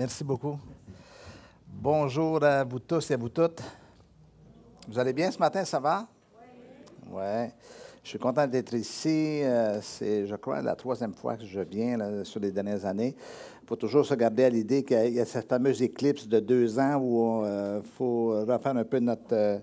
Merci 0.00 0.24
beaucoup. 0.24 0.58
Bonjour 1.68 2.42
à 2.42 2.64
vous 2.64 2.78
tous 2.78 3.10
et 3.10 3.12
à 3.12 3.16
vous 3.18 3.28
toutes. 3.28 3.62
Vous 4.88 4.98
allez 4.98 5.12
bien 5.12 5.30
ce 5.30 5.38
matin, 5.38 5.62
ça 5.62 5.78
va? 5.78 6.08
Oui. 7.10 7.16
Ouais. 7.16 7.52
Je 8.02 8.08
suis 8.08 8.18
content 8.18 8.46
d'être 8.46 8.72
ici. 8.72 9.42
Euh, 9.42 9.78
c'est, 9.82 10.26
je 10.26 10.34
crois, 10.36 10.62
la 10.62 10.74
troisième 10.74 11.12
fois 11.12 11.36
que 11.36 11.44
je 11.44 11.60
viens 11.60 12.24
sur 12.24 12.40
les 12.40 12.50
dernières 12.50 12.86
années. 12.86 13.14
Il 13.62 13.68
faut 13.68 13.76
toujours 13.76 14.06
se 14.06 14.14
garder 14.14 14.44
à 14.44 14.48
l'idée 14.48 14.84
qu'il 14.84 15.12
y 15.12 15.20
a 15.20 15.26
cette 15.26 15.46
fameuse 15.46 15.82
éclipse 15.82 16.26
de 16.26 16.40
deux 16.40 16.78
ans 16.78 16.96
où 16.96 17.42
il 17.42 17.48
euh, 17.48 17.82
faut 17.82 18.28
refaire 18.46 18.74
un 18.74 18.84
peu 18.84 19.00
notre, 19.00 19.34
euh, 19.34 19.58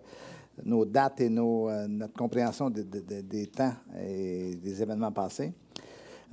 nos 0.63 0.85
dates 0.85 1.19
et 1.21 1.29
nos, 1.29 1.71
notre 1.87 2.13
compréhension 2.13 2.69
des 2.69 3.47
temps 3.47 3.73
et 3.99 4.53
des 4.53 4.83
événements 4.83 5.11
passés. 5.11 5.51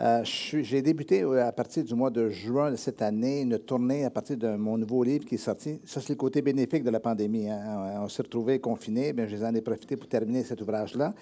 Euh, 0.00 0.24
j'ai 0.24 0.82
débuté 0.82 1.22
euh, 1.22 1.46
à 1.46 1.52
partir 1.52 1.84
du 1.84 1.95
mois 1.95 2.10
de 2.10 2.29
juin 2.29 2.72
de 2.72 2.77
cette 2.77 3.00
année 3.00 3.42
une 3.42 3.58
tournée 3.60 4.04
à 4.04 4.10
partir 4.10 4.36
de 4.36 4.56
mon 4.56 4.77
nouveau 4.77 5.04
livre 5.04 5.24
qui 5.24 5.36
est 5.36 5.38
sorti. 5.38 5.78
Ça, 5.84 6.00
c'est 6.00 6.10
le 6.10 6.16
côté 6.16 6.42
bénéfique 6.42 6.82
de 6.82 6.91
la 6.91 6.98
pandémie. 6.98 7.48
Hein. 7.48 8.00
On 8.02 8.09
s'est 8.09 8.22
retrouvés 8.22 8.59
confinés. 8.59 9.12
Bien, 9.12 9.27
je 9.27 9.36
en 9.36 9.55
ai 9.55 9.60
profité 9.60 9.96
pour 9.96 10.09
terminer 10.09 10.42
cet 10.42 10.60
ouvrage-là. 10.62 11.14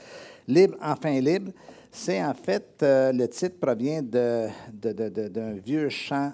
Libre, 0.49 0.77
enfin 0.81 1.21
libre. 1.21 1.53
C'est 1.95 2.25
en 2.25 2.33
fait, 2.33 2.81
euh, 2.83 3.13
le 3.13 3.29
titre 3.29 3.57
provient 3.61 4.03
d'un 4.03 4.49
de, 4.83 5.61
vieux 5.65 5.91
chant 5.91 6.33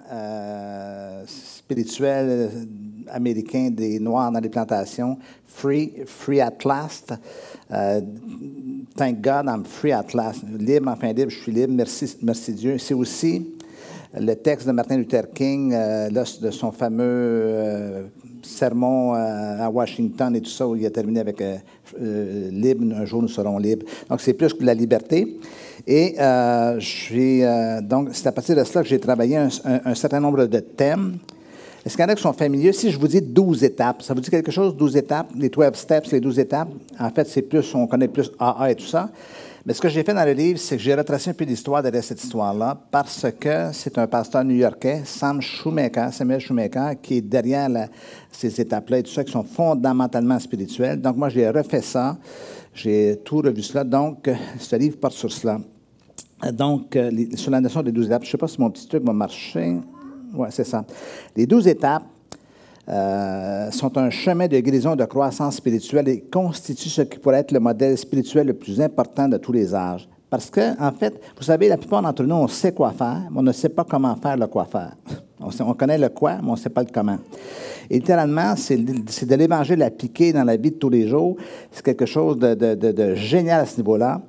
spirituel 1.25 2.49
américain 3.09 3.69
des 3.69 3.99
Noirs 3.99 4.31
dans 4.31 4.39
les 4.39 4.49
plantations, 4.49 5.19
Free, 5.45 6.03
Free 6.05 6.39
at 6.39 6.57
Last. 6.63 7.13
Thank 8.95 9.21
God 9.21 9.47
I'm 9.47 9.65
free 9.65 9.91
at 9.91 10.13
last. 10.13 10.43
Libre, 10.57 10.89
enfin 10.89 11.13
libre, 11.13 11.29
je 11.29 11.39
suis 11.39 11.51
libre. 11.51 11.73
Merci, 11.73 12.17
merci 12.21 12.53
Dieu. 12.53 12.77
C'est 12.77 12.93
aussi 12.93 13.58
le 14.17 14.33
texte 14.35 14.67
de 14.67 14.71
Martin 14.71 14.97
Luther 14.97 15.31
King, 15.33 15.71
euh, 15.73 16.09
de 16.09 16.51
son 16.51 16.71
fameux 16.71 17.03
euh, 17.03 18.03
sermon 18.41 19.13
euh, 19.13 19.17
à 19.59 19.69
Washington 19.69 20.35
et 20.35 20.41
tout 20.41 20.49
ça, 20.49 20.67
où 20.67 20.75
il 20.75 20.85
a 20.85 20.89
terminé 20.89 21.19
avec 21.19 21.43
Libre, 21.99 22.95
un 22.95 23.05
jour 23.05 23.21
nous 23.21 23.27
serons 23.27 23.57
libres. 23.57 23.85
Donc, 24.09 24.21
c'est 24.21 24.33
plus 24.33 24.53
que 24.53 24.63
la 24.63 24.73
liberté. 24.73 25.39
Et 25.87 26.15
donc, 27.81 28.09
c'est 28.11 28.27
à 28.27 28.31
partir 28.31 28.55
de 28.55 28.63
cela 28.63 28.83
que 28.83 28.89
j'ai 28.89 28.99
travaillé 28.99 29.37
un 29.37 29.95
certain 29.95 30.19
nombre 30.19 30.45
de 30.45 30.59
thèmes. 30.59 31.17
Est-ce 31.83 31.95
qu'il 31.95 32.03
y 32.03 32.07
en 32.07 32.11
a 32.11 32.15
qui 32.15 32.21
sont 32.21 32.33
familiers? 32.33 32.73
Si 32.73 32.91
je 32.91 32.99
vous 32.99 33.07
dis 33.07 33.21
12 33.21 33.63
étapes, 33.63 34.03
ça 34.03 34.13
vous 34.13 34.19
dit 34.19 34.29
quelque 34.29 34.51
chose, 34.51 34.75
12 34.75 34.97
étapes, 34.97 35.29
les 35.35 35.49
12 35.49 35.73
steps, 35.73 36.11
les 36.11 36.19
12 36.19 36.37
étapes? 36.37 36.69
En 36.99 37.09
fait, 37.09 37.27
c'est 37.27 37.41
plus, 37.41 37.73
on 37.73 37.87
connaît 37.87 38.09
plus 38.09 38.29
AA 38.37 38.71
et 38.71 38.75
tout 38.75 38.85
ça. 38.85 39.09
Mais 39.65 39.73
ce 39.73 39.81
que 39.81 39.89
j'ai 39.89 40.03
fait 40.03 40.13
dans 40.13 40.25
le 40.25 40.31
livre, 40.31 40.57
c'est 40.57 40.77
que 40.77 40.81
j'ai 40.81 40.95
retracé 40.95 41.29
un 41.29 41.33
peu 41.33 41.43
l'histoire 41.43 41.83
derrière 41.83 42.03
cette 42.03 42.23
histoire-là 42.23 42.77
parce 42.89 43.27
que 43.39 43.71
c'est 43.73 43.97
un 43.97 44.07
pasteur 44.07 44.43
new-yorkais, 44.43 45.01
Sam 45.05 45.41
Shoemaker, 45.41 46.13
Samuel 46.13 46.39
Shoemaker, 46.39 47.01
qui 47.01 47.17
est 47.17 47.21
derrière 47.21 47.69
ces 48.31 48.61
étapes-là 48.61 48.99
et 48.99 49.03
tout 49.03 49.11
ça, 49.11 49.23
qui 49.23 49.31
sont 49.31 49.43
fondamentalement 49.43 50.39
spirituelles. 50.39 51.01
Donc, 51.01 51.17
moi, 51.17 51.29
j'ai 51.29 51.49
refait 51.49 51.81
ça. 51.81 52.17
J'ai 52.73 53.19
tout 53.25 53.37
revu 53.37 53.61
cela. 53.61 53.83
Donc, 53.83 54.29
ce 54.59 54.75
livre 54.75 54.97
porte 54.97 55.13
sur 55.13 55.31
cela. 55.31 55.59
Donc, 56.53 56.95
euh, 56.95 57.11
sur 57.35 57.51
la 57.51 57.59
notion 57.59 57.83
des 57.83 57.91
12 57.91 58.05
étapes, 58.05 58.23
je 58.23 58.27
ne 58.27 58.31
sais 58.31 58.37
pas 58.37 58.47
si 58.47 58.61
mon 58.61 58.69
petit 58.69 58.87
truc 58.87 59.03
va 59.03 59.11
marcher. 59.11 59.77
Oui, 60.33 60.47
c'est 60.51 60.63
ça. 60.63 60.85
Les 61.35 61.45
douze 61.45 61.67
étapes 61.67 62.05
euh, 62.89 63.69
sont 63.71 63.97
un 63.97 64.09
chemin 64.09 64.47
de 64.47 64.59
guérison 64.59 64.95
de 64.95 65.05
croissance 65.05 65.57
spirituelle 65.57 66.07
et 66.07 66.21
constituent 66.21 66.89
ce 66.89 67.01
qui 67.03 67.19
pourrait 67.19 67.39
être 67.39 67.51
le 67.51 67.59
modèle 67.59 67.97
spirituel 67.97 68.47
le 68.47 68.53
plus 68.53 68.81
important 68.81 69.27
de 69.27 69.37
tous 69.37 69.51
les 69.51 69.75
âges. 69.75 70.09
Parce 70.29 70.49
que, 70.49 70.79
en 70.81 70.91
fait, 70.91 71.19
vous 71.37 71.43
savez, 71.43 71.67
la 71.67 71.77
plupart 71.77 72.01
d'entre 72.01 72.23
nous, 72.23 72.35
on 72.35 72.47
sait 72.47 72.71
quoi 72.71 72.91
faire, 72.91 73.27
mais 73.31 73.39
on 73.39 73.43
ne 73.43 73.51
sait 73.51 73.69
pas 73.69 73.83
comment 73.83 74.15
faire 74.15 74.37
le 74.37 74.47
quoi 74.47 74.65
faire. 74.65 74.95
On, 75.41 75.73
connaît 75.73 75.97
le 75.97 76.09
quoi, 76.09 76.35
mais 76.43 76.49
on 76.49 76.51
ne 76.51 76.57
sait 76.57 76.69
pas 76.69 76.83
le 76.83 76.89
comment. 76.93 77.17
Et 77.89 77.93
littéralement, 77.93 78.55
c'est 78.57 78.75
de 78.75 79.35
l'évangile 79.35 79.81
appliqué 79.83 80.33
dans 80.33 80.43
la 80.43 80.57
vie 80.57 80.71
de 80.71 80.75
tous 80.75 80.89
les 80.89 81.07
jours. 81.07 81.37
C'est 81.71 81.81
quelque 81.81 82.05
chose 82.05 82.37
de 82.37 83.15
génial 83.15 83.61
à 83.61 83.65
ce 83.65 83.77
niveau-là 83.77 84.21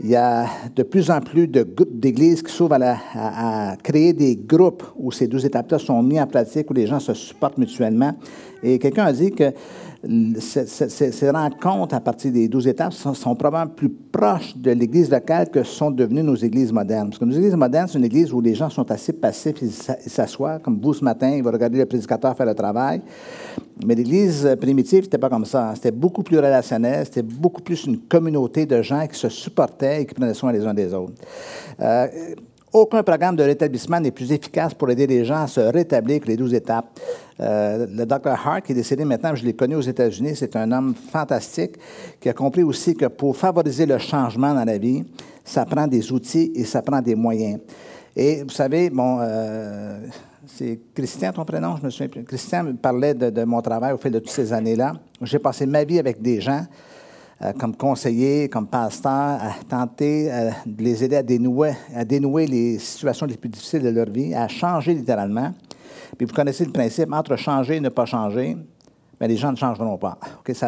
il 0.00 0.10
y 0.10 0.16
a 0.16 0.46
de 0.76 0.82
plus 0.84 1.10
en 1.10 1.20
plus 1.20 1.48
d'églises 1.48 2.42
qui 2.42 2.52
s'ouvrent 2.52 2.78
à, 2.80 3.76
créer 3.82 4.12
des 4.12 4.36
groupes 4.36 4.84
où 4.96 5.10
ces 5.10 5.26
deux 5.26 5.44
étapes-là 5.44 5.78
sont 5.78 6.02
mis 6.02 6.20
en 6.20 6.26
pratique, 6.26 6.70
où 6.70 6.74
les 6.74 6.86
gens 6.86 7.00
se 7.00 7.14
supportent 7.14 7.58
mutuellement. 7.58 8.12
Et 8.62 8.78
quelqu'un 8.78 9.06
a 9.06 9.12
dit 9.12 9.32
que 9.32 9.52
ces 10.04 11.30
rencontres 11.30 11.94
à 11.94 12.00
partir 12.00 12.30
des 12.30 12.46
douze 12.46 12.68
étapes 12.68 12.92
sont, 12.92 13.34
probablement 13.34 13.66
plus 13.66 13.88
proches 13.88 14.56
de 14.56 14.70
l'Église 14.70 15.10
locale 15.10 15.50
que 15.50 15.64
sont 15.64 15.90
devenues 15.90 16.22
nos 16.22 16.36
églises 16.36 16.72
modernes. 16.72 17.08
Parce 17.08 17.18
que 17.18 17.24
nos 17.24 17.36
églises 17.36 17.56
modernes, 17.56 17.88
c'est 17.88 17.98
une 17.98 18.04
église 18.04 18.32
où 18.32 18.40
les 18.40 18.54
gens 18.54 18.70
sont 18.70 18.88
assez 18.92 19.12
passifs, 19.12 19.56
ils 19.60 19.72
s'assoient, 19.72 20.60
comme 20.60 20.80
vous 20.80 20.94
ce 20.94 21.04
matin, 21.04 21.30
ils 21.30 21.42
vont 21.42 21.50
regarder 21.50 21.78
le 21.78 21.86
prédicateur 21.86 22.36
faire 22.36 22.46
le 22.46 22.54
travail. 22.54 23.02
Mais 23.84 23.94
l'Église 23.96 24.56
primitive, 24.60 25.04
c'était 25.04 25.18
pas 25.18 25.28
comme 25.28 25.44
ça. 25.44 25.72
C'était 25.74 25.90
beaucoup 25.90 26.22
plus 26.22 26.36
relationnel, 26.36 27.04
c'était 27.04 27.22
beaucoup 27.22 27.62
plus 27.62 27.84
une 27.86 27.98
communauté 27.98 28.66
de 28.66 28.80
gens 28.82 29.06
qui 29.06 29.18
se 29.18 29.28
supportaient 29.28 30.02
et 30.02 30.06
qui 30.06 30.14
prenaient 30.14 30.34
soin 30.34 30.52
les 30.52 30.64
uns 30.64 30.74
des 30.74 30.94
autres. 30.94 31.14
Euh, 31.80 32.06
aucun 32.72 33.02
programme 33.02 33.36
de 33.36 33.42
rétablissement 33.42 34.00
n'est 34.00 34.10
plus 34.10 34.30
efficace 34.30 34.74
pour 34.74 34.90
aider 34.90 35.06
les 35.06 35.24
gens 35.24 35.42
à 35.42 35.46
se 35.46 35.60
rétablir 35.60 36.20
que 36.20 36.26
les 36.26 36.36
douze 36.36 36.54
étapes. 36.54 36.98
Euh, 37.40 37.86
le 37.90 38.04
Dr. 38.04 38.30
Hart, 38.44 38.62
qui 38.62 38.72
est 38.72 38.74
décédé 38.74 39.04
maintenant, 39.04 39.34
je 39.34 39.44
l'ai 39.44 39.54
connu 39.54 39.76
aux 39.76 39.80
États-Unis, 39.80 40.36
c'est 40.36 40.56
un 40.56 40.70
homme 40.72 40.94
fantastique 40.94 41.76
qui 42.20 42.28
a 42.28 42.32
compris 42.32 42.62
aussi 42.62 42.94
que 42.94 43.06
pour 43.06 43.36
favoriser 43.36 43.86
le 43.86 43.98
changement 43.98 44.54
dans 44.54 44.64
la 44.64 44.78
vie, 44.78 45.04
ça 45.44 45.64
prend 45.64 45.86
des 45.86 46.12
outils 46.12 46.52
et 46.54 46.64
ça 46.64 46.82
prend 46.82 47.00
des 47.00 47.14
moyens. 47.14 47.60
Et 48.14 48.42
vous 48.42 48.50
savez, 48.50 48.90
bon, 48.90 49.18
euh, 49.20 50.00
c'est 50.46 50.80
Christian 50.94 51.32
ton 51.32 51.44
prénom, 51.44 51.76
je 51.76 51.84
me 51.84 51.90
souviens 51.90 52.08
plus. 52.08 52.24
Christian 52.24 52.64
me 52.64 52.72
parlait 52.74 53.14
de, 53.14 53.30
de 53.30 53.44
mon 53.44 53.62
travail 53.62 53.92
au 53.92 53.98
fil 53.98 54.10
de 54.10 54.18
toutes 54.18 54.30
ces 54.30 54.52
années-là. 54.52 54.94
J'ai 55.22 55.38
passé 55.38 55.64
ma 55.64 55.84
vie 55.84 55.98
avec 55.98 56.20
des 56.20 56.40
gens 56.40 56.64
euh, 57.40 57.52
comme 57.52 57.76
conseiller, 57.76 58.48
comme 58.48 58.66
pasteur, 58.66 59.12
à 59.12 59.52
tenter 59.68 60.32
euh, 60.32 60.50
de 60.66 60.82
les 60.82 61.04
aider 61.04 61.16
à 61.16 61.22
dénouer, 61.22 61.72
à 61.94 62.04
dénouer 62.04 62.48
les 62.48 62.78
situations 62.80 63.26
les 63.26 63.36
plus 63.36 63.48
difficiles 63.48 63.82
de 63.82 63.90
leur 63.90 64.10
vie, 64.10 64.34
à 64.34 64.48
changer 64.48 64.92
littéralement. 64.92 65.52
Puis 66.16 66.26
vous 66.26 66.34
connaissez 66.34 66.64
le 66.64 66.72
principe, 66.72 67.12
entre 67.12 67.36
changer 67.36 67.76
et 67.76 67.80
ne 67.80 67.90
pas 67.90 68.06
changer, 68.06 68.56
mais 69.20 69.28
les 69.28 69.36
gens 69.36 69.52
ne 69.52 69.56
changeront 69.56 69.96
pas. 69.98 70.18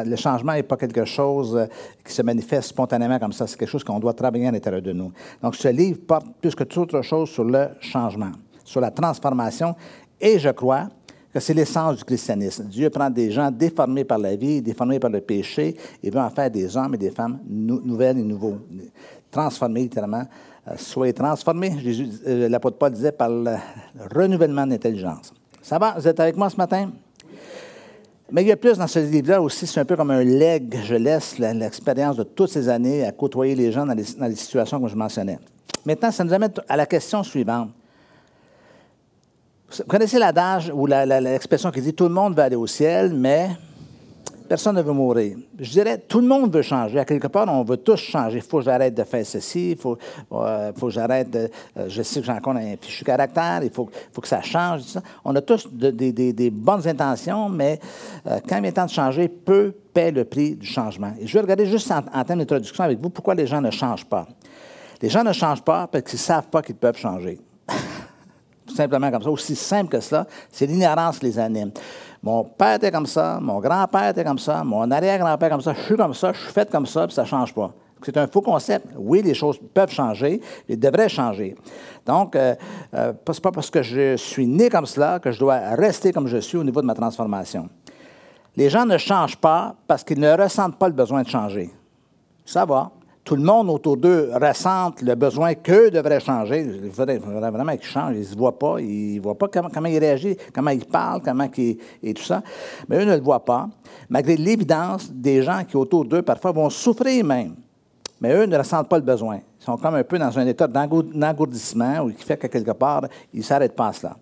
le 0.05 0.17
changement 0.17 0.53
n'est 0.53 0.63
pas 0.63 0.77
quelque 0.77 1.05
chose 1.05 1.57
euh, 1.57 1.67
qui 2.05 2.13
se 2.13 2.23
manifeste 2.23 2.69
spontanément 2.69 3.19
comme 3.19 3.33
ça. 3.33 3.49
C'est 3.49 3.59
quelque 3.59 3.69
chose 3.69 3.83
qu'on 3.83 3.99
doit 3.99 4.15
travailler 4.15 4.47
à 4.47 4.53
l'intérieur 4.53 4.83
de 4.83 4.93
nous. 4.93 5.13
Donc, 5.43 5.57
ce 5.57 5.69
livre 5.69 5.99
porte 6.07 6.27
plus 6.41 6.55
que 6.55 6.63
toute 6.63 6.95
autre 6.95 7.03
chose 7.03 7.31
sur 7.31 7.45
le 7.45 7.69
changement, 7.81 8.31
sur 8.65 8.81
la 8.81 8.93
transformation. 8.93 9.75
Et 10.21 10.39
je 10.39 10.51
crois 10.51 10.89
que 11.33 11.41
c'est 11.41 11.55
l'essence 11.55 11.97
du 11.97 12.05
christianisme. 12.05 12.65
Dieu 12.65 12.91
prend 12.91 13.09
des 13.09 13.31
gens 13.31 13.51
déformés 13.51 14.05
par 14.05 14.19
la 14.19 14.35
vie, 14.35 14.61
déformés 14.61 14.99
par 14.99 15.11
le 15.11 15.21
péché, 15.21 15.77
et 16.03 16.11
veut 16.11 16.21
en 16.21 16.31
faire 16.31 16.51
des 16.51 16.77
hommes 16.77 16.95
et 16.95 16.99
des 16.99 17.11
femmes 17.11 17.39
nouvelles 17.49 18.19
et 18.19 18.23
nouveaux. 18.23 18.59
Transformés, 19.31 19.83
littéralement. 19.83 20.25
Euh, 20.67 20.73
soyez 20.77 21.13
transformés, 21.13 21.73
euh, 22.27 22.49
l'apôtre 22.49 22.79
Paul 22.79 22.93
disait, 22.93 23.13
par 23.13 23.31
le 23.31 23.55
renouvellement 24.15 24.67
de 24.67 24.73
l'intelligence. 24.73 25.33
Ça 25.63 25.79
va? 25.79 25.95
Vous 25.97 26.07
êtes 26.07 26.19
avec 26.19 26.37
moi 26.37 26.51
ce 26.51 26.57
matin? 26.57 26.91
Mais 28.33 28.43
il 28.43 28.49
y 28.49 28.53
a 28.53 28.57
plus 28.57 28.79
dans 28.79 28.87
ce 28.87 28.99
livre-là 28.99 29.41
aussi, 29.43 29.67
c'est 29.67 29.81
un 29.81 29.85
peu 29.85 29.97
comme 29.97 30.11
un 30.11 30.23
leg. 30.23 30.77
Je 30.85 30.95
laisse 30.95 31.39
l'expérience 31.39 32.17
de 32.17 32.23
toutes 32.23 32.51
ces 32.51 32.69
années 32.69 33.05
à 33.05 33.13
côtoyer 33.13 33.55
les 33.55 33.73
gens 33.73 33.87
dans 33.87 33.95
les, 33.95 34.05
dans 34.19 34.27
les 34.27 34.37
situations 34.37 34.81
que 34.81 34.89
je 34.89 34.97
mentionnais. 34.97 35.39
Maintenant, 35.85 36.11
ça 36.11 36.23
nous 36.23 36.33
amène 36.33 36.53
à 36.69 36.77
la 36.77 36.87
question 36.87 37.23
suivante. 37.23 37.71
Vous 39.71 39.85
connaissez 39.85 40.19
l'adage 40.19 40.73
ou 40.75 40.87
l'expression 40.87 41.71
qui 41.71 41.81
dit 41.81 41.95
tout 41.95 42.09
le 42.09 42.15
monde 42.15 42.35
va 42.35 42.45
aller 42.45 42.57
au 42.57 42.67
ciel, 42.67 43.15
mais 43.15 43.51
personne 44.49 44.75
ne 44.75 44.83
veut 44.83 44.93
mourir. 44.93 45.37
Je 45.61 45.71
dirais 45.71 45.97
tout 45.97 46.21
le 46.21 46.27
monde 46.27 46.53
veut 46.53 46.63
changer. 46.63 46.99
À 46.99 47.05
quelque 47.05 47.29
part, 47.29 47.47
on 47.47 47.63
veut 47.63 47.77
tous 47.77 47.99
changer. 47.99 48.39
Il 48.39 48.43
faut 48.43 48.59
que 48.59 48.65
j'arrête 48.65 48.95
de 48.95 49.05
faire 49.05 49.25
ceci, 49.25 49.71
il 49.71 49.77
faut, 49.77 49.97
euh, 50.33 50.73
que 50.73 50.91
j'arrête 50.91 51.31
de. 51.31 51.49
Euh, 51.77 51.89
je 51.89 52.03
sais 52.03 52.19
que 52.19 52.27
j'ai 52.27 52.33
encore 52.33 52.57
un 52.57 52.77
fichu 52.81 53.05
caractère, 53.05 53.61
il 53.63 53.71
faut, 53.71 53.89
faut 54.13 54.21
que 54.21 54.27
ça 54.27 54.43
change. 54.43 54.83
On 55.25 55.37
a 55.37 55.41
tous 55.41 55.69
des 55.73 56.51
bonnes 56.51 56.89
intentions, 56.89 57.49
mais 57.49 57.79
euh, 58.27 58.41
quand 58.49 58.59
il 58.59 58.67
est 58.67 58.73
temps 58.73 58.87
de 58.87 58.91
changer, 58.91 59.29
peu 59.29 59.73
paie 59.95 60.11
le 60.11 60.25
prix 60.25 60.57
du 60.57 60.67
changement. 60.67 61.13
Et 61.21 61.29
je 61.29 61.35
vais 61.35 61.43
regarder 61.43 61.67
juste 61.67 61.93
en, 61.93 62.03
en 62.13 62.25
termes 62.25 62.41
d'introduction 62.41 62.83
avec 62.83 62.99
vous 62.99 63.11
pourquoi 63.11 63.37
les 63.37 63.47
gens 63.47 63.61
ne 63.61 63.71
changent 63.71 64.07
pas. 64.07 64.27
Les 65.01 65.09
gens 65.09 65.23
ne 65.23 65.33
changent 65.33 65.63
pas 65.63 65.87
parce 65.87 66.03
qu'ils 66.03 66.19
ne 66.19 66.25
savent 66.25 66.49
pas 66.49 66.61
qu'ils 66.61 66.75
peuvent 66.75 66.99
changer 66.99 67.39
simplement 68.75 69.11
comme 69.11 69.23
ça, 69.23 69.31
aussi 69.31 69.57
simple 69.57 69.91
que 69.91 70.01
cela, 70.01 70.27
c'est 70.51 70.67
qui 70.67 71.25
les 71.25 71.39
anime. 71.39 71.71
Mon 72.23 72.45
père 72.45 72.75
était 72.77 72.91
comme 72.91 73.07
ça, 73.07 73.39
mon 73.41 73.61
grand-père 73.61 74.09
était 74.09 74.25
comme 74.25 74.39
ça, 74.39 74.63
mon 74.63 74.91
arrière-grand-père 74.91 75.51
comme 75.51 75.61
ça, 75.61 75.73
je 75.75 75.83
suis 75.83 75.97
comme 75.97 76.15
ça, 76.15 76.33
je 76.33 76.41
suis 76.41 76.53
fait 76.53 76.71
comme 76.71 76.87
ça, 76.87 77.07
puis 77.07 77.15
ça 77.15 77.23
ne 77.23 77.27
change 77.27 77.55
pas. 77.55 77.73
C'est 78.03 78.17
un 78.17 78.27
faux 78.27 78.41
concept. 78.41 78.87
Oui, 78.97 79.23
les 79.23 79.35
choses 79.35 79.59
peuvent 79.75 79.91
changer, 79.91 80.41
elles 80.69 80.79
devraient 80.79 81.09
changer. 81.09 81.55
Donc, 82.07 82.35
euh, 82.35 82.55
euh, 82.95 83.13
ce 83.27 83.33
n'est 83.33 83.41
pas 83.41 83.53
parce 83.53 83.71
que 83.71 83.83
je 83.83 84.17
suis 84.17 84.47
né 84.47 84.71
comme 84.71 84.87
cela 84.87 85.19
que 85.19 85.31
je 85.31 85.39
dois 85.39 85.59
rester 85.77 86.13
comme 86.13 86.27
je 86.27 86.39
suis 86.39 86.57
au 86.57 86.65
niveau 86.65 86.81
de 86.81 86.87
ma 86.87 86.95
transformation. 86.95 87.69
Les 88.57 88.69
gens 88.69 88.85
ne 88.85 88.99
changent 88.99 89.37
pas 89.37 89.75
parce 89.87 90.03
qu'ils 90.03 90.21
ne 90.21 90.33
ressentent 90.37 90.77
pas 90.77 90.89
le 90.89 90.95
besoin 90.95 91.23
de 91.23 91.29
changer. 91.29 91.71
Ça 92.45 92.65
va. 92.65 92.91
Tout 93.31 93.37
le 93.37 93.43
monde 93.45 93.71
autour 93.71 93.97
d'eux 93.97 94.33
ressentent 94.35 95.03
le 95.03 95.15
besoin 95.15 95.55
qu'eux 95.55 95.89
devraient 95.89 96.19
changer. 96.19 96.67
Il 96.83 96.91
faudrait 96.91 97.21
vraiment 97.21 97.77
qu'ils 97.77 97.87
changent. 97.87 98.17
Ils 98.17 98.23
ne 98.23 98.25
se 98.25 98.37
voient 98.37 98.59
pas. 98.59 98.81
Ils 98.81 99.19
ne 99.19 99.21
voient 99.21 99.39
pas 99.39 99.47
comment, 99.47 99.89
ils 99.89 100.01
réagissent, 100.01 100.37
comment 100.53 100.73
ils 100.73 100.85
parlent, 100.85 101.21
comment 101.23 101.49
ils, 101.57 101.79
et. 102.03 102.15
Mais 102.89 102.97
eux 102.97 103.05
ne 103.05 103.15
le 103.15 103.23
voient 103.23 103.45
pas. 103.45 103.69
Malgré 104.09 104.37
l'évidence 104.37 105.13
des 105.13 105.45
gens 105.45 105.63
qui 105.63 105.77
autour 105.77 106.07
d'eux, 106.07 106.23
parfois, 106.23 106.51
vont 106.51 106.69
souffrir 106.71 107.25
même. 107.25 107.55
Mais 108.21 108.35
eux 108.35 108.47
ne 108.47 108.59
ressentent 108.59 108.89
pas 108.89 108.99
le 108.99 109.05
besoin. 109.05 109.37
Ils 109.37 109.65
sont 109.65 109.77
comme 109.77 109.95
un 109.95 110.03
peu 110.03 110.19
dans 110.19 110.37
un 110.37 110.47
état 110.49 110.67
d'engourdissement 110.67 112.01
ou 112.01 112.11
qui 112.11 112.25
fait 112.25 112.37
que 112.37 112.49
quelque 112.49 112.73
part, 112.73 113.05
ils 113.33 113.39
ne 113.39 113.45
s'arrêtent 113.45 113.77
pas 113.77 113.87
à 113.87 113.93
cela. 113.93 114.17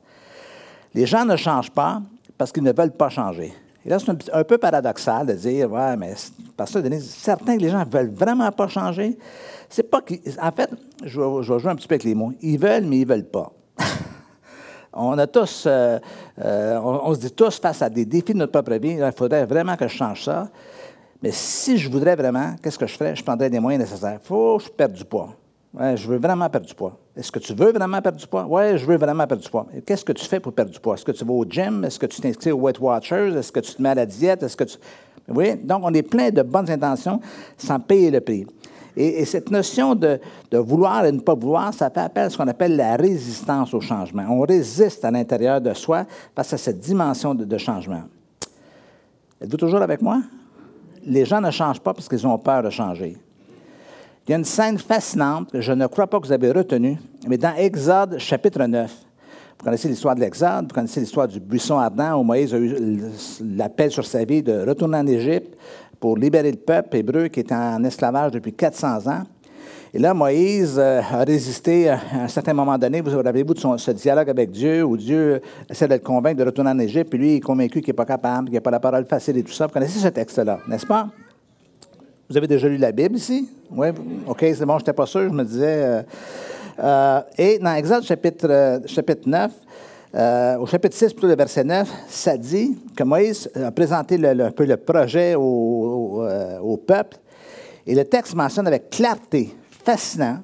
Les 0.93 1.07
gens 1.07 1.25
ne 1.25 1.37
changent 1.37 1.73
pas 1.73 2.03
parce 2.37 2.53
qu'ils 2.53 2.63
ne 2.63 2.73
veulent 2.73 2.93
pas 2.93 3.09
changer. 3.09 3.55
Et 3.89 3.91
là, 3.91 3.99
c'est 3.99 4.35
un, 4.35 4.45
peu 4.45 4.59
paradoxal 4.59 5.27
de 5.29 5.33
dire, 5.33 5.73
ouais, 5.73 5.97
mais 5.97 6.13
parce 6.59 6.73
que 6.73 7.01
certains 7.01 7.57
les 7.57 7.71
gens 7.71 7.83
veulent 7.91 8.13
vraiment 8.13 8.53
pas 8.53 8.69
changer. 8.69 9.17
C'est 9.71 9.91
pas 9.91 10.03
En 10.43 10.53
fait, 10.53 10.69
je 11.03 11.19
vais, 11.19 11.43
jouer 11.43 11.71
un 11.71 11.75
petit 11.75 11.89
peu 11.89 11.95
avec 11.95 12.05
les 12.05 12.15
mots. 12.15 12.35
Ils 12.43 12.59
veulent, 12.59 12.85
mais 12.85 12.99
ils 12.99 13.07
veulent 13.07 13.25
pas. 13.25 13.51
on 14.93 15.17
a 15.17 15.27
tous, 15.27 15.65
euh, 15.67 15.99
euh, 16.45 16.79
on, 16.83 17.15
se 17.15 17.21
dit 17.21 17.31
tous 17.31 17.59
face 17.59 17.81
à 17.81 17.89
des 17.89 18.05
défis 18.05 18.35
de 18.35 18.39
notre 18.41 18.53
propre 18.53 18.75
vie, 18.75 18.99
il 19.03 19.13
faudrait 19.17 19.47
vraiment 19.47 19.75
que 19.75 19.89
je 19.89 19.97
change 19.97 20.25
ça. 20.25 20.51
Mais 21.23 21.31
si 21.33 21.79
je 21.79 21.91
voudrais 21.91 22.15
vraiment, 22.15 22.57
qu'est-ce 22.63 22.79
que 22.79 22.87
je 22.87 22.95
ferais? 22.95 23.17
Je 23.17 23.25
prendrais 23.25 23.49
des 23.49 23.59
moyens 23.59 23.83
nécessaires. 23.83 24.19
Il 24.23 24.27
faut 24.27 24.59
que 24.59 24.65
je 24.65 24.69
perde 24.69 24.93
du 24.93 25.05
poids. 25.07 25.31
Ouais, 25.75 25.97
je 25.97 26.09
veux 26.09 26.19
vraiment 26.19 26.49
perdre 26.49 26.67
du 26.67 26.75
poids. 26.75 26.99
Est-ce 27.15 27.31
que 27.31 27.39
tu 27.39 27.53
veux 27.53 27.73
vraiment 27.73 28.01
perdre 28.01 28.19
du 28.19 28.27
poids? 28.27 28.47
Oui, 28.49 28.79
je 28.79 28.87
veux 28.87 28.97
vraiment 28.97 29.27
perdre 29.27 29.43
du 29.43 29.51
poids. 29.51 29.67
Qu'est-ce 29.85 30.05
que 30.05 30.13
tu 30.13 30.25
fais 30.25 30.41
pour 30.41 30.53
perdre 30.53 30.71
du 30.71 30.81
poids? 30.81 30.95
Est-ce 30.95 31.05
que 31.05 31.13
tu 31.13 31.25
vas 31.25 31.33
au 31.33 31.45
gym? 31.45 31.85
Est-ce 31.85 31.99
que 31.99 32.07
tu 32.07 32.21
t'inscris 32.21 32.53
au 32.53 32.59
Weight 32.59 32.81
Watchers? 32.81 33.37
Est-ce 33.37 33.53
que 33.53 33.61
tu 33.61 33.75
te 33.75 33.83
mets 33.83 33.91
à 33.91 33.95
la 33.95 34.07
diète? 34.07 34.43
Est-ce 34.43 34.57
que 34.57 34.65
tu. 34.65 34.79
Oui, 35.29 35.57
donc 35.57 35.83
on 35.85 35.93
est 35.93 36.03
plein 36.03 36.31
de 36.31 36.43
bonnes 36.43 36.71
intentions 36.71 37.21
sans 37.59 37.79
payer 37.81 38.11
le 38.11 38.21
prix. 38.21 38.47
Et, 38.97 39.25
cette 39.27 39.51
notion 39.51 39.95
de, 39.95 40.19
vouloir 40.53 41.05
et 41.05 41.13
de 41.13 41.17
ne 41.17 41.21
pas 41.21 41.35
vouloir, 41.35 41.73
ça 41.73 41.89
fait 41.91 42.01
appel 42.01 42.25
à 42.25 42.31
ce 42.31 42.37
qu'on 42.37 42.49
appelle 42.49 42.75
la 42.75 42.97
résistance 42.97 43.73
au 43.73 43.81
changement. 43.81 44.25
On 44.29 44.41
résiste 44.41 45.05
à 45.05 45.11
l'intérieur 45.11 45.61
de 45.61 45.73
soi 45.75 46.05
face 46.35 46.53
à 46.55 46.57
cette 46.57 46.81
dimension 46.81 47.35
de, 47.35 47.45
de 47.45 47.59
changement. 47.59 48.03
Êtes-vous 49.41 49.57
toujours 49.57 49.83
avec 49.83 50.03
moi? 50.03 50.21
Les 51.05 51.25
gens 51.25 51.41
ne 51.41 51.51
changent 51.51 51.81
pas 51.81 51.95
parce 51.95 52.09
qu'ils 52.09 52.27
ont 52.27 52.39
peur 52.39 52.63
de 52.63 52.71
changer. 52.71 53.17
Il 54.29 54.33
y 54.33 54.35
a 54.35 54.39
une 54.39 54.45
scène 54.45 54.77
fascinante 54.77 55.51
que 55.53 55.63
je 55.63 55.73
ne 55.73 55.87
crois 55.87 56.07
pas 56.07 56.21
que 56.21 56.27
vous 56.27 56.33
avez 56.33 56.53
retenue, 56.53 56.99
mais 57.27 57.39
dans 57.39 57.55
Exode 57.55 58.19
chapitre 58.19 58.63
9. 58.63 58.91
Vous 58.91 59.65
connaissez 59.65 59.89
l'histoire 59.89 60.15
de 60.15 60.21
l'Exode, 60.21 60.67
vous 60.69 60.75
connaissez 60.75 61.01
l'histoire 61.01 61.27
du 61.27 61.41
buisson 61.41 61.79
ardent 61.79 62.21
où 62.21 62.23
Moïse 62.23 62.53
a 62.53 62.59
eu 62.59 63.01
l'appel 63.57 63.91
sur 63.91 64.05
sa 64.05 64.23
vie 64.25 64.43
de 64.43 64.67
retourner 64.69 64.99
en 64.99 65.07
Égypte 65.07 65.57
pour 65.99 66.19
libérer 66.19 66.51
le 66.51 66.59
peuple 66.59 66.99
hébreu 66.99 67.29
qui 67.29 67.41
était 67.41 67.55
en 67.55 67.83
esclavage 67.85 68.33
depuis 68.33 68.53
400 68.53 69.07
ans. 69.07 69.23
Et 69.95 69.99
là, 69.99 70.13
Moïse 70.13 70.79
euh, 70.79 71.01
a 71.01 71.25
résisté 71.25 71.89
à 71.89 71.99
un 72.13 72.29
certain 72.29 72.53
moment 72.53 72.77
donné. 72.77 73.01
Vous 73.01 73.17
rappelez-vous 73.17 73.55
de 73.55 73.79
ce 73.79 73.91
dialogue 73.93 74.29
avec 74.29 74.51
Dieu 74.51 74.85
où 74.85 74.99
Dieu 74.99 75.41
essaie 75.71 75.89
de 75.89 75.95
le 75.95 76.01
convaincre 76.01 76.37
de 76.37 76.45
retourner 76.45 76.73
en 76.73 76.79
Égypte, 76.79 77.09
puis 77.09 77.19
lui, 77.19 77.33
il 77.33 77.37
est 77.37 77.41
convaincu 77.41 77.81
qu'il 77.81 77.93
n'est 77.93 77.97
pas 77.97 78.05
capable, 78.05 78.49
qu'il 78.49 78.57
n'a 78.57 78.61
pas 78.61 78.73
la 78.73 78.81
parole 78.81 79.07
facile 79.07 79.39
et 79.39 79.43
tout 79.43 79.53
ça. 79.53 79.67
Vous 79.67 79.73
connaissez 79.73 79.99
ce 79.99 80.09
texte-là, 80.09 80.59
n'est-ce 80.69 80.87
pas? 80.87 81.09
Vous 82.31 82.37
avez 82.37 82.47
déjà 82.47 82.69
lu 82.69 82.77
la 82.77 82.93
Bible 82.93 83.17
ici? 83.17 83.49
Oui? 83.71 83.89
OK, 84.27 84.41
c'est 84.41 84.67
bon, 84.67 84.75
je 84.75 84.83
n'étais 84.83 84.93
pas 84.93 85.07
sûr, 85.07 85.23
je 85.23 85.35
me 85.35 85.45
disais. 85.45 85.83
Euh, 85.83 86.03
euh, 86.79 87.21
et 87.39 87.59
dans 87.59 87.73
Exode 87.73 88.05
chapitre, 88.05 88.47
euh, 88.51 88.81
chapitre 88.85 89.27
9, 89.27 89.51
au 90.61 90.67
chapitre 90.67 90.95
6, 90.95 91.15
plutôt 91.15 91.27
le 91.27 91.37
verset 91.37 91.65
9, 91.65 91.91
ça 92.07 92.37
dit 92.37 92.77
que 92.95 93.03
Moïse 93.03 93.51
a 93.55 93.71
présenté 93.71 94.19
le, 94.19 94.45
un 94.45 94.51
peu 94.51 94.67
le 94.67 94.77
projet 94.77 95.35
au, 95.37 96.83
peuple. 96.87 97.17
Et 97.87 97.95
le 97.95 98.05
texte 98.05 98.35
mentionne 98.35 98.67
avec 98.67 98.91
clarté, 98.91 99.55
fascinant, 99.83 100.41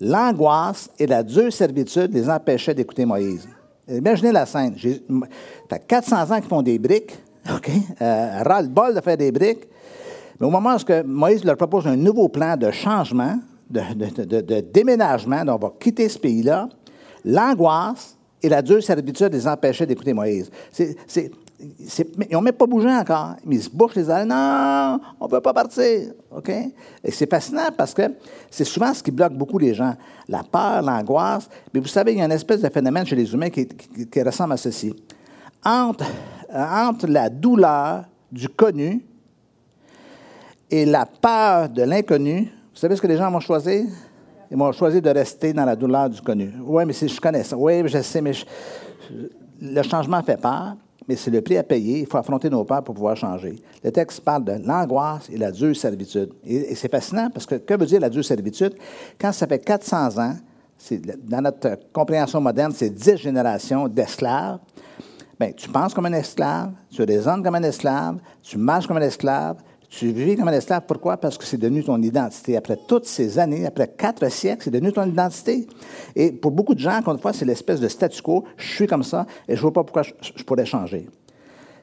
l'angoisse 0.00 0.88
et 0.96 1.08
la 1.08 1.24
dure 1.24 1.52
servitude 1.52 2.14
les 2.14 2.30
empêchaient 2.30 2.74
d'écouter 2.74 3.04
Moïse. 3.04 3.48
Imaginez 3.88 4.30
la 4.30 4.46
scène. 4.46 4.76
Tu 4.76 5.00
as 5.70 5.78
400 5.80 6.30
ans 6.30 6.40
qui 6.40 6.48
font 6.48 6.62
des 6.62 6.78
briques, 6.78 7.18
OK? 7.52 7.68
ras-le-bol 7.98 8.94
de 8.94 9.00
faire 9.00 9.16
des 9.16 9.32
briques. 9.32 9.66
Mais 10.38 10.46
au 10.46 10.50
moment 10.50 10.76
où 10.76 11.06
Moïse 11.06 11.44
leur 11.44 11.56
propose 11.56 11.86
un 11.86 11.96
nouveau 11.96 12.28
plan 12.28 12.56
de 12.56 12.70
changement, 12.70 13.38
de, 13.70 14.60
déménagement, 14.60 15.44
donc 15.44 15.62
on 15.62 15.66
va 15.66 15.72
quitter 15.80 16.08
ce 16.08 16.18
pays-là, 16.18 16.68
l'angoisse 17.24 18.16
et 18.42 18.48
la 18.48 18.62
dure 18.62 18.82
servitude 18.82 19.32
les 19.32 19.48
empêchaient 19.48 19.86
d'écouter 19.86 20.12
Moïse. 20.12 20.50
ils 20.78 22.32
n'ont 22.32 22.42
même 22.42 22.52
pas 22.52 22.66
bougé 22.66 22.88
encore. 22.88 23.36
Ils 23.48 23.62
se 23.62 23.70
bouchent 23.70 23.94
les 23.94 24.08
oreilles. 24.10 24.26
Non, 24.26 25.00
on 25.18 25.24
ne 25.24 25.30
peut 25.30 25.40
pas 25.40 25.54
partir. 25.54 26.12
OK? 26.30 26.50
Et 26.50 27.10
c'est 27.10 27.28
fascinant 27.28 27.68
parce 27.76 27.94
que 27.94 28.02
c'est 28.50 28.64
souvent 28.64 28.92
ce 28.92 29.02
qui 29.02 29.10
bloque 29.10 29.32
beaucoup 29.32 29.58
les 29.58 29.72
gens. 29.72 29.94
La 30.28 30.42
peur, 30.42 30.82
l'angoisse. 30.82 31.48
Mais 31.72 31.80
vous 31.80 31.88
savez, 31.88 32.12
il 32.12 32.18
y 32.18 32.22
a 32.22 32.26
une 32.26 32.32
espèce 32.32 32.60
de 32.60 32.68
phénomène 32.68 33.06
chez 33.06 33.16
les 33.16 33.32
humains 33.32 33.50
qui, 33.50 33.66
qui 33.66 34.22
ressemble 34.22 34.52
à 34.52 34.58
ceci. 34.58 34.94
Entre, 35.64 36.04
entre 36.54 37.06
la 37.06 37.30
douleur 37.30 38.04
du 38.30 38.48
connu 38.50 39.05
et 40.70 40.84
la 40.84 41.06
peur 41.06 41.68
de 41.68 41.82
l'inconnu, 41.82 42.42
vous 42.42 42.80
savez 42.80 42.96
ce 42.96 43.02
que 43.02 43.06
les 43.06 43.16
gens 43.16 43.30
vont 43.30 43.40
choisir? 43.40 43.84
Ils 44.50 44.56
vont 44.56 44.70
choisir 44.72 45.02
de 45.02 45.10
rester 45.10 45.52
dans 45.52 45.64
la 45.64 45.74
douleur 45.74 46.08
du 46.08 46.20
connu. 46.20 46.52
Oui, 46.62 46.84
mais 46.86 46.92
si 46.92 47.08
je 47.08 47.20
connais 47.20 47.42
ça. 47.42 47.56
Oui, 47.56 47.82
je 47.86 48.00
sais, 48.02 48.20
mais 48.20 48.32
le 49.60 49.82
changement 49.82 50.22
fait 50.22 50.40
peur, 50.40 50.76
mais 51.08 51.16
c'est 51.16 51.30
le 51.30 51.40
prix 51.40 51.56
à 51.56 51.62
payer. 51.62 52.00
Il 52.00 52.06
faut 52.06 52.18
affronter 52.18 52.50
nos 52.50 52.64
peurs 52.64 52.82
pour 52.82 52.94
pouvoir 52.94 53.16
changer. 53.16 53.56
Le 53.82 53.90
texte 53.90 54.20
parle 54.20 54.44
de 54.44 54.52
l'angoisse 54.64 55.28
et 55.32 55.36
la 55.36 55.50
dure 55.50 55.74
servitude. 55.74 56.32
Et, 56.44 56.74
c'est 56.74 56.90
fascinant 56.90 57.30
parce 57.32 57.46
que 57.46 57.56
que 57.56 57.74
veut 57.74 57.86
dire 57.86 58.00
la 58.00 58.10
dure 58.10 58.24
servitude? 58.24 58.74
Quand 59.18 59.32
ça 59.32 59.46
fait 59.46 59.58
400 59.58 60.18
ans, 60.18 60.36
dans 61.24 61.40
notre 61.40 61.78
compréhension 61.92 62.40
moderne, 62.40 62.72
c'est 62.74 62.90
10 62.90 63.16
générations 63.16 63.88
d'esclaves. 63.88 64.58
Bien, 65.38 65.52
tu 65.52 65.68
penses 65.68 65.92
comme 65.92 66.06
un 66.06 66.12
esclave, 66.12 66.72
tu 66.90 67.02
raisonnes 67.02 67.42
comme 67.42 67.54
un 67.54 67.62
esclave, 67.62 68.18
tu 68.42 68.58
marches 68.58 68.86
comme 68.86 68.96
un 68.96 69.02
esclave, 69.02 69.56
tu 69.88 70.12
vis 70.12 70.36
comme 70.36 70.48
un 70.48 70.52
esclave. 70.52 70.82
Pourquoi? 70.86 71.16
Parce 71.16 71.38
que 71.38 71.44
c'est 71.44 71.56
devenu 71.56 71.84
ton 71.84 72.00
identité. 72.02 72.56
Après 72.56 72.76
toutes 72.88 73.06
ces 73.06 73.38
années, 73.38 73.66
après 73.66 73.88
quatre 73.88 74.28
siècles, 74.30 74.64
c'est 74.64 74.70
devenu 74.70 74.92
ton 74.92 75.06
identité. 75.06 75.66
Et 76.14 76.32
pour 76.32 76.50
beaucoup 76.50 76.74
de 76.74 76.80
gens, 76.80 76.98
encore 76.98 77.14
une 77.14 77.20
fois, 77.20 77.32
c'est 77.32 77.44
l'espèce 77.44 77.80
de 77.80 77.88
statu 77.88 78.20
quo. 78.20 78.44
Je 78.56 78.74
suis 78.74 78.86
comme 78.86 79.02
ça 79.02 79.26
et 79.48 79.54
je 79.54 79.58
ne 79.58 79.62
vois 79.62 79.72
pas 79.72 79.84
pourquoi 79.84 80.02
je, 80.02 80.42
pourrais 80.44 80.66
changer. 80.66 81.08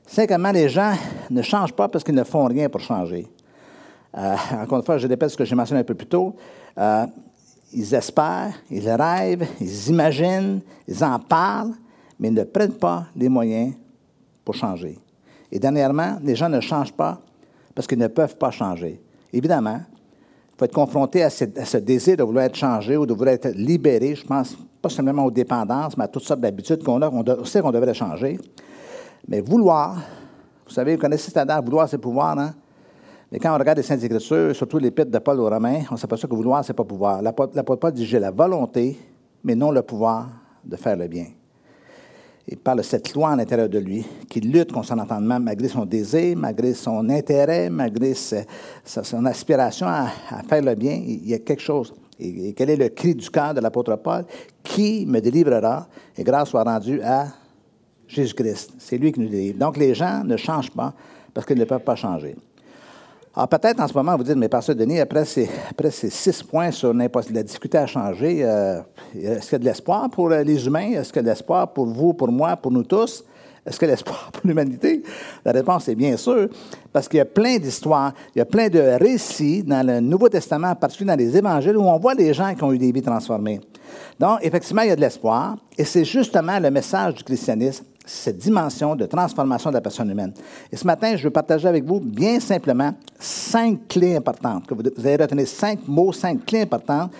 Cinquièmement, 0.06 0.52
les 0.52 0.70
gens 0.70 0.94
ne 1.30 1.42
changent 1.42 1.74
pas 1.74 1.88
parce 1.88 2.04
qu'ils 2.04 2.16
ne 2.16 2.24
font 2.24 2.46
rien 2.46 2.70
pour 2.70 2.82
changer. 2.82 3.28
Euh, 4.18 4.36
encore 4.62 4.80
une 4.80 4.86
fois, 4.86 4.98
je 4.98 5.08
répète 5.08 5.30
ce 5.30 5.38
que 5.38 5.46
j'ai 5.46 5.56
mentionné 5.56 5.82
un 5.82 5.86
peu 5.86 5.96
plus 5.96 6.08
tôt. 6.08 6.36
Euh, 6.78 7.06
ils 7.72 7.94
espèrent, 7.96 8.54
ils 8.70 8.88
rêvent, 8.90 9.48
ils 9.60 9.90
imaginent, 9.90 10.62
ils 10.88 11.04
en 11.04 11.18
parlent, 11.20 11.74
mais 12.20 12.28
ils 12.28 12.34
ne 12.34 12.44
prennent 12.44 12.74
pas 12.74 13.06
les 13.16 13.30
moyens 13.30 13.74
pour 14.46 14.54
changer. 14.56 15.00
Et 15.52 15.58
dernièrement, 15.58 16.20
les 16.22 16.36
gens 16.36 16.50
ne 16.50 16.60
changent 16.60 16.94
pas 16.94 17.22
parce 17.76 17.88
qu'ils 17.88 18.00
ne 18.00 18.08
peuvent 18.08 18.38
pas 18.38 18.52
changer. 18.52 19.02
Évidemment, 19.32 19.80
il 19.80 20.60
faut 20.60 20.66
être 20.66 20.74
confronté 20.74 21.24
à 21.24 21.30
ce, 21.30 21.78
désir 21.78 22.18
de 22.18 22.24
vouloir 22.24 22.46
être 22.46 22.56
changé 22.56 22.96
ou 22.96 23.06
de 23.06 23.14
vouloir 23.14 23.34
être 23.34 23.50
libéré. 23.50 24.16
Je 24.16 24.26
pense 24.26 24.56
pas 24.82 24.90
seulement 24.90 25.26
aux 25.26 25.32
dépendances, 25.32 25.98
mais 25.98 26.04
à 26.04 26.08
toutes 26.08 26.24
sortes 26.24 26.42
d'habitudes 26.42 26.84
qu'on 26.84 27.02
a. 27.02 27.10
On, 27.10 27.46
sait 27.46 27.62
qu'on 27.62 27.72
devrait 27.72 27.94
changer. 27.94 28.40
Mais 29.28 29.42
vouloir, 29.42 29.96
vous 30.68 30.74
savez, 30.74 30.96
vous 30.96 31.02
connaissez 31.02 31.28
cet 31.28 31.38
adage, 31.38 31.64
vouloir, 31.64 31.90
c'est 31.90 31.98
pouvoir, 31.98 32.38
hein? 32.38 32.54
Mais 33.32 33.40
quand 33.40 33.56
on 33.56 33.58
regarde 33.58 33.78
les 33.80 33.84
Saintes 33.84 34.04
Écritures, 34.04 34.56
surtout 34.56 34.78
l'Épître 34.78 35.10
de 35.10 35.18
Paul 35.18 35.40
aux 35.40 35.50
Romains, 35.50 35.82
on 35.90 35.98
s'aperçoit 35.98 36.30
que 36.30 36.36
vouloir, 36.36 36.64
c'est 36.64 36.74
pas 36.74 36.84
pouvoir. 36.84 37.20
L'apôtre 37.24 37.76
Paul 37.76 37.92
dit 37.92 38.06
J'ai 38.06 38.20
la 38.20 38.30
volonté, 38.30 38.96
mais 39.44 39.56
non 39.56 39.72
le 39.72 39.82
pouvoir 39.82 40.30
de 40.64 40.76
faire 40.76 40.96
le 40.96 41.08
bien 41.08 41.26
il 42.48 42.58
parle 42.58 42.80
de 42.80 42.84
cette 42.84 43.14
loi 43.14 43.30
à 43.30 43.36
l'intérieur 43.36 43.70
de 43.70 43.80
lui 43.80 44.06
qui 44.30 44.42
lutte 44.42 44.72
contre 44.72 44.88
son 44.88 45.00
entendement 45.00 45.40
malgré 45.40 45.70
son 45.70 45.86
désir, 45.86 46.38
malgré 46.38 46.74
son 46.74 47.10
intérêt, 47.10 47.70
malgré 47.70 48.14
son 48.14 49.26
aspiration 49.26 49.88
à, 49.88 50.10
faire 50.48 50.62
le 50.62 50.76
bien. 50.76 50.94
Il 50.94 51.28
y 51.28 51.34
a 51.34 51.40
quelque 51.40 51.62
chose. 51.62 51.94
Et, 52.20 52.54
quel 52.54 52.70
est 52.70 52.76
le 52.76 52.90
cri 52.90 53.16
du 53.16 53.30
cœur 53.30 53.54
de 53.54 53.62
l'apôtre 53.62 53.96
Paul? 53.96 54.26
Qui 54.62 55.06
me 55.06 55.20
délivrera 55.20 55.88
et 56.18 56.24
grâce 56.24 56.50
soit 56.50 56.64
rendue 56.64 57.02
à 57.02 57.28
Jésus-Christ. 58.08 58.74
C'est 58.78 58.98
lui 58.98 59.14
qui 59.14 59.22
nous 59.22 59.30
délivre. 59.30 59.58
Donc 59.58 59.78
les 59.78 59.96
gens 59.96 60.24
ne 60.24 60.36
changent 60.36 60.72
pas 60.72 60.94
parce 61.34 61.48
qu'ils 61.48 61.58
ne 61.58 61.66
peuvent 61.66 61.80
pas 61.80 61.96
changer. 61.96 62.36
Alors, 63.36 63.50
peut-être 63.50 63.80
en 63.80 63.88
ce 63.88 63.94
moment, 63.96 64.16
vous 64.16 64.24
dites, 64.24 64.36
mais 64.36 64.48
Pasteur 64.48 64.76
Denis, 64.76 65.00
après 65.00 65.26
ces, 65.26 65.50
après 65.72 65.90
ces 65.90 66.12
six 66.12 66.44
points 66.44 66.70
sur 66.70 66.94
la 66.94 67.44
difficulté 67.44 67.80
à 67.80 67.88
changer, 67.88 68.46
euh, 68.46 68.80
est-ce 69.16 69.50
qu'il 69.50 69.54
y 69.54 69.56
a 69.56 69.60
de 69.60 69.66
l'espoir 69.66 70.08
pour 70.12 70.32
euh, 70.32 70.44
les 70.44 70.68
humains? 70.68 70.92
Est-ce 70.92 71.12
qu'il 71.12 71.16
y 71.16 71.20
a 71.20 71.24
de 71.24 71.30
l'espoir 71.30 71.74
pour 71.74 71.88
vous, 71.88 72.14
pour 72.14 72.32
moi, 72.32 72.56
pour 72.56 72.72
nous 72.72 72.84
tous? 72.84 73.26
Est-ce 73.66 73.80
de 73.80 73.86
l'espoir 73.86 74.30
pour 74.34 74.46
l'humanité? 74.46 75.04
La 75.46 75.54
réponse 75.54 75.88
est 75.88 75.96
bien 75.96 76.18
sûr, 76.18 76.50
parce 76.92 77.08
qu'il 77.08 77.18
y 77.18 77.22
a 77.22 77.26
plein 77.26 77.58
d'histoires, 77.58 78.14
il 78.36 78.40
y 78.40 78.42
a 78.42 78.46
plein 78.46 78.68
de 78.68 78.80
récits 78.80 79.64
dans 79.64 79.86
le 79.86 80.02
Nouveau 80.02 80.28
Testament, 80.28 80.72
en 80.72 80.76
particulier 80.76 81.08
dans 81.08 81.18
les 81.18 81.38
évangiles, 81.38 81.78
où 81.78 81.84
on 81.84 81.98
voit 81.98 82.16
des 82.16 82.34
gens 82.34 82.54
qui 82.54 82.64
ont 82.64 82.74
eu 82.74 82.78
des 82.78 82.92
vies 82.92 83.02
transformées. 83.02 83.62
Donc, 84.20 84.40
effectivement, 84.42 84.82
il 84.82 84.90
y 84.90 84.92
a 84.92 84.96
de 84.96 85.02
l'espoir. 85.02 85.58
Et 85.78 85.86
c'est 85.86 86.06
justement 86.06 86.60
le 86.60 86.70
message 86.72 87.16
du 87.16 87.24
christianisme, 87.24 87.86
cette 88.06 88.38
dimension 88.38 88.96
de 88.96 89.06
transformation 89.06 89.70
de 89.70 89.76
la 89.76 89.82
personne 89.82 90.10
humaine. 90.10 90.34
Et 90.72 90.76
ce 90.76 90.86
matin, 90.86 91.16
je 91.16 91.24
veux 91.24 91.30
partager 91.30 91.68
avec 91.68 91.86
vous, 91.86 92.00
bien 92.00 92.40
simplement, 92.40 92.94
cinq 93.18 93.88
clés 93.88 94.16
importantes. 94.16 94.68
Que 94.68 94.74
vous, 94.74 94.82
allez 95.00 95.16
retenir 95.16 95.48
cinq 95.48 95.88
mots, 95.88 96.12
cinq 96.12 96.46
clés 96.46 96.62
importantes 96.62 97.12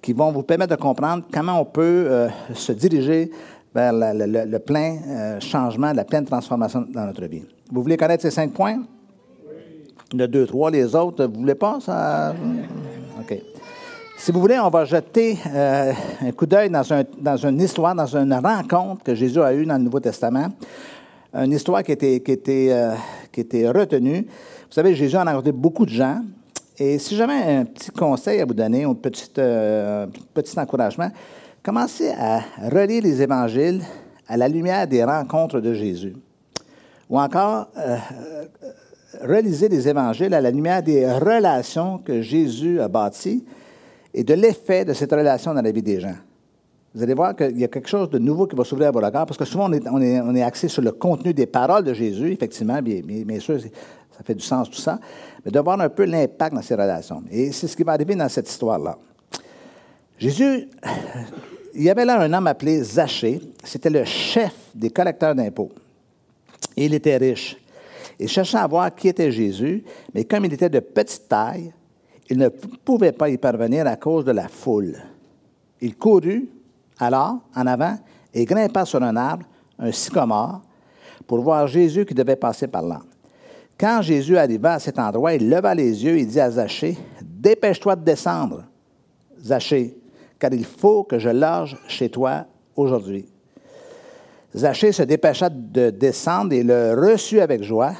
qui 0.00 0.12
vont 0.12 0.32
vous 0.32 0.42
permettre 0.42 0.76
de 0.76 0.80
comprendre 0.80 1.24
comment 1.32 1.60
on 1.60 1.64
peut 1.64 2.06
euh, 2.08 2.28
se 2.54 2.72
diriger 2.72 3.30
vers 3.74 3.92
le, 3.92 4.58
plein 4.58 4.98
euh, 5.06 5.40
changement, 5.40 5.92
la 5.92 6.04
pleine 6.04 6.24
transformation 6.24 6.86
dans 6.92 7.06
notre 7.06 7.24
vie. 7.24 7.42
Vous 7.70 7.82
voulez 7.82 7.96
connaître 7.96 8.22
ces 8.22 8.30
cinq 8.30 8.52
points? 8.52 8.82
Oui. 9.46 9.54
En 10.14 10.18
a 10.20 10.26
deux, 10.26 10.46
trois. 10.46 10.70
Les 10.70 10.94
autres, 10.94 11.24
vous 11.26 11.40
voulez 11.40 11.54
pas? 11.54 11.78
Ça... 11.80 12.34
OK. 13.18 13.38
Si 14.18 14.30
vous 14.30 14.40
voulez, 14.40 14.58
on 14.58 14.68
va 14.68 14.84
jeter 14.84 15.38
euh, 15.52 15.92
un 16.20 16.32
coup 16.32 16.46
d'œil 16.46 16.70
dans, 16.70 16.82
dans, 17.18 17.36
une 17.36 17.60
histoire, 17.60 17.94
dans 17.94 18.06
une 18.06 18.34
rencontre 18.34 19.02
que 19.02 19.14
Jésus 19.14 19.40
a 19.40 19.52
eue 19.54 19.64
dans 19.64 19.76
le 19.76 19.82
Nouveau 19.82 20.00
Testament. 20.00 20.48
Une 21.34 21.52
histoire 21.52 21.82
qui 21.82 21.92
était, 21.92 22.20
qui 22.20 22.32
était, 22.32 22.68
euh, 22.70 22.94
qui 23.32 23.40
était 23.40 23.68
retenue. 23.68 24.20
Vous 24.20 24.74
savez, 24.74 24.94
Jésus 24.94 25.16
a 25.16 25.24
rencontré 25.24 25.52
beaucoup 25.52 25.86
de 25.86 25.90
gens. 25.90 26.20
Et 26.78 26.98
si 26.98 27.16
j'avais 27.16 27.32
un 27.32 27.64
petit 27.64 27.90
conseil 27.90 28.40
à 28.40 28.44
vous 28.44 28.54
donner, 28.54 28.84
un 28.84 28.94
petit, 28.94 29.28
petit 29.30 30.58
encouragement, 30.58 31.10
commencez 31.62 32.10
à 32.10 32.40
relire 32.70 33.02
les 33.02 33.22
évangiles 33.22 33.82
à 34.28 34.36
la 34.36 34.48
lumière 34.48 34.86
des 34.86 35.04
rencontres 35.04 35.60
de 35.60 35.74
Jésus. 35.74 36.14
Ou 37.08 37.18
encore, 37.18 37.68
relisez 39.20 39.68
les 39.68 39.88
évangiles 39.88 40.34
à 40.34 40.40
la 40.40 40.50
lumière 40.50 40.82
des 40.82 41.10
relations 41.10 41.98
que 41.98 42.22
Jésus 42.22 42.80
a 42.80 42.88
bâties 42.88 43.44
et 44.14 44.24
de 44.24 44.34
l'effet 44.34 44.84
de 44.84 44.92
cette 44.92 45.12
relation 45.12 45.54
dans 45.54 45.62
la 45.62 45.70
vie 45.70 45.82
des 45.82 46.00
gens. 46.00 46.16
Vous 46.94 47.02
allez 47.02 47.14
voir 47.14 47.34
qu'il 47.34 47.58
y 47.58 47.64
a 47.64 47.68
quelque 47.68 47.88
chose 47.88 48.10
de 48.10 48.18
nouveau 48.18 48.46
qui 48.46 48.54
va 48.54 48.64
s'ouvrir 48.64 48.88
à 48.88 48.90
vos 48.90 49.00
regards, 49.00 49.24
parce 49.24 49.38
que 49.38 49.46
souvent, 49.46 49.70
on 49.70 49.72
est, 49.72 49.88
on, 49.88 50.00
est, 50.00 50.20
on 50.20 50.34
est, 50.34 50.42
axé 50.42 50.68
sur 50.68 50.82
le 50.82 50.92
contenu 50.92 51.32
des 51.32 51.46
paroles 51.46 51.84
de 51.84 51.94
Jésus, 51.94 52.32
effectivement, 52.32 52.82
bien, 52.82 53.00
bien, 53.02 53.40
sûr, 53.40 53.58
ça 53.58 54.22
fait 54.22 54.34
du 54.34 54.44
sens 54.44 54.68
tout 54.68 54.80
ça, 54.80 54.98
mais 55.42 55.50
de 55.50 55.58
voir 55.58 55.80
un 55.80 55.88
peu 55.88 56.04
l'impact 56.04 56.54
dans 56.54 56.60
ces 56.60 56.74
relations. 56.74 57.22
Et 57.30 57.50
c'est 57.52 57.66
ce 57.66 57.76
qui 57.76 57.82
va 57.82 57.92
arriver 57.92 58.14
dans 58.14 58.28
cette 58.28 58.48
histoire-là. 58.48 58.98
Jésus, 60.18 60.68
il 61.74 61.82
y 61.82 61.90
avait 61.90 62.04
là 62.04 62.20
un 62.20 62.32
homme 62.32 62.46
appelé 62.46 62.82
Zachée, 62.82 63.40
c'était 63.64 63.90
le 63.90 64.04
chef 64.04 64.54
des 64.74 64.90
collecteurs 64.90 65.34
d'impôts. 65.34 65.70
Il 66.76 66.94
était 66.94 67.16
riche. 67.16 67.56
Il 68.18 68.28
cherchait 68.28 68.58
à 68.58 68.66
voir 68.66 68.94
qui 68.94 69.08
était 69.08 69.32
Jésus, 69.32 69.82
mais 70.14 70.24
comme 70.24 70.44
il 70.44 70.52
était 70.52 70.68
de 70.68 70.80
petite 70.80 71.28
taille, 71.28 71.72
il 72.28 72.38
ne 72.38 72.48
pouvait 72.48 73.12
pas 73.12 73.28
y 73.28 73.36
parvenir 73.36 73.86
à 73.86 73.96
cause 73.96 74.24
de 74.24 74.32
la 74.32 74.48
foule. 74.48 74.96
Il 75.80 75.96
courut 75.96 76.48
alors 76.98 77.38
en 77.54 77.66
avant 77.66 77.98
et 78.32 78.44
grimpa 78.44 78.84
sur 78.84 79.02
un 79.02 79.16
arbre, 79.16 79.44
un 79.78 79.92
sycomore, 79.92 80.62
pour 81.26 81.40
voir 81.40 81.66
Jésus 81.66 82.04
qui 82.04 82.14
devait 82.14 82.36
passer 82.36 82.68
par 82.68 82.82
là. 82.82 83.00
Quand 83.78 84.02
Jésus 84.02 84.36
arriva 84.36 84.74
à 84.74 84.78
cet 84.78 84.98
endroit, 84.98 85.34
il 85.34 85.48
leva 85.48 85.74
les 85.74 86.04
yeux 86.04 86.18
et 86.18 86.24
dit 86.24 86.40
à 86.40 86.50
Zachée, 86.50 86.96
Dépêche-toi 87.22 87.96
de 87.96 88.04
descendre, 88.04 88.64
Zachée, 89.42 89.96
car 90.42 90.52
il 90.52 90.64
faut 90.64 91.04
que 91.04 91.20
je 91.20 91.28
loge 91.28 91.76
chez 91.86 92.08
toi 92.08 92.46
aujourd'hui. 92.74 93.26
Zachée 94.52 94.90
se 94.90 95.04
dépêcha 95.04 95.48
de 95.48 95.90
descendre 95.90 96.52
et 96.52 96.64
le 96.64 96.94
reçut 96.94 97.38
avec 97.38 97.62
joie. 97.62 97.94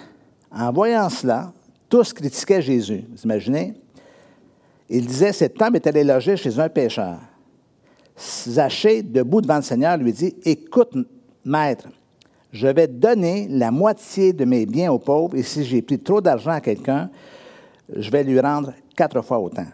En 0.51 0.73
voyant 0.73 1.09
cela, 1.09 1.53
tous 1.89 2.13
critiquaient 2.13 2.61
Jésus. 2.61 3.05
Vous 3.13 3.23
imaginez? 3.23 3.75
Il 4.91 5.07
disait, 5.07 5.33
cet 5.33 5.63
homme 5.63 5.77
est 5.77 5.87
allé 5.87 6.03
loger 6.03 6.37
chez 6.37 6.59
un 6.59 6.69
pêcheur. 6.69 7.21
Zachée, 8.19 9.05
debout 9.05 9.41
devant 9.41 9.57
le 9.57 9.63
Seigneur, 9.63 9.97
lui 9.97 10.13
dit, 10.13 10.35
écoute, 10.45 10.95
maître, 11.45 11.91
je 12.51 12.67
vais 12.67 12.89
donner 12.89 13.47
la 13.51 13.71
moitié 13.71 14.33
de 14.33 14.45
mes 14.45 14.67
biens 14.67 14.91
aux 14.91 14.99
pauvres 14.99 15.37
et 15.37 15.45
si 15.45 15.63
j'ai 15.65 15.81
pris 15.81 16.01
trop 16.01 16.21
d'argent 16.21 16.51
à 16.51 16.61
quelqu'un, 16.61 17.09
je 17.95 18.11
vais 18.11 18.25
lui 18.25 18.41
rendre 18.41 18.73
quatre 18.97 19.23
fois 19.23 19.39
autant. 19.39 19.69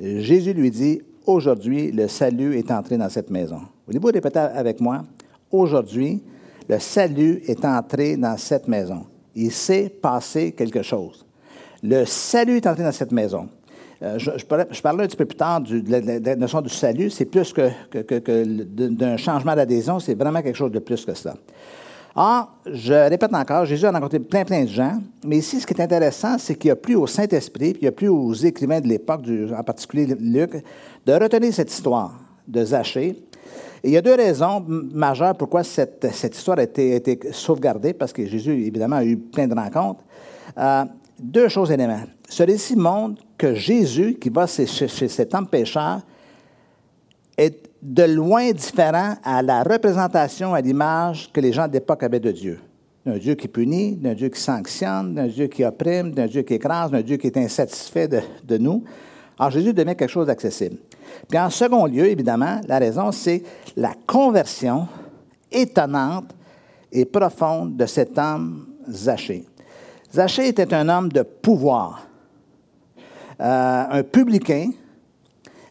Jésus 0.00 0.52
lui 0.52 0.70
dit, 0.70 1.02
aujourd'hui, 1.26 1.92
le 1.92 2.08
salut 2.08 2.56
est 2.56 2.70
entré 2.70 2.96
dans 2.96 3.08
cette 3.08 3.30
maison. 3.30 3.60
Voulez-vous 3.86 4.08
répéter 4.08 4.38
avec 4.38 4.80
moi? 4.80 5.04
Aujourd'hui, 5.50 6.22
le 6.68 6.78
salut 6.78 7.42
est 7.46 7.64
entré 7.64 8.16
dans 8.16 8.36
cette 8.36 8.68
maison. 8.68 9.04
Il 9.34 9.50
s'est 9.50 9.88
passé 9.88 10.52
quelque 10.52 10.82
chose. 10.82 11.24
Le 11.82 12.04
salut 12.04 12.56
est 12.56 12.66
entré 12.66 12.84
dans 12.84 12.92
cette 12.92 13.12
maison. 13.12 13.48
Euh, 14.02 14.18
je, 14.18 14.30
je, 14.36 14.44
parlais 14.82 15.04
un 15.04 15.06
petit 15.06 15.16
peu 15.16 15.24
plus 15.26 15.36
tard 15.36 15.60
de, 15.60 15.82
la, 15.88 16.36
notion 16.36 16.60
du 16.60 16.68
salut. 16.68 17.08
C'est 17.10 17.24
plus 17.24 17.52
que, 17.52 17.70
d'un 18.88 19.16
changement 19.16 19.54
d'adhésion, 19.54 20.00
c'est 20.00 20.14
vraiment 20.14 20.42
quelque 20.42 20.56
chose 20.56 20.72
de 20.72 20.80
plus 20.80 21.04
que 21.04 21.14
ça. 21.14 21.34
Or, 22.14 22.58
je 22.66 23.08
répète 23.08 23.32
encore, 23.32 23.64
Jésus 23.64 23.86
a 23.86 23.90
rencontré 23.90 24.18
plein, 24.18 24.44
plein 24.44 24.64
de 24.64 24.68
gens, 24.68 24.98
mais 25.24 25.38
ici, 25.38 25.60
ce 25.60 25.66
qui 25.66 25.72
est 25.72 25.80
intéressant, 25.80 26.36
c'est 26.38 26.54
qu'il 26.56 26.70
a 26.70 26.76
plus 26.76 26.94
au 26.94 27.06
Saint-Esprit, 27.06 27.72
puis 27.72 27.82
il 27.82 27.88
a 27.88 27.92
plus 27.92 28.08
aux 28.08 28.34
écrivains 28.34 28.80
de 28.80 28.88
l'époque, 28.88 29.22
en 29.56 29.62
particulier 29.62 30.14
Luc, 30.20 30.62
de 31.06 31.12
retenir 31.12 31.54
cette 31.54 31.72
histoire 31.72 32.12
de 32.46 32.64
Zachée. 32.64 33.16
Il 33.82 33.90
y 33.90 33.96
a 33.96 34.02
deux 34.02 34.14
raisons 34.14 34.64
majeures 34.68 35.36
pourquoi 35.36 35.64
cette, 35.64 36.06
histoire 36.22 36.58
a 36.58 36.62
été, 36.62 37.18
sauvegardée, 37.32 37.94
parce 37.94 38.12
que 38.12 38.26
Jésus, 38.26 38.52
évidemment, 38.52 38.96
a 38.96 39.04
eu 39.04 39.16
plein 39.16 39.48
de 39.48 39.54
rencontres. 39.54 40.04
Euh, 40.58 40.84
deux 41.18 41.48
choses 41.48 41.70
éléments. 41.70 42.02
Ce 42.28 42.42
récit 42.42 42.76
montre 42.76 43.22
que 43.38 43.54
Jésus, 43.54 44.18
qui 44.20 44.28
va 44.28 44.46
chez, 44.46 44.66
cet 44.66 45.34
homme 45.34 45.46
pécheur, 45.46 46.00
est 47.36 47.71
de 47.82 48.04
loin 48.04 48.52
différent 48.52 49.16
à 49.24 49.42
la 49.42 49.64
représentation, 49.64 50.54
à 50.54 50.60
l'image 50.60 51.30
que 51.32 51.40
les 51.40 51.52
gens 51.52 51.66
d'époque 51.66 52.04
avaient 52.04 52.20
de 52.20 52.30
Dieu. 52.30 52.60
D'un 53.04 53.18
Dieu 53.18 53.34
qui 53.34 53.48
punit, 53.48 53.96
d'un 53.96 54.14
Dieu 54.14 54.28
qui 54.28 54.40
sanctionne, 54.40 55.14
d'un 55.14 55.26
Dieu 55.26 55.48
qui 55.48 55.64
opprime, 55.64 56.12
d'un 56.12 56.28
Dieu 56.28 56.42
qui 56.42 56.54
écrase, 56.54 56.92
d'un 56.92 57.02
Dieu 57.02 57.16
qui 57.16 57.26
est 57.26 57.36
insatisfait 57.36 58.06
de, 58.06 58.58
nous. 58.58 58.84
Alors 59.36 59.50
Jésus 59.50 59.72
devient 59.72 59.96
quelque 59.96 60.10
chose 60.10 60.28
d'accessible. 60.28 60.76
Puis 61.28 61.38
en 61.38 61.50
second 61.50 61.86
lieu, 61.86 62.06
évidemment, 62.06 62.60
la 62.68 62.78
raison, 62.78 63.10
c'est 63.10 63.42
la 63.76 63.92
conversion 64.06 64.86
étonnante 65.50 66.32
et 66.92 67.04
profonde 67.04 67.76
de 67.76 67.86
cet 67.86 68.16
homme 68.16 68.66
Zachée. 68.88 69.44
Zachée 70.14 70.48
était 70.48 70.72
un 70.72 70.88
homme 70.88 71.08
de 71.08 71.22
pouvoir, 71.22 72.06
euh, 73.40 73.84
un 73.90 74.02
publicain, 74.04 74.70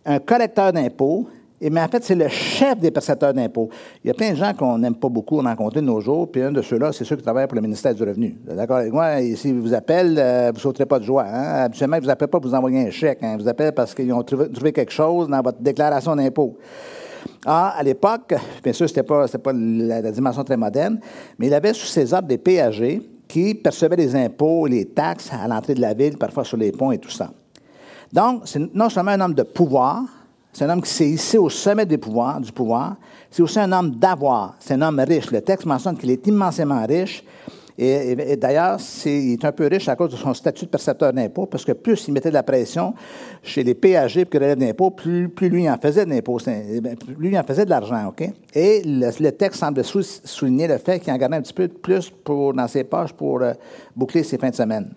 un 0.05 0.19
collecteur 0.19 0.73
d'impôts, 0.73 1.27
et, 1.61 1.69
mais 1.69 1.79
en 1.79 1.87
fait, 1.87 2.03
c'est 2.03 2.15
le 2.15 2.27
chef 2.27 2.79
des 2.79 2.89
percepteurs 2.89 3.33
d'impôts. 3.33 3.69
Il 4.03 4.07
y 4.07 4.11
a 4.11 4.15
plein 4.15 4.31
de 4.31 4.35
gens 4.35 4.51
qu'on 4.53 4.79
n'aime 4.79 4.95
pas 4.95 5.09
beaucoup 5.09 5.37
rencontrer 5.37 5.79
de 5.81 5.85
nos 5.85 6.01
jours, 6.01 6.31
puis 6.31 6.41
un 6.41 6.51
de 6.51 6.61
ceux-là, 6.61 6.91
c'est 6.91 7.05
ceux 7.05 7.15
qui 7.15 7.21
travaillent 7.21 7.45
pour 7.45 7.55
le 7.55 7.61
ministère 7.61 7.93
du 7.93 8.01
Revenu. 8.01 8.35
D'accord 8.43 8.77
avec 8.77 8.91
moi? 8.91 9.21
s'ils 9.35 9.59
vous 9.59 9.73
appellent, 9.73 10.17
euh, 10.17 10.47
vous 10.47 10.57
ne 10.57 10.61
sauterez 10.61 10.87
pas 10.87 10.97
de 10.97 11.03
joie. 11.03 11.25
Hein? 11.27 11.65
Habituellement, 11.65 11.97
ils 11.97 11.99
ne 11.99 12.05
vous 12.05 12.09
appellent 12.09 12.27
pas 12.29 12.39
pour 12.39 12.49
vous 12.49 12.55
envoyer 12.55 12.87
un 12.87 12.89
chèque. 12.89 13.19
Hein? 13.21 13.35
Ils 13.37 13.43
vous 13.43 13.47
appellent 13.47 13.73
parce 13.73 13.93
qu'ils 13.93 14.11
ont 14.11 14.23
trouvé, 14.23 14.73
quelque 14.73 14.91
chose 14.91 15.27
dans 15.27 15.41
votre 15.41 15.61
déclaration 15.61 16.15
d'impôt. 16.15 16.57
Ah, 17.45 17.75
à 17.77 17.83
l'époque, 17.83 18.33
bien 18.63 18.73
sûr, 18.73 18.89
ce 18.89 18.93
n'était 18.93 19.03
pas, 19.03 19.27
pas 19.27 19.53
la, 19.53 20.11
dimension 20.11 20.43
très 20.43 20.57
moderne, 20.57 20.99
mais 21.37 21.45
il 21.45 21.53
avait 21.53 21.73
sous 21.73 21.85
ses 21.85 22.11
ordres 22.11 22.27
des 22.27 22.39
PAG, 22.39 23.01
qui 23.27 23.53
percevait 23.53 23.95
les 23.95 24.15
impôts, 24.15 24.65
les 24.65 24.85
taxes 24.85 25.29
à 25.31 25.47
l'entrée 25.47 25.75
de 25.75 25.81
la 25.81 25.93
ville, 25.93 26.17
parfois 26.17 26.43
sur 26.43 26.57
les 26.57 26.71
ponts 26.71 26.91
et 26.91 26.97
tout 26.97 27.11
ça. 27.11 27.29
Donc, 28.11 28.41
c'est 28.45 28.73
non 28.73 28.89
seulement 28.89 29.11
un 29.11 29.21
homme 29.21 29.33
de 29.35 29.43
pouvoir, 29.43 30.03
c'est 30.53 30.65
un 30.65 30.69
homme 30.69 30.81
qui 30.81 30.89
s'est 30.89 31.09
hissé 31.09 31.37
au 31.37 31.49
sommet 31.49 31.85
des 31.85 31.97
pouvoirs, 31.97 32.41
du 32.41 32.51
pouvoir, 32.51 32.95
c'est 33.29 33.41
aussi 33.41 33.59
un 33.59 33.71
homme 33.71 33.91
d'avoir, 33.91 34.55
c'est 34.59 34.73
un 34.73 34.81
homme 34.81 34.99
riche. 34.99 35.31
Le 35.31 35.41
texte 35.41 35.65
mentionne 35.65 35.97
qu'il 35.97 36.11
est 36.11 36.27
immensément 36.27 36.85
riche 36.85 37.23
et, 37.77 38.35
d'ailleurs, 38.35 38.79
il 39.05 39.33
est 39.33 39.45
un 39.45 39.51
peu 39.51 39.65
riche 39.65 39.89
à 39.89 39.95
cause 39.95 40.11
de 40.11 40.15
son 40.15 40.35
statut 40.35 40.65
de 40.65 40.69
percepteur 40.69 41.11
d'impôts, 41.13 41.47
parce 41.47 41.65
que 41.65 41.71
plus 41.71 42.07
il 42.07 42.13
mettait 42.13 42.29
de 42.29 42.35
la 42.35 42.43
pression 42.43 42.93
chez 43.41 43.63
les 43.63 43.73
PAG 43.73 44.25
pour 44.25 44.39
qu'ils 44.39 44.55
d'impôts, 44.55 44.91
plus, 44.91 45.29
plus 45.29 45.49
lui 45.49 45.67
en 45.67 45.77
faisait 45.77 46.05
d'impôts, 46.05 46.37
ben, 46.45 46.95
lui 47.17 47.37
en 47.39 47.43
faisait 47.43 47.65
de 47.65 47.71
l'argent, 47.71 48.09
OK? 48.09 48.29
Et 48.53 48.83
le, 48.85 49.29
texte 49.31 49.61
semble 49.61 49.83
souligner 49.83 50.67
le 50.67 50.77
fait 50.77 50.99
qu'il 50.99 51.11
en 51.11 51.17
gardait 51.17 51.37
un 51.37 51.41
petit 51.41 51.53
peu 51.53 51.67
plus 51.69 52.09
pour, 52.09 52.53
dans 52.53 52.67
ses 52.67 52.83
poches 52.83 53.13
pour 53.13 53.41
euh, 53.41 53.53
boucler 53.95 54.21
ses 54.23 54.37
fins 54.37 54.49
de 54.49 54.55
semaine. 54.55 54.93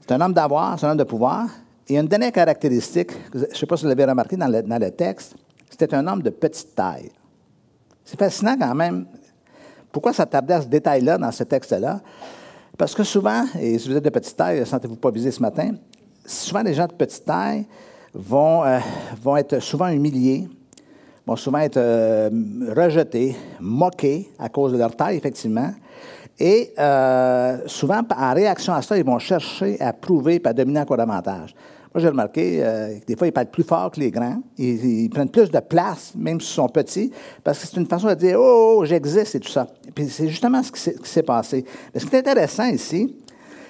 C'est 0.00 0.12
un 0.12 0.20
homme 0.20 0.34
d'avoir, 0.34 0.78
c'est 0.78 0.84
un 0.84 0.90
homme 0.90 0.98
de 0.98 1.04
pouvoir. 1.04 1.46
Et 1.88 1.96
une 1.96 2.06
dernière 2.06 2.32
caractéristique, 2.32 3.12
je 3.32 3.40
ne 3.40 3.54
sais 3.54 3.66
pas 3.66 3.76
si 3.76 3.84
vous 3.84 3.88
l'avez 3.88 4.04
remarqué 4.04 4.36
dans 4.36 4.48
le, 4.48 4.90
texte, 4.90 5.36
c'était 5.70 5.94
un 5.94 6.06
homme 6.06 6.22
de 6.22 6.30
petite 6.30 6.74
taille. 6.74 7.10
C'est 8.04 8.18
fascinant 8.18 8.56
quand 8.58 8.74
même 8.74 9.06
pourquoi 9.92 10.12
ça 10.12 10.26
tardait 10.26 10.54
à 10.54 10.60
ce 10.60 10.66
détail-là 10.66 11.16
dans 11.16 11.32
ce 11.32 11.44
texte-là? 11.44 12.00
Parce 12.76 12.94
que 12.94 13.02
souvent, 13.02 13.46
et 13.58 13.78
si 13.78 13.88
vous 13.88 13.96
êtes 13.96 14.04
de 14.04 14.10
petite 14.10 14.36
taille, 14.36 14.66
sentez-vous 14.66 14.96
pas 14.96 15.10
visé 15.10 15.30
ce 15.30 15.40
matin, 15.40 15.70
souvent 16.26 16.62
les 16.62 16.74
gens 16.74 16.86
de 16.86 16.92
petite 16.92 17.24
taille 17.24 17.66
vont, 18.12 18.62
euh, 18.64 18.78
vont 19.22 19.36
être 19.38 19.58
souvent 19.60 19.88
humiliés, 19.88 20.48
vont 21.26 21.36
souvent 21.36 21.60
être 21.60 21.78
euh, 21.78 22.28
rejetés, 22.76 23.36
moqués 23.58 24.30
à 24.38 24.48
cause 24.48 24.72
de 24.72 24.78
leur 24.78 24.94
taille, 24.94 25.16
effectivement. 25.16 25.70
Et 26.38 26.72
euh, 26.78 27.58
souvent, 27.66 28.02
en 28.16 28.34
réaction 28.34 28.74
à 28.74 28.82
ça, 28.82 28.96
ils 28.98 29.04
vont 29.04 29.18
chercher 29.18 29.80
à 29.80 29.92
prouver 29.92 30.36
et 30.36 30.46
à 30.46 30.52
dominer 30.52 30.80
encore 30.80 30.98
davantage. 30.98 31.54
Moi, 31.94 32.02
j'ai 32.02 32.08
remarqué, 32.08 32.58
euh, 32.60 32.94
des 33.06 33.16
fois, 33.16 33.26
ils 33.26 33.32
parlent 33.32 33.50
plus 33.50 33.62
fort 33.62 33.90
que 33.90 34.00
les 34.00 34.10
grands. 34.10 34.42
Ils, 34.58 35.08
prennent 35.08 35.30
plus 35.30 35.50
de 35.50 35.60
place, 35.60 36.12
même 36.14 36.38
s'ils 36.40 36.54
sont 36.54 36.68
petits, 36.68 37.10
parce 37.42 37.58
que 37.58 37.66
c'est 37.66 37.76
une 37.78 37.86
façon 37.86 38.08
de 38.08 38.14
dire 38.14 38.38
Oh, 38.38 38.76
oh 38.80 38.84
j'existe 38.84 39.36
et 39.36 39.40
tout 39.40 39.48
ça. 39.48 39.66
Et 39.88 39.92
puis, 39.92 40.06
c'est 40.10 40.28
justement 40.28 40.62
ce 40.62 40.72
qui 40.72 41.08
s'est 41.08 41.22
passé. 41.22 41.64
Mais 41.94 42.00
ce 42.00 42.04
qui 42.04 42.14
est 42.14 42.18
intéressant 42.18 42.66
ici, 42.66 43.16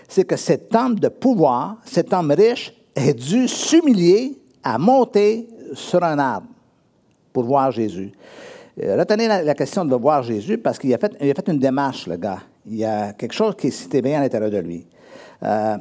c'est 0.08 0.24
que 0.24 0.36
cet 0.36 0.74
homme 0.74 0.98
de 0.98 1.08
pouvoir, 1.08 1.76
cet 1.84 2.12
homme 2.12 2.32
riche, 2.32 2.74
a 2.96 3.12
dû 3.12 3.46
s'humilier 3.46 4.36
à 4.64 4.76
monter 4.78 5.48
sur 5.74 6.02
un 6.02 6.18
arbre 6.18 6.48
pour 7.32 7.44
voir 7.44 7.70
Jésus. 7.70 8.10
Euh, 8.82 8.96
retenez 8.98 9.28
la, 9.28 9.54
question 9.54 9.84
de 9.84 9.94
voir 9.94 10.22
Jésus 10.22 10.58
parce 10.58 10.78
qu'il 10.78 10.92
a 10.92 10.98
fait 10.98 11.48
une 11.48 11.58
démarche, 11.58 12.06
le 12.06 12.16
gars. 12.16 12.40
Il 12.68 12.76
y 12.76 12.84
a 12.84 13.12
quelque 13.12 13.32
chose 13.32 13.54
qui 13.56 13.70
s'est 13.70 13.96
éveillé 13.96 14.16
à 14.16 14.20
l'intérieur 14.20 14.50
de 14.50 14.58
lui. 14.58 14.86
Euh, 15.42 15.76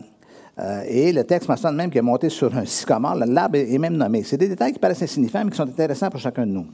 euh, 0.58 0.84
et 0.88 1.12
le 1.12 1.24
texte 1.24 1.50
mentionne 1.50 1.76
même 1.76 1.90
qu'il 1.90 2.00
est 2.00 2.04
monté 2.04 2.30
sur 2.30 2.56
un 2.56 2.66
sycomore. 2.66 3.16
L'arbre 3.16 3.58
est 3.58 3.78
même 3.78 3.98
nommé. 3.98 4.24
C'est 4.24 4.38
des 4.38 4.48
détails 4.48 4.74
qui 4.74 4.80
paraissent 4.80 5.02
insignifiants, 5.02 5.44
mais 5.44 5.52
qui 5.52 5.58
sont 5.58 5.64
intéressants 5.64 6.10
pour 6.10 6.20
chacun 6.20 6.46
de 6.46 6.52
nous. 6.52 6.68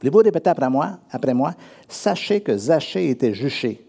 Voulez-vous 0.00 0.18
répéter 0.18 0.50
après 0.50 0.70
moi? 0.70 0.98
Après 1.10 1.34
moi, 1.34 1.54
sachez 1.88 2.40
que 2.40 2.56
Zachée 2.56 3.10
était 3.10 3.34
juché. 3.34 3.84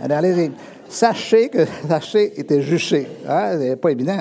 Allez, 0.00 0.14
allez-y. 0.14 0.52
Sachez 0.88 1.48
que 1.48 1.66
Zachée 1.86 2.40
était 2.40 2.62
juché. 2.62 3.06
Hein? 3.28 3.58
C'est 3.58 3.76
pas 3.76 3.90
évident. 3.90 4.16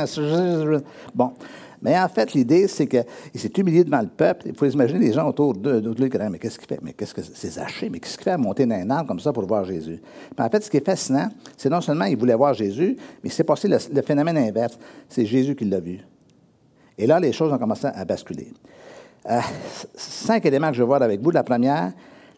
Bon. 1.15 1.33
Mais 1.81 1.97
en 1.97 2.07
fait, 2.07 2.33
l'idée, 2.33 2.67
c'est 2.67 2.87
qu'il 2.87 3.05
s'est 3.35 3.51
humilié 3.57 3.83
devant 3.83 4.01
le 4.01 4.07
peuple. 4.07 4.47
Il 4.47 4.55
faut 4.55 4.65
imaginer 4.65 5.07
les 5.07 5.13
gens 5.13 5.27
autour 5.27 5.53
de 5.53 5.79
lui. 5.79 6.09
Mais 6.31 6.39
qu'est-ce 6.39 6.57
qu'il 6.57 6.67
fait? 6.67 6.79
Mais 6.81 6.93
qu'est-ce 6.93 7.13
que 7.13 7.21
c'est 7.21 7.51
Zachée? 7.51 7.89
Mais 7.89 7.99
qu'est-ce 7.99 8.17
qu'il 8.17 8.23
fait 8.23 8.31
à 8.31 8.37
monter 8.37 8.65
dans 8.65 8.75
un 8.75 8.89
arbre 8.89 9.07
comme 9.07 9.19
ça 9.19 9.31
pour 9.31 9.45
voir 9.45 9.63
Jésus? 9.63 10.01
en 10.37 10.49
fait, 10.49 10.63
ce 10.63 10.69
qui 10.71 10.77
est 10.77 10.85
fascinant, 10.85 11.29
c'est 11.55 11.69
non 11.69 11.81
seulement 11.81 12.05
il 12.05 12.17
voulait 12.17 12.35
voir 12.35 12.53
Jésus, 12.53 12.97
mais 13.23 13.29
c'est 13.29 13.43
passé 13.43 13.67
le, 13.67 14.01
phénomène 14.01 14.37
inverse. 14.37 14.79
C'est 15.07 15.25
Jésus 15.25 15.55
qui 15.55 15.65
l'a 15.65 15.79
vu. 15.79 15.99
Et 16.97 17.05
là, 17.05 17.19
les 17.19 17.31
choses 17.31 17.53
ont 17.53 17.57
commencé 17.57 17.85
à 17.85 18.05
basculer. 18.05 18.51
Euh, 19.29 19.39
cinq 19.95 20.45
éléments 20.45 20.69
que 20.69 20.75
je 20.75 20.81
vais 20.81 20.87
voir 20.87 21.01
avec 21.01 21.21
vous. 21.21 21.31
La 21.31 21.43
première, 21.43 21.93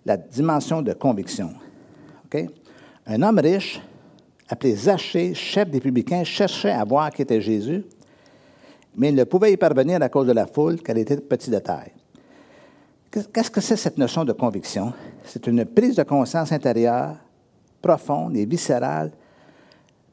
la 0.06 0.18
dimension 0.18 0.82
de 0.82 0.94
conviction. 0.94 1.52
Un 3.08 3.22
homme 3.22 3.40
riche, 3.40 3.82
appelé 4.48 4.76
Zachée, 4.76 5.34
chef 5.34 5.70
des 5.70 5.80
publicains, 5.80 6.24
cherchait 6.24 6.72
à 6.72 6.84
voir 6.84 7.10
qui 7.10 7.22
était 7.22 7.42
Jésus 7.42 7.84
mais 8.96 9.10
il 9.10 9.16
ne 9.16 9.24
pouvait 9.24 9.54
y 9.54 9.58
parvenir 9.58 10.02
à 10.02 10.10
cause 10.10 10.28
de 10.28 10.34
la 10.34 10.46
foule, 10.46 10.82
qu'elle 10.82 10.98
était 10.98 11.18
petite 11.18 11.54
de 11.54 11.60
taille. 11.60 11.92
Qu'est-ce 13.12 13.50
que 13.50 13.62
c'est 13.62 13.76
cette 13.76 13.98
notion 13.98 14.24
de 14.24 14.34
conviction? 14.34 14.94
C'est 15.24 15.48
une 15.48 15.66
prise 15.66 15.96
de 15.96 16.04
conscience 16.04 16.52
intérieure, 16.52 17.16
profonde 17.82 18.38
et 18.38 18.46
viscérale 18.46 19.12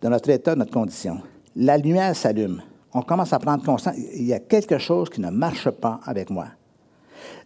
de 0.01 0.09
notre 0.09 0.31
état, 0.31 0.55
de 0.55 0.61
notre 0.61 0.73
condition. 0.73 1.21
La 1.57 1.77
lumière 1.77 2.15
s'allume. 2.17 2.63
On 2.95 3.03
commence 3.03 3.33
à 3.33 3.39
prendre 3.39 3.63
conscience, 3.63 3.97
il 4.15 4.25
y 4.25 4.33
a 4.33 4.39
quelque 4.39 4.79
chose 4.79 5.11
qui 5.11 5.21
ne 5.21 5.31
marche 5.31 5.69
pas 5.71 6.01
avec 6.05 6.31
moi. 6.31 6.47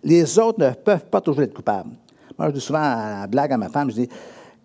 Les 0.05 0.39
autres 0.39 0.61
ne 0.61 0.71
peuvent 0.71 1.07
pas 1.07 1.21
toujours 1.21 1.43
être 1.43 1.55
coupables. 1.55 1.91
Moi, 2.39 2.49
je 2.49 2.55
dis 2.55 2.61
souvent 2.61 2.83
à 2.83 3.21
la 3.21 3.27
blague 3.27 3.53
à 3.53 3.57
ma 3.57 3.69
femme, 3.69 3.91
je 3.91 3.97
dis, 3.97 4.09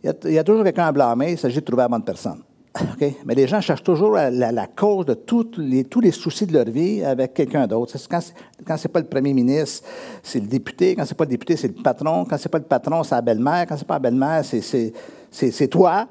il 0.03 0.07
y 0.07 0.09
a, 0.09 0.13
il 0.25 0.33
y 0.33 0.39
a 0.39 0.43
toujours 0.43 0.63
quelqu'un 0.63 0.85
à 0.85 0.91
blâmer, 0.91 1.31
il 1.31 1.37
s'agit 1.37 1.59
de 1.59 1.65
trouver 1.65 1.81
la 1.81 1.87
bonne 1.87 2.03
personne. 2.03 2.41
Mais 3.25 3.35
les 3.35 3.47
gens 3.47 3.61
cherchent 3.61 3.83
toujours 3.83 4.11
la, 4.11 4.67
cause 4.67 5.05
de 5.05 5.17
les, 5.57 5.83
tous 5.85 6.01
les 6.01 6.11
soucis 6.11 6.45
de 6.45 6.53
leur 6.53 6.65
vie 6.65 7.03
avec 7.03 7.33
quelqu'un 7.33 7.67
d'autre. 7.67 7.97
Quand, 8.09 8.19
quand 8.65 8.77
c'est 8.77 8.89
pas 8.89 8.99
le 8.99 9.07
premier 9.07 9.33
ministre, 9.33 9.87
c'est 10.21 10.39
le 10.39 10.47
député. 10.47 10.95
Quand 10.95 11.05
c'est 11.05 11.15
pas 11.15 11.23
le 11.23 11.29
député, 11.29 11.55
c'est 11.55 11.67
le 11.67 11.81
patron. 11.81 12.25
Quand 12.25 12.37
c'est 12.37 12.49
pas 12.49 12.57
le 12.57 12.65
patron, 12.65 13.03
c'est 13.03 13.15
la 13.15 13.21
belle-mère. 13.21 13.65
Quand 13.67 13.77
c'est 13.77 13.87
pas 13.87 13.95
la 13.95 13.99
belle-mère, 13.99 14.43
c'est 14.43 15.67
toi. 15.69 16.07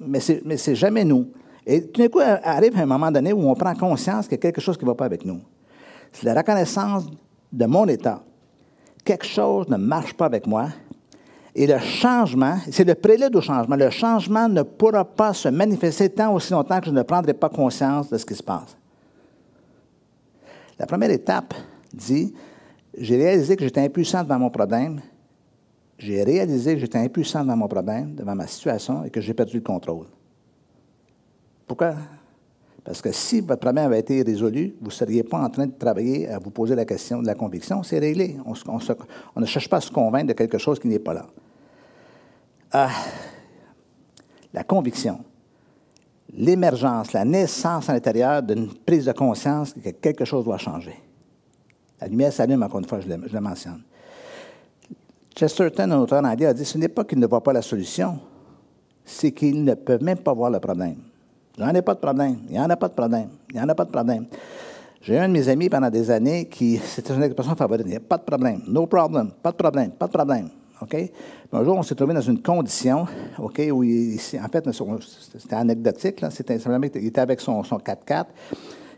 Mais 0.00 0.20
c'est 0.20 0.74
jamais 0.74 1.04
nous. 1.04 1.28
Et 1.66 1.86
tout 1.86 2.00
d'un 2.00 2.08
coup, 2.08 2.20
arrive 2.20 2.78
un 2.78 2.86
moment 2.86 3.10
donné 3.10 3.32
où 3.32 3.48
on 3.48 3.54
prend 3.54 3.74
conscience 3.74 4.26
qu'il 4.26 4.36
y 4.36 4.40
a 4.40 4.42
quelque 4.42 4.60
chose 4.60 4.76
qui 4.76 4.84
ne 4.84 4.90
va 4.90 4.94
pas 4.94 5.04
avec 5.04 5.24
nous. 5.24 5.40
C'est 6.12 6.24
la 6.24 6.34
reconnaissance 6.34 7.04
de 7.52 7.66
mon 7.66 7.86
état. 7.86 8.22
Quelque 9.04 9.26
chose 9.26 9.68
ne 9.68 9.76
marche 9.76 10.14
pas 10.14 10.26
avec 10.26 10.46
moi 10.46 10.68
et 11.60 11.66
le 11.66 11.80
changement, 11.80 12.56
c'est 12.70 12.84
le 12.84 12.94
prélude 12.94 13.34
au 13.34 13.40
changement. 13.40 13.74
Le 13.74 13.90
changement 13.90 14.48
ne 14.48 14.62
pourra 14.62 15.04
pas 15.04 15.34
se 15.34 15.48
manifester 15.48 16.08
tant 16.08 16.32
aussi 16.32 16.52
longtemps 16.52 16.78
que 16.78 16.86
je 16.86 16.92
ne 16.92 17.02
prendrai 17.02 17.34
pas 17.34 17.48
conscience 17.48 18.08
de 18.08 18.16
ce 18.16 18.24
qui 18.24 18.36
se 18.36 18.44
passe. 18.44 18.76
La 20.78 20.86
première 20.86 21.10
étape 21.10 21.54
dit, 21.92 22.32
j'ai 22.96 23.16
réalisé 23.16 23.56
que 23.56 23.64
j'étais 23.64 23.80
impuissant 23.80 24.22
devant 24.22 24.38
mon 24.38 24.50
problème. 24.50 25.00
J'ai 25.98 26.22
réalisé 26.22 26.74
que 26.74 26.80
j'étais 26.80 26.98
impuissant 26.98 27.42
devant 27.42 27.56
mon 27.56 27.66
problème, 27.66 28.14
devant 28.14 28.36
ma 28.36 28.46
situation, 28.46 29.02
et 29.04 29.10
que 29.10 29.20
j'ai 29.20 29.34
perdu 29.34 29.56
le 29.56 29.64
contrôle. 29.64 30.06
Pourquoi? 31.66 31.96
Parce 32.84 33.02
que 33.02 33.10
si 33.10 33.40
votre 33.40 33.58
problème 33.58 33.86
avait 33.86 33.98
été 33.98 34.22
résolu, 34.22 34.76
vous 34.80 34.86
ne 34.86 34.92
seriez 34.92 35.24
pas 35.24 35.40
en 35.40 35.50
train 35.50 35.66
de 35.66 35.72
travailler 35.76 36.28
à 36.28 36.38
vous 36.38 36.50
poser 36.50 36.76
la 36.76 36.84
question 36.84 37.20
de 37.20 37.26
la 37.26 37.34
conviction. 37.34 37.82
C'est 37.82 37.98
réglé. 37.98 38.36
On, 38.46 38.52
on, 39.34 39.40
ne 39.40 39.46
cherche 39.46 39.68
pas 39.68 39.78
à 39.78 39.80
se 39.80 39.90
convaincre 39.90 40.28
de 40.28 40.32
quelque 40.34 40.58
chose 40.58 40.78
qui 40.78 40.86
n'est 40.86 41.00
pas 41.00 41.14
là. 41.14 41.26
Ah, 42.72 42.90
la 44.52 44.64
conviction, 44.64 45.20
l'émergence, 46.34 47.12
la 47.12 47.24
naissance 47.24 47.88
à 47.88 47.94
l'intérieur 47.94 48.42
d'une 48.42 48.68
prise 48.74 49.06
de 49.06 49.12
conscience 49.12 49.72
que 49.72 49.90
quelque 49.90 50.24
chose 50.24 50.44
doit 50.44 50.58
changer. 50.58 50.96
La 52.00 52.08
lumière 52.08 52.32
s'allume, 52.32 52.62
encore 52.62 52.80
une 52.80 52.86
fois, 52.86 53.00
je 53.00 53.08
le, 53.08 53.40
mentionne. 53.40 53.82
Chesterton, 55.34 55.90
un 55.90 55.98
auteur 55.98 56.24
anglais, 56.24 56.46
a 56.46 56.54
dit 56.54 56.64
ce 56.64 56.78
n'est 56.78 56.88
pas 56.88 57.04
qu'ils 57.04 57.18
ne 57.18 57.26
voient 57.26 57.42
pas 57.42 57.52
la 57.52 57.62
solution, 57.62 58.18
c'est 59.04 59.32
qu'ils 59.32 59.64
ne 59.64 59.74
peuvent 59.74 60.02
même 60.02 60.18
pas 60.18 60.32
voir 60.32 60.50
le 60.50 60.60
problème. 60.60 60.96
Il 61.56 61.64
n'y 61.64 61.70
en 61.70 61.74
a 61.74 61.82
pas 61.82 61.94
de 61.94 62.00
problème, 62.00 62.38
il 62.48 62.52
n'y 62.52 62.60
en 62.60 62.70
a 62.70 62.76
pas 62.76 62.88
de 62.88 62.94
problème, 62.94 63.28
il 63.50 63.56
n'y 63.56 63.60
en 63.60 63.68
a 63.68 63.74
pas 63.74 63.84
de 63.84 63.90
problème. 63.90 64.26
J'ai 65.00 65.18
un 65.18 65.28
de 65.28 65.32
mes 65.32 65.48
amis 65.48 65.68
pendant 65.68 65.90
des 65.90 66.10
années 66.10 66.46
qui, 66.46 66.76
c'était 66.78 67.14
une 67.14 67.22
expression 67.22 67.56
favorite, 67.56 67.98
pas 68.00 68.18
de 68.18 68.22
problème, 68.22 68.62
no 68.68 68.86
problem, 68.86 69.30
pas 69.42 69.52
de 69.52 69.56
problème, 69.56 69.90
pas 69.92 70.06
de 70.06 70.12
problème. 70.12 70.50
OK? 70.80 70.96
un 71.52 71.64
jour, 71.64 71.76
on 71.76 71.82
s'est 71.82 71.94
trouvé 71.94 72.14
dans 72.14 72.20
une 72.20 72.42
condition, 72.42 73.06
OK, 73.38 73.60
où 73.72 73.82
en 73.82 74.48
fait, 74.48 74.70
c'était 75.38 75.56
anecdotique, 75.56 76.20
là, 76.20 76.30
c'était 76.30 76.58
simplement 76.58 76.88
qu'il 76.88 77.06
était 77.06 77.20
avec 77.20 77.40
son, 77.40 77.62
4x4, 77.62 78.26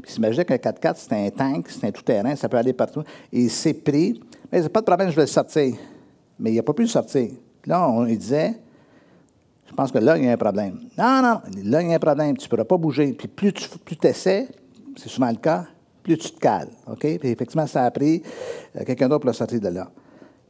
puis 0.03 0.13
s'imaginait 0.13 0.45
qu'un 0.45 0.57
4x4, 0.57 0.97
c'était 0.97 1.27
un 1.27 1.31
tank, 1.31 1.69
c'était 1.69 1.89
un 1.89 1.93
tout-terrain, 1.93 2.35
ça 2.37 2.49
peut 2.49 2.57
aller 2.57 2.73
partout. 2.73 3.03
Et 3.33 3.43
il 3.43 3.51
s'est 3.51 3.75
pris, 3.75 4.21
mais 4.51 4.63
c'est 4.63 4.69
pas 4.69 4.81
de 4.81 4.87
problème, 4.87 5.11
je 5.11 5.17
vais 5.17 5.23
le 5.23 5.29
sortir. 5.29 5.75
Mais 6.39 6.53
il 6.53 6.57
n'a 6.57 6.63
pas 6.63 6.73
pu 6.73 6.83
le 6.83 6.89
sortir. 6.89 7.31
Là, 7.67 7.89
on 7.89 8.05
lui 8.05 8.17
disait, 8.17 8.55
je 9.69 9.75
pense 9.75 9.93
que 9.93 9.99
là, 9.99 10.17
il 10.17 10.25
y 10.25 10.29
a 10.29 10.33
un 10.33 10.37
problème. 10.37 10.81
Non, 10.99 11.23
non, 11.23 11.41
là, 11.65 11.83
il 11.83 11.89
y 11.89 11.93
a 11.93 11.97
un 11.97 11.99
problème, 11.99 12.37
tu 12.37 12.47
ne 12.47 12.49
pourras 12.49 12.65
pas 12.65 12.77
bouger. 12.77 13.13
Puis 13.13 13.29
plus 13.29 13.53
tu 13.53 13.69
plus 13.79 13.99
essaies, 14.03 14.49
c'est 14.97 15.09
souvent 15.09 15.31
le 15.31 15.37
cas, 15.37 15.67
plus 16.03 16.19
tu 16.19 16.33
te 16.33 16.41
cales. 16.41 16.71
OK? 16.87 17.01
Puis 17.01 17.29
effectivement, 17.29 17.67
ça 17.67 17.85
a 17.85 17.91
pris 17.91 18.23
euh, 18.77 18.85
quelqu'un 18.85 19.09
d'autre 19.09 19.21
pour 19.21 19.29
le 19.29 19.35
sortir 19.35 19.61
de 19.61 19.69
là. 19.69 19.89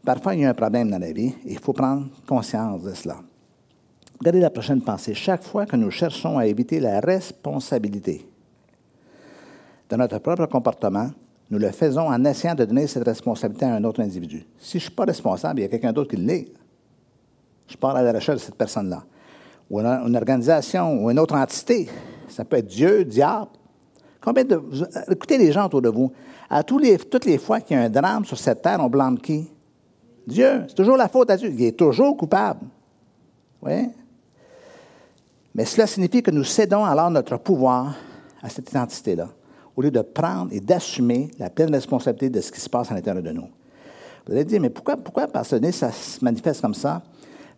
Parfois, 0.05 0.35
il 0.35 0.41
y 0.41 0.45
a 0.45 0.51
un 0.51 0.55
problème 0.55 0.91
dans 0.91 0.99
la 0.99 1.13
vie 1.13 1.35
et 1.45 1.53
il 1.53 1.59
faut 1.59 1.73
prendre 1.73 2.09
conscience 2.27 2.83
de 2.83 2.95
cela. 2.95 3.17
Regardez 4.19 4.41
la 4.41 4.51
prochaine 4.51 4.83
pensée. 4.83 5.15
Chaque 5.15 5.43
fois 5.43 5.67
que 5.67 5.77
nous 5.77 5.91
cherchons 5.91 6.39
à 6.39 6.47
éviter 6.47 6.79
la 6.81 7.01
responsabilité 7.01 8.27
de 9.89 9.97
notre 9.97 10.19
propre 10.19 10.47
comportement, 10.47 11.11
nous 11.51 11.59
le 11.59 11.71
faisons 11.71 12.07
en 12.09 12.25
essayant 12.25 12.55
de 12.55 12.65
donner 12.65 12.87
cette 12.87 13.05
responsabilité 13.05 13.65
à 13.65 13.75
un 13.75 13.85
autre 13.85 14.01
individu. 14.01 14.45
Si 14.59 14.73
je 14.73 14.77
ne 14.77 14.81
suis 14.81 14.91
pas 14.91 15.05
responsable, 15.05 15.61
il 15.61 15.63
y 15.63 15.67
a 15.67 15.69
quelqu'un 15.69 15.93
d'autre 15.93 16.11
qui 16.11 16.17
l'est. 16.17 16.49
Je 17.67 17.77
pars 17.77 17.97
à 17.97 18.03
la 18.03 18.13
recherche 18.13 18.41
de 18.41 18.45
cette 18.45 18.57
personne-là. 18.57 19.05
Ou 19.71 19.81
une, 19.81 20.17
organisation 20.17 21.03
ou 21.03 21.11
une 21.11 21.19
autre 21.19 21.35
entité. 21.35 21.89
Ça 22.29 22.45
peut 22.45 22.57
être 22.57 22.67
Dieu, 22.67 23.05
diable. 23.05 23.51
Combien 24.21 24.45
de, 24.45 24.61
écoutez 25.11 25.39
les 25.39 25.51
gens 25.51 25.67
autour 25.67 25.83
de 25.83 25.89
vous. 25.89 26.13
À 26.49 26.63
tous 26.63 26.79
les, 26.79 26.99
toutes 26.99 27.25
les 27.25 27.39
fois 27.39 27.61
qu'il 27.61 27.77
y 27.77 27.81
a 27.81 27.85
un 27.85 27.89
drame 27.89 28.25
sur 28.25 28.39
cette 28.39 28.63
terre, 28.63 28.81
on 28.81 28.89
blâme 28.89 29.19
qui? 29.19 29.49
Dieu. 30.27 30.65
C'est 30.69 30.75
toujours 30.75 30.97
la 30.97 31.09
faute 31.09 31.31
à 31.31 31.37
Dieu. 31.37 31.51
Il 31.51 31.63
est 31.63 31.79
toujours 31.79 32.17
coupable. 32.17 32.67
Oui? 33.63 33.89
Mais 35.55 35.65
cela 35.65 35.87
signifie 35.87 36.23
que 36.23 36.31
nous 36.31 36.45
cédons 36.45 36.85
alors 36.85 37.11
notre 37.11 37.37
pouvoir 37.37 37.95
à 38.43 38.49
cette 38.49 38.71
identité-là, 38.71 39.29
au 39.77 39.83
lieu 39.83 39.91
de 39.91 40.01
prendre 40.01 40.53
et 40.53 40.61
d'assumer 40.61 41.31
la 41.39 41.51
pleine 41.51 41.75
responsabilité 41.75 42.31
de 42.31 42.41
ce 42.41 42.53
qui 42.53 42.61
se 42.61 42.69
passe 42.69 42.91
à 42.91 42.95
l'intérieur 42.95 43.23
de 43.23 43.33
nous. 43.33 43.49
Vous 44.27 44.33
allez 44.33 44.45
dire, 44.45 44.61
mais 44.61 44.71
pourquoi, 44.71 44.97
pourquoi 44.97 45.27
par 45.27 45.45
ce 45.45 45.57
nez, 45.57 45.73
ça 45.73 45.91
se 45.91 46.25
manifeste 46.25 46.61
comme 46.61 46.75
ça? 46.75 47.03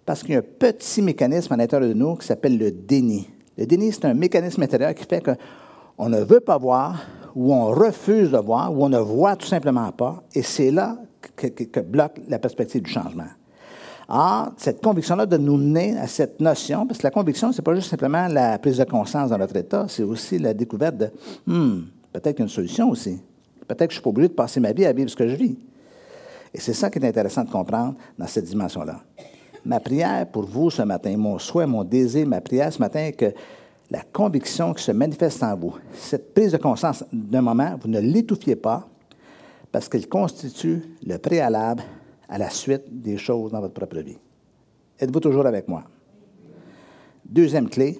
Parce 0.05 0.23
qu'il 0.23 0.33
y 0.33 0.37
a 0.37 0.39
un 0.39 0.43
petit 0.43 1.03
mécanisme 1.03 1.53
à 1.53 1.57
l'intérieur 1.57 1.89
de 1.89 1.95
nous 1.95 2.17
qui 2.17 2.27
s'appelle 2.27 2.59
le 2.59 2.73
déni. 2.73 3.29
Le 3.57 3.67
déni, 3.67 3.93
c'est 3.93 4.07
un 4.07 4.15
mécanisme 4.15 4.63
intérieur 4.63 4.95
qui 4.95 5.05
fait 5.05 5.23
qu'on 5.23 6.09
ne 6.09 6.21
veut 6.21 6.41
pas 6.41 6.57
voir, 6.57 7.05
ou 7.35 7.55
on 7.55 7.67
refuse 7.67 8.31
de 8.31 8.39
voir, 8.39 8.73
ou 8.73 8.85
on 8.85 8.89
ne 8.89 8.99
voit 8.99 9.37
tout 9.37 9.47
simplement 9.47 9.91
pas. 9.93 10.23
Et 10.35 10.43
c'est 10.43 10.71
là 10.71 10.97
que, 11.37 11.81
bloque 11.81 12.21
la 12.29 12.39
perspective 12.39 12.83
du 12.83 12.91
changement. 12.91 13.29
Or, 14.09 14.53
cette 14.57 14.83
conviction-là 14.83 15.27
de 15.27 15.37
nous 15.37 15.57
mener 15.57 15.97
à 15.97 16.07
cette 16.07 16.41
notion, 16.41 16.87
parce 16.87 16.99
que 16.99 17.05
la 17.05 17.11
conviction, 17.11 17.53
ce 17.53 17.59
n'est 17.59 17.65
pas 17.65 17.75
juste 17.75 17.89
simplement 17.89 18.27
la 18.29 18.59
prise 18.59 18.77
de 18.77 18.85
conscience 18.85 19.31
dans 19.31 19.39
notre 19.39 19.57
état, 19.57 19.87
c'est 19.89 20.03
aussi 20.03 20.39
la 20.39 20.53
découverte 20.53 20.97
de 20.97 21.11
hmm, 21.47 21.85
peut-être 22.13 22.37
qu'il 22.37 22.41
y 22.41 22.43
a 22.43 22.45
une 22.45 22.49
solution 22.49 22.91
aussi. 22.91 23.21
Peut-être 23.67 23.89
que 23.89 23.95
je 23.95 23.99
ne 23.99 24.01
suis 24.01 24.03
pas 24.03 24.11
obligé 24.11 24.29
de 24.29 24.35
passer 24.35 24.61
ma 24.61 24.73
vie 24.73 24.85
à 24.85 24.93
vivre 24.93 25.09
ce 25.09 25.17
que 25.17 25.29
je 25.29 25.37
vis. 25.37 25.57
Et 26.53 26.61
c'est 26.61 26.75
ça 26.75 26.91
qui 26.91 26.99
est 26.99 27.07
intéressant 27.07 27.45
de 27.45 27.51
comprendre 27.51 27.95
dans 28.19 28.27
cette 28.27 28.45
dimension-là. 28.45 29.01
Ma 29.65 29.81
prière 29.81 30.27
pour 30.27 30.45
vous 30.45 30.71
ce 30.71 30.83
matin, 30.83 31.17
mon 31.17 31.39
souhait, 31.39 31.67
mon 31.67 31.85
désir, 31.85 32.27
ma 32.27 32.41
prière 32.41 32.73
ce 32.73 32.81
matin 32.81 33.01
est 33.01 33.13
que 33.13 33.33
la 33.93 34.01
conviction 34.11 34.73
qui 34.73 34.83
se 34.83 34.91
manifeste 34.91 35.43
en 35.43 35.55
vous. 35.55 35.75
Cette 35.93 36.33
prise 36.33 36.53
de 36.53 36.57
conscience 36.57 37.05
d'un 37.13 37.43
moment, 37.43 37.77
vous 37.79 37.89
ne 37.89 38.01
l'étouffiez 38.01 38.57
pas 38.57 38.89
parce 39.71 39.87
qu'elle 39.87 40.09
constitue 40.09 40.83
le 41.07 41.19
préalable 41.19 41.83
à 42.27 42.39
la 42.39 42.49
suite 42.49 42.85
des 42.89 43.19
choses 43.19 43.53
dans 43.53 43.61
votre 43.61 43.75
propre 43.75 43.99
vie. 43.99 44.17
Êtes-vous 44.99 45.21
toujours 45.21 45.45
avec 45.45 45.69
moi? 45.69 45.85
Deuxième 47.23 47.69
clé, 47.69 47.99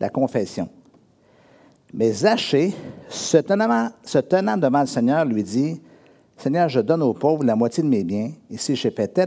la 0.00 0.08
confession. 0.08 0.70
Mais 1.92 2.12
Zachée, 2.12 2.74
se 3.10 3.36
tenant, 3.36 3.90
tenant 4.30 4.56
devant 4.56 4.80
le 4.80 4.86
Seigneur, 4.86 5.26
lui 5.26 5.42
dit 5.42 5.82
Seigneur, 6.38 6.70
je 6.70 6.80
donne 6.80 7.02
aux 7.02 7.14
pauvres 7.14 7.44
la 7.44 7.56
moitié 7.56 7.82
de 7.82 7.88
mes 7.88 8.04
biens, 8.04 8.32
et 8.50 8.56
si 8.56 8.74
j'ai 8.74 8.90
fait, 8.90 9.20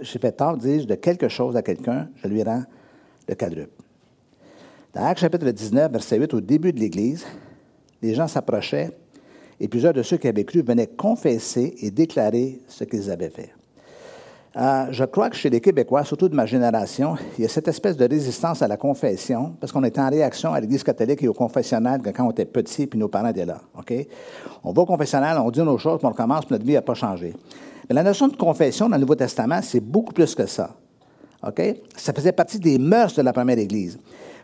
j'ai 0.00 0.18
fait 0.18 0.32
tort, 0.32 0.56
dis-je, 0.56 0.86
de 0.86 0.96
quelque 0.96 1.28
chose 1.28 1.56
à 1.56 1.62
quelqu'un, 1.62 2.08
je 2.16 2.26
lui 2.26 2.42
rends 2.42 2.64
le 3.28 3.34
quadruple. 3.36 3.81
Dans 4.94 5.04
Actes 5.06 5.20
chapitre 5.20 5.50
19, 5.50 5.90
verset 5.90 6.18
8, 6.18 6.34
au 6.34 6.40
début 6.42 6.70
de 6.70 6.78
l'Église, 6.78 7.24
les 8.02 8.14
gens 8.14 8.28
s'approchaient 8.28 8.90
et 9.58 9.66
plusieurs 9.66 9.94
de 9.94 10.02
ceux 10.02 10.18
qui 10.18 10.28
avaient 10.28 10.44
cru 10.44 10.60
venaient 10.60 10.86
confesser 10.86 11.74
et 11.80 11.90
déclarer 11.90 12.60
ce 12.68 12.84
qu'ils 12.84 13.10
avaient 13.10 13.30
fait. 13.30 13.54
Euh, 14.54 14.88
je 14.90 15.04
crois 15.04 15.30
que 15.30 15.36
chez 15.36 15.48
les 15.48 15.62
Québécois, 15.62 16.04
surtout 16.04 16.28
de 16.28 16.34
ma 16.34 16.44
génération, 16.44 17.16
il 17.38 17.42
y 17.42 17.44
a 17.46 17.48
cette 17.48 17.68
espèce 17.68 17.96
de 17.96 18.06
résistance 18.06 18.60
à 18.60 18.68
la 18.68 18.76
confession, 18.76 19.54
parce 19.58 19.72
qu'on 19.72 19.82
était 19.82 20.00
en 20.00 20.10
réaction 20.10 20.52
à 20.52 20.60
l'Église 20.60 20.82
catholique 20.82 21.22
et 21.22 21.28
au 21.28 21.32
confessionnal 21.32 22.02
quand 22.02 22.26
on 22.26 22.30
était 22.30 22.44
petit, 22.44 22.86
puis 22.86 22.98
nos 22.98 23.08
parents 23.08 23.28
étaient 23.28 23.46
là. 23.46 23.62
OK? 23.78 23.94
On 24.62 24.72
va 24.72 24.82
au 24.82 24.86
confessionnal, 24.86 25.38
on 25.38 25.50
dit 25.50 25.62
nos 25.62 25.78
choses, 25.78 26.00
puis 26.00 26.06
on 26.06 26.10
recommence, 26.10 26.44
puis 26.44 26.52
notre 26.52 26.66
vie 26.66 26.74
n'a 26.74 26.82
pas 26.82 26.92
changé. 26.92 27.32
Mais 27.88 27.94
la 27.94 28.02
notion 28.02 28.28
de 28.28 28.36
confession 28.36 28.90
dans 28.90 28.96
le 28.96 29.00
Nouveau 29.00 29.14
Testament, 29.14 29.60
c'est 29.62 29.80
beaucoup 29.80 30.12
plus 30.12 30.34
que 30.34 30.44
ça. 30.44 30.76
OK? 31.46 31.62
Ça 31.96 32.12
faisait 32.12 32.32
partie 32.32 32.58
des 32.58 32.78
mœurs 32.78 33.14
de 33.14 33.22
la 33.22 33.32
première 33.32 33.58
Église. 33.58 33.98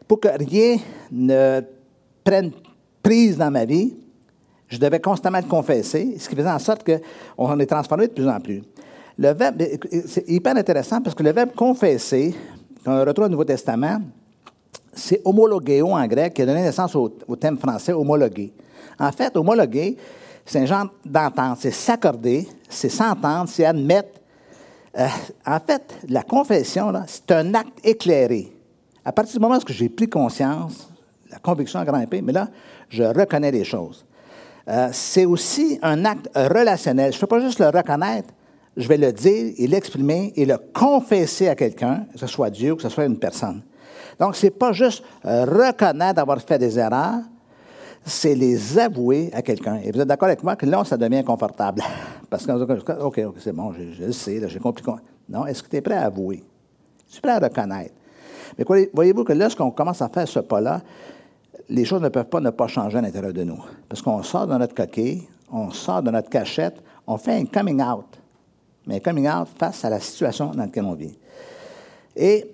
Pour 0.08 0.20
que 0.20 0.28
rien 0.28 0.78
ne 1.12 1.60
prenne 2.24 2.50
prise 3.02 3.36
dans 3.36 3.50
ma 3.50 3.66
vie, 3.66 3.94
je 4.68 4.78
devais 4.78 5.00
constamment 5.00 5.38
le 5.38 5.48
confesser, 5.48 6.16
ce 6.18 6.28
qui 6.28 6.34
faisait 6.34 6.50
en 6.50 6.58
sorte 6.58 6.84
qu'on 6.84 7.60
est 7.60 7.66
transformé 7.66 8.08
de 8.08 8.12
plus 8.12 8.28
en 8.28 8.40
plus. 8.40 8.62
Le 9.18 9.32
verbe, 9.32 9.62
c'est 10.06 10.28
hyper 10.28 10.56
intéressant 10.56 11.00
parce 11.00 11.14
que 11.14 11.22
le 11.22 11.32
verbe 11.32 11.50
confesser, 11.54 12.34
quand 12.84 13.02
on 13.02 13.04
retrouve 13.04 13.26
au 13.26 13.28
Nouveau 13.28 13.44
Testament, 13.44 14.00
c'est 14.92 15.20
homologéo 15.24 15.90
en 15.90 16.06
grec 16.06 16.34
qui 16.34 16.42
a 16.42 16.46
donné 16.46 16.62
naissance 16.62 16.94
au, 16.94 17.08
thème 17.36 17.58
français 17.58 17.92
homologué. 17.92 18.52
En 18.98 19.12
fait, 19.12 19.36
homologué, 19.36 19.96
c'est 20.44 20.60
un 20.60 20.66
genre 20.66 20.86
d'entente, 21.04 21.58
c'est 21.60 21.70
s'accorder, 21.70 22.48
c'est 22.68 22.88
s'entendre, 22.88 23.48
c'est 23.48 23.64
admettre. 23.64 24.20
Euh, 24.98 25.06
en 25.46 25.60
fait, 25.60 25.98
la 26.08 26.22
confession, 26.22 26.92
c'est 27.06 27.30
un 27.32 27.54
acte 27.54 27.78
éclairé. 27.84 28.57
À 29.04 29.12
partir 29.12 29.34
du 29.34 29.40
moment 29.40 29.56
où 29.56 29.72
j'ai 29.72 29.88
pris 29.88 30.08
conscience, 30.08 30.90
la 31.30 31.38
conviction 31.38 31.80
a 31.80 31.84
grimpé, 31.84 32.22
mais 32.22 32.32
là, 32.32 32.48
je 32.88 33.02
reconnais 33.02 33.50
les 33.50 33.64
choses. 33.64 34.04
Euh, 34.68 34.88
c'est 34.92 35.24
aussi 35.24 35.78
un 35.82 36.04
acte 36.04 36.28
relationnel. 36.34 37.12
Je 37.12 37.16
ne 37.16 37.20
fais 37.20 37.26
pas 37.26 37.40
juste 37.40 37.58
le 37.58 37.66
reconnaître, 37.66 38.28
je 38.76 38.86
vais 38.86 38.98
le 38.98 39.12
dire 39.12 39.54
et 39.56 39.66
l'exprimer 39.66 40.32
et 40.36 40.44
le 40.44 40.58
confesser 40.58 41.48
à 41.48 41.54
quelqu'un, 41.54 42.06
que 42.12 42.18
ce 42.18 42.26
soit 42.26 42.50
Dieu 42.50 42.72
ou 42.72 42.76
que 42.76 42.82
ce 42.82 42.88
soit 42.88 43.06
une 43.06 43.18
personne. 43.18 43.62
Donc, 44.18 44.36
ce 44.36 44.46
n'est 44.46 44.50
pas 44.50 44.72
juste 44.72 45.02
euh, 45.24 45.44
reconnaître 45.44 46.14
d'avoir 46.14 46.40
fait 46.40 46.58
des 46.58 46.78
erreurs, 46.78 47.20
c'est 48.04 48.34
les 48.34 48.78
avouer 48.78 49.30
à 49.32 49.42
quelqu'un. 49.42 49.80
Et 49.82 49.90
vous 49.90 50.00
êtes 50.00 50.08
d'accord 50.08 50.28
avec 50.28 50.42
moi 50.42 50.56
que 50.56 50.66
là, 50.66 50.84
ça 50.84 50.96
devient 50.96 51.24
confortable. 51.24 51.82
Parce 52.30 52.46
que, 52.46 52.52
OK, 52.52 53.18
OK, 53.18 53.34
c'est 53.38 53.52
bon, 53.52 53.72
je, 53.72 54.04
le 54.04 54.12
sais, 54.12 54.48
j'ai 54.48 54.58
compris. 54.58 54.84
Non, 55.28 55.46
est-ce 55.46 55.62
que 55.62 55.68
tu 55.68 55.76
es 55.76 55.80
prêt 55.80 55.96
à 55.96 56.06
avouer? 56.06 56.44
Tu 57.10 57.18
es 57.18 57.20
prêt 57.20 57.32
à 57.32 57.38
reconnaître? 57.38 57.94
Mais 58.56 58.64
voyez-vous 58.94 59.24
que 59.24 59.32
lorsqu'on 59.32 59.70
commence 59.70 60.00
à 60.02 60.08
faire 60.08 60.28
ce 60.28 60.40
pas-là, 60.40 60.80
les 61.68 61.84
choses 61.84 62.00
ne 62.00 62.08
peuvent 62.08 62.24
pas 62.26 62.40
ne 62.40 62.50
pas 62.50 62.68
changer 62.68 62.98
à 62.98 63.00
l'intérieur 63.02 63.32
de 63.32 63.44
nous. 63.44 63.62
Parce 63.88 64.00
qu'on 64.00 64.22
sort 64.22 64.46
de 64.46 64.56
notre 64.56 64.74
coquille, 64.74 65.28
on 65.52 65.70
sort 65.70 66.02
de 66.02 66.10
notre 66.10 66.30
cachette, 66.30 66.82
on 67.06 67.18
fait 67.18 67.34
un 67.34 67.44
coming 67.44 67.82
out 67.82 68.18
mais 68.88 68.96
un 68.96 69.00
coming 69.00 69.28
out 69.28 69.48
face 69.58 69.84
à 69.84 69.90
la 69.90 70.00
situation 70.00 70.46
dans 70.46 70.62
laquelle 70.64 70.84
on 70.84 70.94
vit. 70.94 71.16
Et 72.16 72.50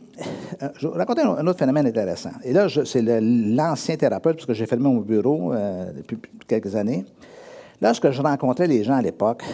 euh, 0.62 0.68
je 0.76 0.88
vais 0.88 0.98
raconter 0.98 1.22
un 1.22 1.46
autre 1.46 1.58
phénomène 1.58 1.86
intéressant. 1.86 2.32
Et 2.42 2.52
là, 2.52 2.66
c'est 2.84 3.02
l'ancien 3.02 3.96
thérapeute, 3.96 4.36
parce 4.36 4.46
que 4.46 4.52
j'ai 4.52 4.66
fermé 4.66 4.84
mon 4.84 4.98
bureau 4.98 5.52
euh, 5.52 5.92
depuis 5.92 6.18
quelques 6.46 6.74
années. 6.74 7.04
Lorsque 7.80 8.10
je 8.10 8.20
rencontrais 8.20 8.66
les 8.66 8.82
gens 8.82 8.94
à 8.94 9.02
l'époque, 9.02 9.44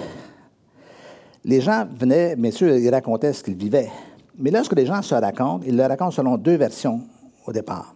les 1.44 1.60
gens 1.60 1.86
venaient, 1.98 2.34
messieurs, 2.36 2.78
ils 2.78 2.90
racontaient 2.90 3.32
ce 3.32 3.44
qu'ils 3.44 3.56
vivaient. 3.56 3.90
Mais 4.40 4.50
lorsque 4.50 4.74
les 4.74 4.86
gens 4.86 5.02
se 5.02 5.14
racontent, 5.14 5.60
ils 5.66 5.76
le 5.76 5.84
racontent 5.84 6.10
selon 6.10 6.36
deux 6.38 6.56
versions 6.56 7.02
au 7.46 7.52
départ. 7.52 7.94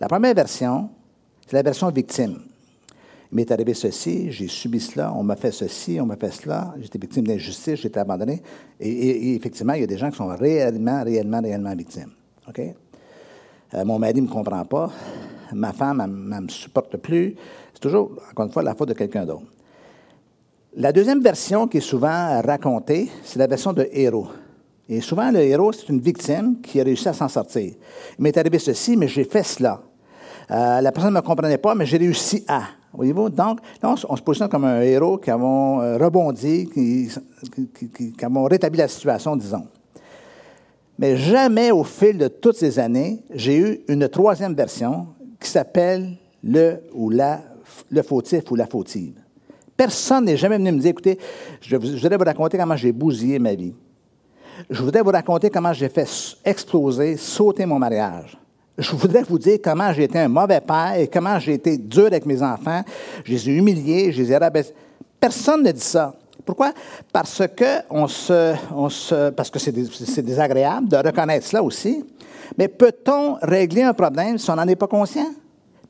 La 0.00 0.06
première 0.06 0.34
version, 0.34 0.88
c'est 1.46 1.56
la 1.56 1.62
version 1.62 1.90
victime. 1.90 2.38
Il 3.32 3.36
m'est 3.36 3.50
arrivé 3.50 3.74
ceci, 3.74 4.30
j'ai 4.30 4.48
subi 4.48 4.80
cela, 4.80 5.12
on 5.14 5.22
m'a 5.22 5.36
fait 5.36 5.52
ceci, 5.52 6.00
on 6.00 6.06
m'a 6.06 6.16
fait 6.16 6.32
cela, 6.32 6.74
j'étais 6.80 6.98
victime 6.98 7.26
d'injustice, 7.26 7.80
j'ai 7.80 7.88
été 7.88 7.98
abandonné. 7.98 8.40
Et, 8.78 9.34
effectivement, 9.34 9.74
il 9.74 9.80
y 9.80 9.84
a 9.84 9.86
des 9.86 9.98
gens 9.98 10.10
qui 10.10 10.16
sont 10.16 10.28
réellement, 10.28 11.02
réellement, 11.04 11.40
réellement 11.40 11.74
victimes. 11.74 12.10
OK? 12.48 12.60
Euh, 13.74 13.84
mon 13.84 13.98
mari 13.98 14.14
ne 14.14 14.22
me 14.22 14.32
comprend 14.32 14.64
pas, 14.64 14.90
ma 15.52 15.72
femme 15.72 16.04
ne 16.06 16.40
me 16.40 16.48
supporte 16.48 16.96
plus. 16.96 17.36
C'est 17.74 17.80
toujours, 17.80 18.12
encore 18.30 18.46
une 18.46 18.52
fois, 18.52 18.62
la 18.62 18.74
faute 18.74 18.88
de 18.88 18.94
quelqu'un 18.94 19.24
d'autre. 19.24 19.46
La 20.76 20.92
deuxième 20.92 21.20
version 21.20 21.66
qui 21.66 21.78
est 21.78 21.80
souvent 21.80 22.40
racontée, 22.42 23.10
c'est 23.24 23.38
la 23.38 23.48
version 23.48 23.72
de 23.72 23.88
héros. 23.92 24.28
Et 24.92 25.00
souvent, 25.00 25.30
le 25.30 25.38
héros, 25.38 25.70
c'est 25.72 25.88
une 25.88 26.00
victime 26.00 26.60
qui 26.60 26.80
a 26.80 26.82
réussi 26.82 27.08
à 27.08 27.12
s'en 27.12 27.28
sortir. 27.28 27.74
Il 28.18 28.22
m'est 28.22 28.36
arrivé 28.36 28.58
ceci, 28.58 28.96
mais 28.96 29.06
j'ai 29.06 29.22
fait 29.22 29.44
cela. 29.44 29.80
Euh, 30.50 30.80
la 30.80 30.90
personne 30.90 31.14
ne 31.14 31.20
me 31.20 31.24
comprenait 31.24 31.58
pas, 31.58 31.76
mais 31.76 31.86
j'ai 31.86 31.96
réussi 31.96 32.44
à. 32.48 32.62
Voyez-vous? 32.92 33.30
Donc, 33.30 33.60
là, 33.80 33.94
on, 34.08 34.16
se 34.16 34.22
positionne 34.22 34.48
comme 34.48 34.64
un 34.64 34.80
héros 34.80 35.18
qui 35.18 35.30
avons 35.30 35.80
euh, 35.80 35.96
rebondi, 35.96 36.68
qui, 36.74 37.08
qui, 37.96 38.12
rétabli 38.50 38.78
la 38.78 38.88
situation, 38.88 39.36
disons. 39.36 39.68
Mais 40.98 41.16
jamais 41.16 41.70
au 41.70 41.84
fil 41.84 42.18
de 42.18 42.26
toutes 42.26 42.56
ces 42.56 42.80
années, 42.80 43.22
j'ai 43.32 43.58
eu 43.58 43.80
une 43.86 44.08
troisième 44.08 44.54
version 44.54 45.06
qui 45.38 45.48
s'appelle 45.48 46.16
le 46.42 46.82
ou 46.94 47.10
la, 47.10 47.42
le 47.90 48.02
fautif 48.02 48.50
ou 48.50 48.56
la 48.56 48.66
fautive. 48.66 49.14
Personne 49.76 50.24
n'est 50.24 50.36
jamais 50.36 50.58
venu 50.58 50.72
me 50.72 50.80
dire, 50.80 50.90
écoutez, 50.90 51.16
je, 51.60 51.76
je 51.80 52.02
voudrais 52.02 52.16
vous 52.16 52.24
raconter 52.24 52.58
comment 52.58 52.76
j'ai 52.76 52.90
bousillé 52.90 53.38
ma 53.38 53.54
vie. 53.54 53.72
Je 54.68 54.82
voudrais 54.82 55.02
vous 55.02 55.10
raconter 55.10 55.50
comment 55.50 55.72
j'ai 55.72 55.88
fait 55.88 56.08
exploser, 56.44 57.16
sauter 57.16 57.64
mon 57.66 57.78
mariage 57.78 58.40
je 58.80 58.96
voudrais 58.96 59.22
vous 59.22 59.38
dire 59.38 59.58
comment 59.62 59.92
j'ai 59.92 60.04
été 60.04 60.18
un 60.18 60.28
mauvais 60.28 60.60
père 60.60 60.94
et 60.96 61.06
comment 61.06 61.38
j'ai 61.38 61.54
été 61.54 61.76
dur 61.76 62.06
avec 62.06 62.24
mes 62.26 62.42
enfants. 62.42 62.82
Je 63.24 63.32
les 63.32 63.48
ai 63.48 63.52
humiliés, 63.52 64.12
je 64.12 64.22
les 64.22 64.32
ai 64.32 64.36
rabaissés. 64.36 64.74
Personne 65.18 65.62
ne 65.62 65.70
dit 65.70 65.80
ça. 65.80 66.14
Pourquoi? 66.44 66.72
Parce 67.12 67.42
que 67.46 67.82
c'est 69.58 70.22
désagréable 70.22 70.88
de 70.88 70.96
reconnaître 70.96 71.46
cela 71.46 71.62
aussi. 71.62 72.04
Mais 72.56 72.68
peut-on 72.68 73.36
régler 73.42 73.82
un 73.82 73.92
problème 73.92 74.38
si 74.38 74.50
on 74.50 74.56
n'en 74.56 74.66
est 74.66 74.76
pas 74.76 74.88
conscient? 74.88 75.30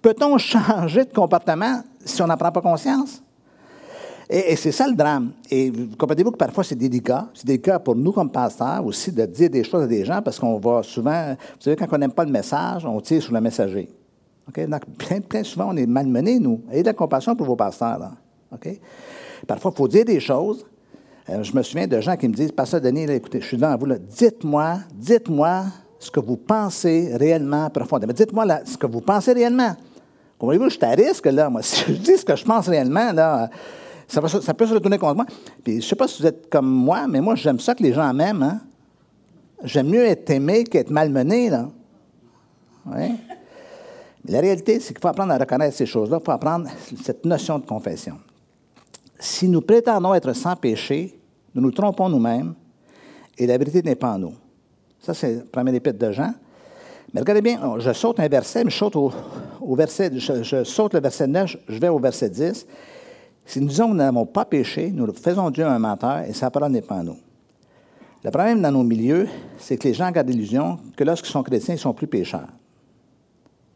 Peut-on 0.03 0.37
changer 0.39 1.05
de 1.05 1.13
comportement 1.13 1.83
si 2.05 2.21
on 2.21 2.27
n'en 2.27 2.37
prend 2.37 2.51
pas 2.51 2.61
conscience? 2.61 3.23
Et, 4.33 4.55
c'est 4.55 4.71
ça 4.71 4.87
le 4.87 4.95
drame. 4.95 5.33
Et 5.51 5.71
vous 5.71 5.97
comprenez-vous 5.97 6.31
que 6.31 6.37
parfois 6.37 6.63
c'est 6.63 6.77
délicat. 6.77 7.29
C'est 7.35 7.47
délicat 7.47 7.81
pour 7.81 7.97
nous 7.97 8.13
comme 8.13 8.31
pasteurs 8.31 8.87
aussi 8.87 9.11
de 9.11 9.27
dire 9.27 9.51
des 9.51 9.65
choses 9.65 9.83
à 9.83 9.87
des 9.89 10.05
gens 10.05 10.23
parce 10.23 10.39
qu'on 10.39 10.57
va 10.59 10.85
souvent, 10.85 11.31
vous 11.31 11.61
savez, 11.61 11.75
quand 11.75 11.87
on 11.91 11.99
n'aime 11.99 12.13
pas 12.13 12.25
le 12.25 12.31
message, 12.31 12.87
on 12.87 13.01
tire 13.01 13.21
sur 13.21 13.35
le 13.35 13.41
messager. 13.41 13.89
OK? 14.49 14.69
Donc, 14.69 14.83
plein, 15.29 15.43
souvent, 15.43 15.71
on 15.71 15.77
est 15.77 15.87
malmenés, 15.87 16.39
nous. 16.39 16.61
Ayez 16.71 16.83
de 16.83 16.89
la 16.89 16.95
compassion 16.95 17.35
pour 17.35 17.47
vos 17.47 17.57
pasteurs. 17.57 17.99
Là. 17.99 18.13
Parfois, 19.47 19.73
il 19.75 19.77
faut 19.77 19.89
dire 19.89 20.05
des 20.05 20.21
choses. 20.21 20.65
Euh, 21.29 21.43
je 21.43 21.55
me 21.55 21.63
souviens 21.63 21.89
de 21.89 22.01
gens 22.01 22.17
qui 22.17 22.29
me 22.29 22.35
disent, 22.35 22.53
Pasteur 22.53 22.81
Denis, 22.81 23.11
écoutez, 23.11 23.41
je 23.41 23.47
suis 23.47 23.57
devant 23.57 23.77
vous, 23.77 23.87
dites-moi, 23.99 24.79
dites-moi 24.95 25.65
ce 25.99 26.11
que 26.11 26.21
vous 26.21 26.37
pensez 26.37 27.11
réellement 27.15 27.69
profondément. 27.69 28.13
Dites-moi 28.13 28.47
ce 28.65 28.77
que 28.77 28.87
vous 28.87 29.01
pensez 29.01 29.33
réellement. 29.33 29.75
Comprenez-vous, 30.39 30.71
je 30.71 30.77
suis 30.77 30.85
à 30.85 30.91
risque, 30.91 31.27
là, 31.27 31.51
moi. 31.51 31.63
Si 31.65 31.85
je 31.87 31.93
dis 31.93 32.17
ce 32.17 32.25
que 32.25 32.37
je 32.37 32.45
pense 32.45 32.69
réellement, 32.69 33.13
là, 33.13 33.51
ça, 34.11 34.55
peut 34.55 34.67
se 34.67 34.75
retourner 34.75 34.99
contre 34.99 35.17
moi. 35.17 35.27
Puis, 35.63 35.75
je 35.75 35.79
ne 35.79 35.83
sais 35.83 35.97
pas 35.97 36.09
si 36.09 36.21
vous 36.21 36.29
êtes 36.29 36.51
comme 36.51 36.69
moi, 36.69 37.07
mais 37.07 37.21
moi, 37.21 37.37
j'aime 37.37 37.61
ça 37.61 37.75
que 37.75 37.83
les 37.83 37.93
gens 37.93 38.13
m'aiment. 38.13 38.43
Hein? 38.43 38.61
J'aime 39.63 39.89
mieux 39.89 40.05
être 40.05 40.29
aimé 40.31 40.65
qu'être 40.65 40.91
malmené. 40.91 41.49
Là. 41.49 41.69
Mais 42.87 43.15
la 44.27 44.41
réalité, 44.41 44.81
c'est 44.81 44.93
qu'il 44.93 45.01
faut 45.01 45.09
apprendre 45.09 45.33
à 45.33 45.39
reconnaître 45.39 45.77
ces 45.77 45.87
choses-là. 45.87 46.19
Il 46.21 46.25
faut 46.25 46.33
apprendre 46.33 46.69
cette 47.03 47.25
notion 47.25 47.59
de 47.59 47.67
confession. 47.67 48.19
Si 49.19 49.49
nous 49.49 49.61
prétendons 49.61 50.15
être 50.15 50.33
sans 50.33 50.57
péché, 50.57 51.19
nous 51.55 51.63
nous 51.63 51.71
trompons 51.71 52.09
nous-mêmes 52.09 52.55
et 53.39 53.47
la 53.47 53.59
vérité 53.59 53.83
n'est 53.83 53.95
pas 53.95 54.15
en 54.15 54.19
nous. 54.19 54.35
Ça, 55.01 55.15
c'est 55.15 55.35
le 55.37 55.45
premier 55.45 55.75
épître 55.75 55.99
de 55.99 56.11
Jean. 56.11 56.35
Mais 57.13 57.21
regardez 57.21 57.43
bien, 57.43 57.79
je 57.79 57.93
saute 57.93 58.21
un 58.21 58.29
verset, 58.29 58.65
mais 58.65 58.71
je 58.71 58.77
saute 58.77 58.97
au, 58.97 59.13
verset, 59.75 60.11
je, 60.15 60.65
saute 60.65 60.95
le 60.95 61.01
verset 61.01 61.27
9, 61.27 61.57
je 61.69 61.79
vais 61.79 61.89
au 61.89 61.99
verset 61.99 62.31
10. 62.31 62.67
Si 63.45 63.61
nous 63.61 63.69
disons 63.69 63.87
que 63.87 63.91
nous 63.91 63.97
n'avons 63.97 64.27
pas 64.27 64.45
péché, 64.45 64.91
nous 64.93 65.13
faisons 65.15 65.51
Dieu 65.51 65.67
un 65.67 65.79
menteur 65.79 66.21
et 66.21 66.33
sa 66.33 66.51
parole 66.51 66.73
n'est 66.73 66.83
pas 66.83 66.97
en 66.97 67.05
nous. 67.05 67.19
Le 68.23 68.31
problème 68.31 68.61
dans 68.61 68.71
nos 68.71 68.83
milieux, 68.83 69.27
c'est 69.59 69.77
que 69.79 69.89
les 69.89 69.95
gens 69.95 70.11
gardent 70.11 70.29
l'illusion 70.29 70.79
que 70.97 71.05
lorsqu'ils 71.05 71.31
sont 71.31 71.43
chrétiens, 71.43 71.75
ils 71.75 71.79
sont 71.79 71.95
plus 71.95 72.07
pécheurs. 72.07 72.49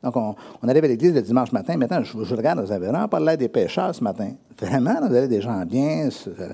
Donc, 0.03 0.17
on, 0.17 0.69
arrive 0.69 0.85
à 0.85 0.89
l'église 0.89 1.15
le 1.15 1.23
dimanche 1.23 1.51
matin. 1.51 1.79
Maintenant, 1.79 2.03
je, 2.05 2.35
regarde, 2.35 2.61
vous 2.61 2.71
avez 2.71 2.89
vraiment 2.89 3.09
parlé 3.09 3.39
des 3.39 3.49
pécheurs 3.49 3.95
ce 3.95 4.05
matin. 4.05 4.33
Vraiment, 4.61 4.97
vous 5.01 5.15
avez 5.15 5.29
des 5.29 5.41
gens 5.41 5.65
bien, 5.65 6.11
euh, 6.27 6.53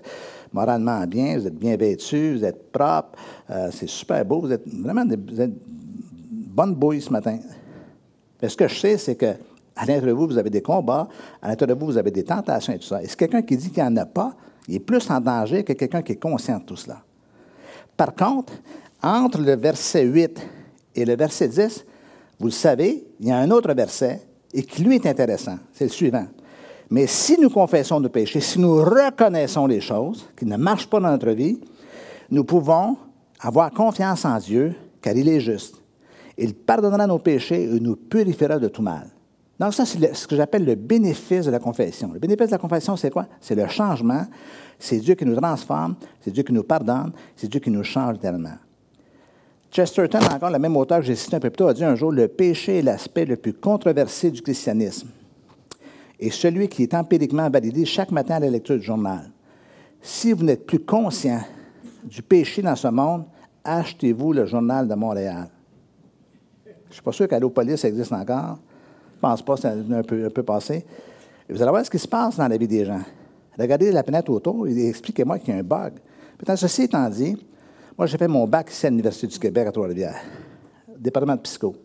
moralement 0.52 1.04
bien, 1.04 1.36
vous 1.36 1.48
êtes 1.48 1.58
bien 1.58 1.76
vêtus, 1.76 2.36
vous 2.36 2.44
êtes 2.44 2.70
propres, 2.70 3.18
euh, 3.50 3.70
c'est 3.72 3.88
super 3.88 4.24
beau, 4.24 4.40
vous 4.40 4.52
êtes 4.52 4.62
vraiment 4.68 5.04
des, 5.04 5.16
vous 5.16 5.40
êtes 5.40 5.50
bonne 5.50 6.76
bouille 6.76 7.02
ce 7.02 7.10
matin. 7.10 7.40
Mais 8.40 8.48
ce 8.48 8.56
que 8.56 8.68
je 8.68 8.78
sais, 8.78 8.96
c'est 8.98 9.16
que 9.16 9.34
à 9.80 9.86
l'intérieur 9.86 10.14
de 10.14 10.20
vous, 10.20 10.26
vous 10.26 10.38
avez 10.38 10.50
des 10.50 10.60
combats, 10.60 11.08
à 11.40 11.48
l'intérieur 11.48 11.74
de 11.74 11.80
vous, 11.80 11.86
vous 11.86 11.96
avez 11.96 12.10
des 12.10 12.22
tentations 12.22 12.74
et 12.74 12.78
tout 12.78 12.86
ça. 12.86 13.02
Et 13.02 13.06
c'est 13.06 13.16
quelqu'un 13.16 13.40
qui 13.40 13.56
dit 13.56 13.70
qu'il 13.70 13.82
n'y 13.82 13.88
en 13.88 13.96
a 13.96 14.04
pas, 14.04 14.34
il 14.68 14.74
est 14.74 14.80
plus 14.80 15.10
en 15.10 15.20
danger 15.20 15.64
que 15.64 15.72
quelqu'un 15.72 16.02
qui 16.02 16.12
est 16.12 16.20
conscient 16.20 16.58
de 16.58 16.64
tout 16.64 16.76
cela? 16.76 17.02
Par 17.96 18.14
contre, 18.14 18.52
entre 19.02 19.40
le 19.40 19.56
verset 19.56 20.04
8 20.04 20.46
et 20.96 21.04
le 21.06 21.16
verset 21.16 21.48
10, 21.48 21.86
vous 22.38 22.46
le 22.46 22.52
savez, 22.52 23.06
il 23.20 23.28
y 23.28 23.30
a 23.30 23.38
un 23.38 23.50
autre 23.50 23.72
verset 23.72 24.20
et 24.52 24.62
qui 24.62 24.82
lui 24.84 24.96
est 24.96 25.06
intéressant. 25.06 25.58
C'est 25.72 25.84
le 25.84 25.90
suivant. 25.90 26.26
Mais 26.90 27.06
si 27.06 27.40
nous 27.40 27.48
confessons 27.48 28.00
nos 28.00 28.08
péchés, 28.10 28.40
si 28.40 28.58
nous 28.58 28.76
reconnaissons 28.76 29.66
les 29.66 29.80
choses 29.80 30.28
qui 30.36 30.44
ne 30.44 30.58
marchent 30.58 30.88
pas 30.88 31.00
dans 31.00 31.10
notre 31.10 31.30
vie, 31.30 31.58
nous 32.30 32.44
pouvons 32.44 32.98
avoir 33.40 33.70
confiance 33.70 34.26
en 34.26 34.36
Dieu, 34.38 34.74
car 35.00 35.16
il 35.16 35.28
est 35.28 35.40
juste. 35.40 35.76
Il 36.36 36.54
pardonnera 36.54 37.06
nos 37.06 37.18
péchés 37.18 37.64
et 37.64 37.80
nous 37.80 37.96
purifiera 37.96 38.58
de 38.58 38.68
tout 38.68 38.82
mal. 38.82 39.08
Donc 39.60 39.74
ça, 39.74 39.84
c'est 39.84 40.14
ce 40.14 40.26
que 40.26 40.34
j'appelle 40.34 40.64
le 40.64 40.74
bénéfice 40.74 41.44
de 41.44 41.50
la 41.50 41.58
confession. 41.58 42.10
Le 42.14 42.18
bénéfice 42.18 42.46
de 42.46 42.52
la 42.52 42.58
confession, 42.58 42.96
c'est 42.96 43.10
quoi? 43.10 43.26
C'est 43.42 43.54
le 43.54 43.68
changement. 43.68 44.24
C'est 44.78 44.96
Dieu 44.96 45.14
qui 45.14 45.26
nous 45.26 45.36
transforme, 45.36 45.96
c'est 46.22 46.30
Dieu 46.30 46.42
qui 46.42 46.54
nous 46.54 46.62
pardonne, 46.62 47.12
c'est 47.36 47.46
Dieu 47.46 47.60
qui 47.60 47.70
nous 47.70 47.84
change 47.84 48.18
tellement. 48.18 48.56
Chesterton, 49.70 50.20
encore 50.34 50.48
le 50.48 50.58
même 50.58 50.74
auteur 50.78 51.00
que 51.00 51.04
j'ai 51.04 51.14
cité 51.14 51.36
un 51.36 51.40
peu 51.40 51.50
plus 51.50 51.58
tôt, 51.58 51.68
a 51.68 51.74
dit 51.74 51.84
un 51.84 51.94
jour 51.94 52.10
Le 52.10 52.26
péché 52.26 52.78
est 52.78 52.82
l'aspect 52.82 53.26
le 53.26 53.36
plus 53.36 53.52
controversé 53.52 54.30
du 54.30 54.40
christianisme 54.40 55.08
et 56.18 56.30
celui 56.30 56.66
qui 56.66 56.84
est 56.84 56.94
empiriquement 56.94 57.50
validé 57.50 57.84
chaque 57.84 58.10
matin 58.10 58.36
à 58.36 58.40
la 58.40 58.48
lecture 58.48 58.78
du 58.78 58.82
journal. 58.82 59.30
Si 60.00 60.32
vous 60.32 60.42
n'êtes 60.42 60.64
plus 60.64 60.80
conscient 60.80 61.42
du 62.02 62.22
péché 62.22 62.62
dans 62.62 62.76
ce 62.76 62.88
monde, 62.88 63.24
achetez-vous 63.62 64.32
le 64.32 64.46
journal 64.46 64.88
de 64.88 64.94
Montréal. 64.94 65.50
Je 66.64 66.70
ne 66.88 66.92
suis 66.94 67.02
pas 67.02 67.12
sûr 67.12 67.28
qu'Allopolis 67.28 67.84
existe 67.84 68.12
encore. 68.12 68.58
Pense 69.20 69.42
pas, 69.42 69.56
c'est 69.56 69.68
un 69.68 70.02
peu, 70.02 70.26
un 70.26 70.30
peu 70.30 70.42
passé. 70.42 70.84
vous 71.48 71.60
allez 71.60 71.70
voir 71.70 71.84
ce 71.84 71.90
qui 71.90 71.98
se 71.98 72.08
passe 72.08 72.36
dans 72.36 72.48
la 72.48 72.56
vie 72.56 72.68
des 72.68 72.84
gens. 72.84 73.02
Regardez 73.58 73.92
la 73.92 74.02
planète 74.02 74.28
autour 74.30 74.66
et 74.66 74.88
expliquez-moi 74.88 75.38
qu'il 75.38 75.52
y 75.52 75.56
a 75.56 75.60
un 75.60 75.62
bug. 75.62 75.92
Peut-être 76.38 76.58
ceci 76.58 76.84
étant 76.84 77.08
dit, 77.10 77.36
moi, 77.98 78.06
j'ai 78.06 78.16
fait 78.16 78.28
mon 78.28 78.46
bac 78.46 78.70
ici 78.70 78.86
à 78.86 78.90
l'Université 78.90 79.26
du 79.26 79.38
Québec 79.38 79.66
à 79.66 79.72
Trois-Rivières, 79.72 80.16
département 80.96 81.36
de 81.36 81.40
psycho. 81.42 81.76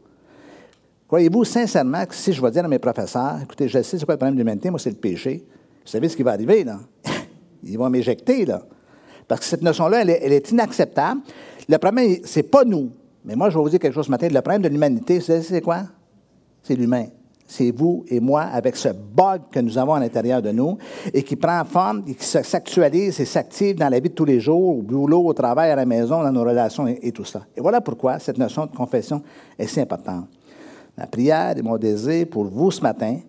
Croyez-vous 1.08 1.44
sincèrement 1.44 2.06
que 2.06 2.16
si 2.16 2.32
je 2.32 2.42
vais 2.42 2.52
dire 2.52 2.64
à 2.64 2.68
mes 2.70 2.80
professeurs, 2.80 3.40
écoutez, 3.44 3.68
je 3.68 3.82
sais 3.82 3.98
c'est 3.98 4.06
quoi 4.06 4.14
le 4.14 4.20
problème 4.20 4.36
de 4.36 4.40
l'humanité, 4.40 4.70
moi, 4.70 4.80
c'est 4.80 4.90
le 4.90 4.96
péché. 4.96 5.46
Vous 5.84 5.92
savez 5.92 6.08
ce 6.08 6.16
qui 6.16 6.24
va 6.24 6.32
arriver, 6.32 6.64
là? 6.64 6.80
Ils 7.64 7.78
vont 7.78 7.90
m'éjecter, 7.90 8.46
là. 8.46 8.62
Parce 9.28 9.42
que 9.42 9.48
cette 9.48 9.62
notion-là, 9.62 10.02
elle, 10.02 10.10
est 10.10 10.52
inacceptable. 10.52 11.22
Le 11.68 11.78
problème, 11.78 12.18
c'est 12.24 12.44
pas 12.44 12.64
nous. 12.64 12.92
Mais 13.26 13.36
moi, 13.36 13.50
je 13.50 13.58
vais 13.58 13.64
vous 13.64 13.70
dire 13.70 13.80
quelque 13.80 13.94
chose 13.94 14.06
ce 14.06 14.12
matin. 14.12 14.28
Le 14.28 14.42
problème 14.42 14.62
de 14.62 14.70
l'humanité, 14.70 15.20
c'est 15.20 15.62
quoi? 15.62 15.84
C'est 16.64 16.76
l'humain 16.76 17.08
c'est 17.48 17.72
vous 17.72 18.04
et 18.08 18.20
moi 18.20 18.42
avec 18.42 18.76
ce 18.76 18.90
bug 18.90 19.42
que 19.52 19.60
nous 19.60 19.78
avons 19.78 19.94
à 19.94 20.00
l'intérieur 20.00 20.42
de 20.42 20.52
nous 20.52 20.78
et 21.14 21.24
qui 21.24 21.36
prend 21.36 21.64
forme, 21.64 22.04
et 22.08 22.16
qui 22.16 22.26
s'actualise 22.26 23.20
et 23.20 23.26
s'active 23.26 23.76
dans 23.76 23.90
la 23.90 24.00
vie 24.00 24.10
de 24.10 24.16
tous 24.16 24.26
les 24.26 24.40
jours, 24.40 24.78
au 24.78 24.82
boulot, 24.82 25.26
au 25.26 25.34
travail, 25.34 25.70
à 25.70 25.76
la 25.76 25.86
maison, 25.86 26.24
dans 26.24 26.32
nos 26.32 26.44
relations 26.44 26.88
et, 26.88 27.12
tout 27.12 27.26
ça. 27.26 27.46
Et 27.56 27.62
voilà 27.62 27.82
pourquoi 27.82 28.20
cette 28.20 28.38
notion 28.38 28.66
de 28.66 28.76
confession 28.76 29.22
est 29.58 29.68
si 29.68 29.80
importante. 29.80 30.28
Ma 30.98 31.08
prière 31.08 31.58
et 31.58 31.62
mon 31.62 31.78
désir 31.78 32.28
pour 32.28 32.46
vous 32.46 32.72
ce 32.72 32.82
matin, 32.82 33.20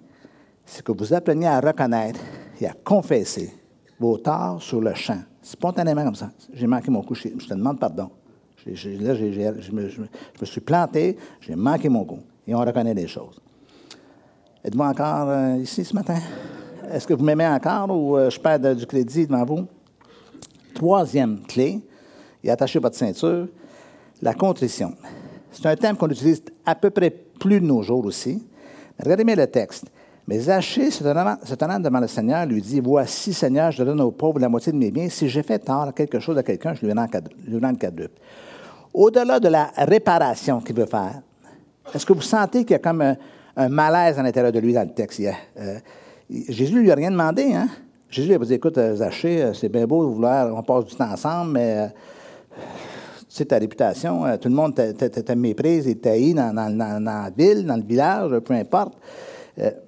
c'est 0.65 0.83
que 0.83 0.93
vous 0.93 1.13
appreniez 1.13 1.47
à 1.47 1.61
reconnaître 1.61 2.21
et 2.61 2.67
à 2.67 2.73
confesser 2.73 3.53
vos 3.99 4.17
torts 4.19 4.63
sur 4.63 4.81
le 4.81 4.95
champ, 4.95 5.21
spontanément 5.43 6.05
comme 6.05 6.15
ça. 6.15 6.31
J'ai 6.53 6.67
manqué 6.67 6.91
mon 6.91 7.03
coup, 7.03 7.15
je 7.15 7.29
te 7.29 7.55
demande 7.55 7.79
pardon. 7.79 8.11
là, 8.65 8.75
je, 8.75 9.73
me, 9.73 10.45
suis 10.45 10.61
planté, 10.61 11.17
j'ai 11.41 11.55
manqué 11.55 11.89
mon 11.89 12.05
coup. 12.05 12.21
Et 12.47 12.55
on 12.55 12.61
reconnaît 12.61 12.95
les 12.95 13.09
choses. 13.09 13.41
Êtes-vous 14.67 14.83
encore 14.83 15.29
euh, 15.29 15.59
ici 15.59 15.85
ce 15.85 15.95
matin? 15.95 16.19
Est-ce 16.91 17.07
que 17.07 17.15
vous 17.15 17.23
m'aimez 17.23 17.47
encore 17.47 17.89
ou 17.89 18.17
euh, 18.17 18.29
je 18.29 18.41
perds 18.41 18.75
du 18.75 18.85
crédit 18.85 19.25
devant 19.25 19.45
vous? 19.45 19.65
Troisième 20.75 21.43
clé, 21.43 21.81
et 22.43 22.51
attachez 22.51 22.81
votre 22.81 22.97
ceinture, 22.97 23.47
la 24.21 24.35
contrition. 24.35 24.93
C'est 25.53 25.67
un 25.67 25.77
thème 25.77 25.97
qu'on 25.97 26.09
utilise 26.09 26.43
à 26.65 26.75
peu 26.75 26.91
près 26.91 27.11
plus 27.11 27.61
de 27.61 27.65
nos 27.65 27.81
jours 27.83 28.05
aussi. 28.07 28.45
regardez 29.01 29.23
bien 29.23 29.37
le 29.37 29.47
texte. 29.47 29.87
Mais 30.27 30.41
Zachée, 30.41 30.91
se 30.91 31.55
tenant 31.55 31.79
devant 31.79 32.01
le 32.01 32.09
Seigneur, 32.09 32.45
lui 32.45 32.61
dit 32.61 32.81
Voici, 32.81 33.33
Seigneur, 33.33 33.71
je 33.71 33.85
donne 33.85 34.01
aux 34.01 34.11
pauvres 34.11 34.41
la 34.41 34.49
moitié 34.49 34.73
de 34.73 34.79
mes 34.79 34.91
biens. 34.91 35.09
Si 35.09 35.29
j'ai 35.29 35.45
fait 35.45 35.61
tort 35.61 35.95
quelque 35.95 36.19
chose 36.19 36.37
à 36.39 36.43
quelqu'un, 36.43 36.75
je 36.75 36.85
lui 36.85 36.93
rends 36.93 37.07
le 37.47 37.77
quadruple. 37.77 38.21
Au-delà 38.93 39.39
de 39.39 39.47
la 39.47 39.71
réparation 39.77 40.61
qu'il 40.61 40.75
veut 40.75 40.87
faire, 40.87 41.23
est-ce 41.95 42.05
que 42.05 42.13
vous 42.13 42.21
sentez 42.21 42.65
qu'il 42.65 42.73
y 42.73 42.75
a 42.75 42.81
comme 42.81 43.01
un, 43.01 43.17
un 43.57 43.69
malaise 43.69 44.19
à 44.19 44.23
l'intérieur 44.23 44.53
de 44.53 44.59
lui 44.59 44.73
dans 44.73 44.83
le 44.83 44.93
texte. 44.93 45.21
Euh, 45.59 45.79
Jésus 46.31 46.75
ne 46.75 46.81
lui 46.81 46.91
a 46.91 46.95
rien 46.95 47.11
demandé. 47.11 47.53
Hein? 47.55 47.69
Jésus 48.11 48.29
lui 48.29 48.35
a 48.35 48.39
dit 48.39 48.55
Écoute, 48.55 48.79
euh, 48.79 48.97
Zachée, 48.97 49.43
euh, 49.43 49.55
c'est 49.55 49.69
bien 49.69 49.87
beau 49.87 50.07
de 50.07 50.13
vouloir, 50.13 50.55
on 50.55 50.63
passe 50.63 50.85
du 50.85 50.95
temps 50.95 51.11
ensemble, 51.11 51.53
mais 51.53 51.89
tu 53.19 53.25
sais, 53.29 53.45
ta 53.47 53.59
réputation, 53.59 54.25
tout 54.39 54.49
le 54.49 54.55
monde 54.55 54.75
te 54.75 55.33
méprise 55.33 55.87
et 55.89 55.97
t'haït 55.97 56.35
dans, 56.35 56.55
dans, 56.55 56.71
dans, 56.77 57.05
la 57.05 57.31
ville, 57.37 57.67
dans 57.67 57.77
le 57.77 57.83
village, 57.83 58.39
peu 58.41 58.55
importe. 58.55 58.95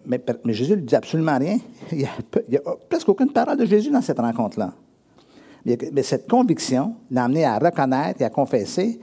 mais, 0.06 0.20
mais, 0.44 0.52
Jésus 0.52 0.72
ne 0.72 0.76
lui 0.76 0.84
dit 0.84 0.96
absolument 0.96 1.38
rien. 1.38 1.58
Il 1.92 2.08
n'y 2.48 2.56
a, 2.56 2.62
presque 2.88 3.08
aucune 3.08 3.30
parole 3.30 3.56
de 3.56 3.64
Jésus 3.64 3.90
dans 3.90 4.02
cette 4.02 4.18
rencontre-là. 4.18 4.72
Mais, 5.64 6.02
cette 6.02 6.28
conviction 6.28 6.94
l'a 7.10 7.24
amené 7.24 7.44
à 7.44 7.58
reconnaître 7.58 8.20
et 8.20 8.24
à 8.24 8.30
confesser, 8.30 9.00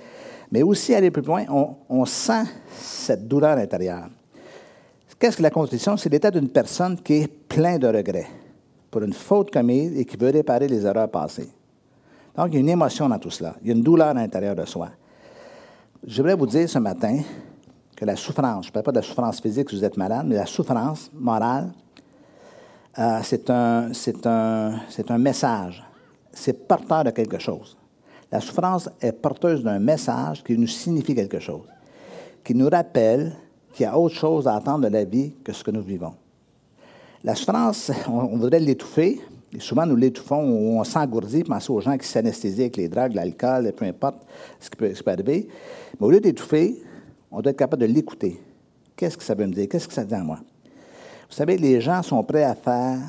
mais 0.51 0.61
aussi 0.61 0.93
à 0.93 0.97
aller 0.97 1.11
plus 1.11 1.23
loin. 1.23 1.45
On, 1.49 1.75
on 1.89 2.05
sent 2.05 2.43
cette 2.77 3.27
douleur 3.27 3.57
intérieure. 3.57 4.09
Qu'est-ce 5.25 5.37
que 5.37 5.41
la 5.41 5.49
contrition? 5.49 5.97
C'est 5.97 6.11
l'état 6.11 6.29
d'une 6.29 6.49
personne 6.49 7.01
qui 7.01 7.13
est 7.13 7.27
plein 7.27 7.79
de 7.79 7.87
regrets 7.87 8.27
pour 8.91 9.01
une 9.01 9.11
faute 9.11 9.49
commise 9.49 9.97
et 9.97 10.05
qui 10.05 10.17
veut 10.17 10.29
réparer 10.29 10.67
les 10.67 10.85
erreurs 10.85 11.09
passées. 11.09 11.49
Donc, 12.37 12.49
il 12.49 12.53
y 12.53 12.57
a 12.57 12.59
une 12.59 12.69
émotion 12.69 13.09
dans 13.09 13.17
tout 13.17 13.31
cela. 13.31 13.55
Il 13.63 13.67
y 13.69 13.71
a 13.71 13.73
une 13.73 13.81
douleur 13.81 14.09
à 14.09 14.13
l'intérieur 14.13 14.55
de 14.55 14.63
soi. 14.65 14.89
Je 16.05 16.21
voudrais 16.21 16.35
vous 16.35 16.45
dire 16.45 16.69
ce 16.69 16.77
matin 16.77 17.21
que 17.95 18.05
la 18.05 18.15
souffrance, 18.15 18.65
je 18.65 18.69
ne 18.69 18.73
parle 18.73 18.83
pas 18.83 18.91
de 18.91 18.97
la 18.97 19.01
souffrance 19.01 19.41
physique 19.41 19.71
si 19.71 19.77
vous 19.77 19.83
êtes 19.83 19.97
malade, 19.97 20.27
mais 20.27 20.35
la 20.35 20.45
souffrance 20.45 21.09
morale, 21.11 21.71
euh, 22.99 23.19
c'est 23.23 23.49
un, 23.49 23.89
un, 24.25 24.79
un 25.09 25.17
message. 25.17 25.83
C'est 26.31 26.67
porteur 26.67 27.03
de 27.03 27.09
quelque 27.09 27.39
chose. 27.39 27.75
La 28.31 28.41
souffrance 28.41 28.87
est 29.01 29.11
porteuse 29.11 29.63
d'un 29.63 29.79
message 29.79 30.43
qui 30.43 30.55
nous 30.55 30.67
signifie 30.67 31.15
quelque 31.15 31.39
chose, 31.39 31.65
qui 32.43 32.53
nous 32.53 32.69
rappelle 32.69 33.35
qu'il 33.75 33.83
y 33.83 33.87
a 33.87 33.97
autre 33.97 34.15
chose 34.15 34.47
à 34.47 34.55
attendre 34.55 34.85
de 34.85 34.93
la 34.93 35.03
vie 35.03 35.33
que 35.43 35.51
ce 35.51 35.63
que 35.63 35.69
nous 35.69 35.81
vivons. 35.81 36.13
La 37.23 37.35
souffrance, 37.35 37.91
on, 38.07 38.37
voudrait 38.37 38.61
l'étouffer, 38.61 39.19
et 39.51 39.59
souvent 39.59 39.85
nous 39.85 39.97
l'étouffons 39.97 40.41
ou 40.49 40.79
on 40.79 40.83
s'engourdit, 40.85 41.43
pensez 41.43 41.71
aux 41.71 41.81
gens 41.81 41.97
qui 41.97 42.07
s'anesthésient 42.07 42.65
avec 42.65 42.77
les 42.77 42.87
drogues, 42.87 43.13
l'alcool, 43.13 43.73
peu 43.75 43.83
importe 43.83 44.25
ce 44.61 44.69
qui, 44.69 44.77
peut, 44.77 44.93
arriver. 45.07 45.49
Mais 45.99 46.07
au 46.07 46.09
lieu 46.09 46.21
d'étouffer, 46.21 46.81
on 47.29 47.41
doit 47.41 47.51
être 47.51 47.57
capable 47.57 47.81
de 47.81 47.87
l'écouter. 47.87 48.39
Qu'est-ce 48.95 49.17
que 49.17 49.23
ça 49.23 49.35
veut 49.35 49.45
me 49.45 49.53
dire? 49.53 49.67
Qu'est-ce 49.67 49.89
que 49.89 49.93
ça 49.93 50.05
dit 50.05 50.13
à 50.13 50.23
moi? 50.23 50.39
Vous 51.29 51.35
savez, 51.35 51.57
les 51.57 51.81
gens 51.81 52.01
sont 52.01 52.23
prêts 52.23 52.43
à 52.43 52.55
faire 52.55 52.99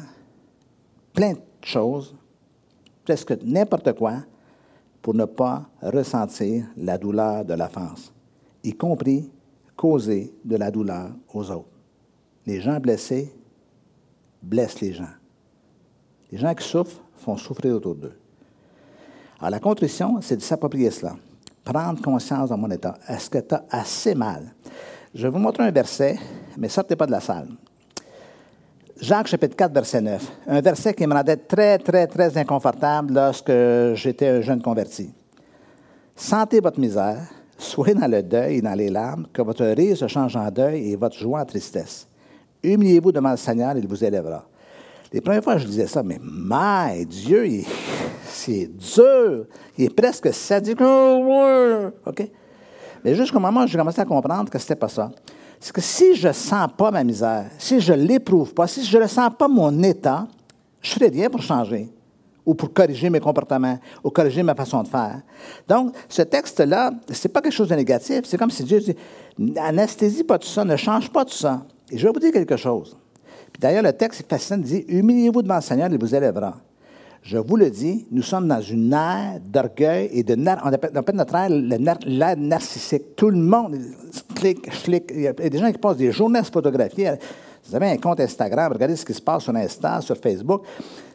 plein 1.12 1.35
de 1.35 1.38
choses, 1.62 2.12
presque 3.05 3.35
n'importe 3.44 3.92
quoi, 3.92 4.14
pour 5.00 5.14
ne 5.14 5.26
pas 5.26 5.64
ressentir 5.81 6.64
la 6.76 6.98
douleur 6.98 7.44
de 7.44 7.55
l'offense, 7.55 8.12
y 8.64 8.72
compris 8.72 9.31
causer 9.77 10.35
de 10.45 10.57
la 10.57 10.71
douleur 10.71 11.11
aux 11.33 11.51
autres. 11.51 11.69
Les 12.47 12.61
gens 12.61 12.79
blessés 12.81 13.33
blessent 14.43 14.81
les 14.81 14.93
gens. 14.93 15.05
Les 16.31 16.39
gens 16.39 16.55
qui 16.55 16.67
souffrent 16.67 17.01
font 17.19 17.37
souffrir 17.37 17.77
autour 17.77 17.95
d'eux. 17.95 18.17
Alors, 19.39 19.51
la 19.51 19.61
contrition, 19.61 20.21
c'est 20.21 20.37
de 20.37 20.43
s'approprier 20.43 20.91
cela. 20.91 21.17
Prendre 21.65 22.01
conscience 22.01 22.51
de 22.51 22.55
mon 22.55 22.71
état. 22.71 22.97
Est-ce 23.09 23.29
que 23.29 23.39
tu 23.39 23.55
as 23.55 23.65
assez 23.71 24.15
mal? 24.15 24.55
Je 25.15 25.23
vais 25.27 25.31
vous 25.31 25.39
montrer 25.39 25.65
un 25.65 25.71
verset, 25.71 26.19
mais 26.57 26.69
sortez 26.69 26.97
pas 26.97 27.07
de 27.07 27.12
la 27.12 27.21
salle. 27.21 27.49
Jacques 29.01 29.27
chapitre 29.27 29.57
4, 29.57 29.75
verset 29.75 30.01
9. 30.01 30.33
Un 30.47 30.61
verset 30.61 30.95
qui 30.95 31.07
me 31.07 31.12
rendait 31.12 31.37
très, 31.37 31.79
très, 31.79 32.07
très 32.07 32.37
inconfortable 32.39 33.12
lorsque 33.12 33.53
j'étais 33.95 34.29
un 34.29 34.41
jeune 34.41 34.62
converti. 34.62 35.12
Sentez 36.15 36.61
votre 36.61 36.81
misère, 36.81 37.29
Soyez 37.59 37.95
dans 37.95 38.11
le 38.11 38.23
deuil 38.23 38.57
et 38.57 38.62
dans 38.62 38.75
les 38.75 38.90
larmes, 38.90 39.27
que 39.33 39.42
votre 39.42 39.64
rire 39.64 39.97
se 39.97 40.07
change 40.07 40.37
en 40.37 40.51
deuil 40.51 40.90
et 40.90 40.97
votre 40.97 41.16
joie 41.16 41.40
en 41.40 41.45
tristesse. 41.45 42.07
Humiliez-vous 42.62 43.12
devant 43.12 43.31
le 43.31 43.37
Seigneur, 43.37 43.77
il 43.77 43.87
vous 43.87 44.05
élèvera. 44.05 44.45
Les 45.12 45.21
premières 45.21 45.42
fois, 45.42 45.57
je 45.57 45.66
disais 45.66 45.87
ça, 45.87 46.03
mais 46.03 46.19
my 46.21 47.07
Dieu, 47.07 47.62
c'est 48.25 48.66
dur. 48.66 49.47
Il 49.79 49.85
est 49.85 49.95
presque 49.95 50.33
sadique. 50.35 50.81
OK? 50.81 52.31
Mais 53.05 53.14
jusqu'au 53.14 53.38
moment 53.38 53.62
où 53.62 53.66
j'ai 53.66 53.79
commencé 53.79 54.01
à 54.01 54.05
comprendre 54.05 54.51
que 54.51 54.59
ce 54.59 54.64
n'était 54.64 54.77
pas 54.77 54.88
ça. 54.88 55.11
c'est 55.61 55.73
que 55.73 55.81
si 55.81 56.16
je 56.16 56.29
ne 56.29 56.33
sens 56.33 56.69
pas 56.77 56.90
ma 56.90 57.05
misère, 57.05 57.47
si 57.59 57.81
je 57.81 57.92
ne 57.92 58.03
l'éprouve 58.03 58.53
pas, 58.53 58.66
si 58.66 58.85
je 58.85 58.99
ne 58.99 59.07
sens 59.07 59.31
pas 59.38 59.49
mon 59.49 59.83
état, 59.83 60.27
je 60.83 60.90
ferai 60.90 61.09
rien 61.09 61.31
pour 61.31 61.40
changer 61.40 61.88
ou 62.46 62.54
pour 62.54 62.72
corriger 62.72 63.11
mes 63.11 63.20
comportements, 63.20 63.78
ou 64.04 64.11
corriger 64.11 64.42
ma 64.42 64.54
façon 64.54 64.82
de 64.82 64.88
faire. 64.88 65.20
Donc, 65.68 65.92
ce 66.09 66.22
texte-là, 66.22 66.92
c'est 67.11 67.28
pas 67.28 67.42
quelque 67.42 67.52
chose 67.52 67.68
de 67.68 67.74
négatif. 67.74 68.20
C'est 68.24 68.38
comme 68.38 68.50
si 68.50 68.62
Dieu 68.62 68.80
dit, 68.80 68.94
anesthésie 69.59 70.24
pas 70.24 70.38
tout 70.38 70.48
ça, 70.48 70.64
ne 70.64 70.76
change 70.76 71.11
pas 71.11 71.24
tout 71.24 71.35
ça. 71.35 71.66
Et 71.90 71.98
je 71.98 72.06
vais 72.06 72.12
vous 72.12 72.20
dire 72.20 72.32
quelque 72.32 72.56
chose. 72.56 72.96
Puis 73.52 73.61
d'ailleurs, 73.61 73.82
le 73.82 73.92
texte 73.92 74.20
est 74.20 74.30
fascinant, 74.30 74.62
il 74.62 74.68
dit, 74.68 74.85
humiliez-vous 74.88 75.42
devant 75.42 75.56
le 75.56 75.62
Seigneur, 75.62 75.88
il 75.90 75.98
vous 75.98 76.14
élèvera. 76.14 76.54
Je 77.22 77.38
vous 77.38 77.56
le 77.56 77.70
dis, 77.70 78.06
nous 78.12 78.22
sommes 78.22 78.46
dans 78.46 78.61
une 78.61 78.92
ère 78.92 79.40
d'orgueil 79.44 80.09
et 80.12 80.22
de 80.22 80.37
nar 80.37 80.61
on 80.64 80.72
appelle, 80.72 81.16
notre 81.16 81.35
ère 81.35 81.48
l'ère 81.50 82.37
narcissique. 82.37 83.16
Tout 83.16 83.30
le 83.30 83.38
monde 83.38 83.76
clique, 84.37 84.70
clique. 84.85 85.11
Il 85.12 85.22
y 85.22 85.26
a 85.26 85.32
des 85.32 85.59
gens 85.59 85.72
qui 85.72 85.78
passent 85.78 85.96
des 85.96 86.12
journées 86.12 86.38
à 86.38 86.44
se 86.44 86.52
photographier. 86.52 87.11
Vous 87.68 87.74
avez 87.74 87.90
un 87.90 87.96
compte 87.96 88.20
Instagram, 88.20 88.72
regardez 88.72 88.96
ce 88.96 89.05
qui 89.05 89.14
se 89.14 89.20
passe 89.20 89.42
sur 89.42 89.55
Insta, 89.55 90.00
sur 90.00 90.16
Facebook. 90.16 90.62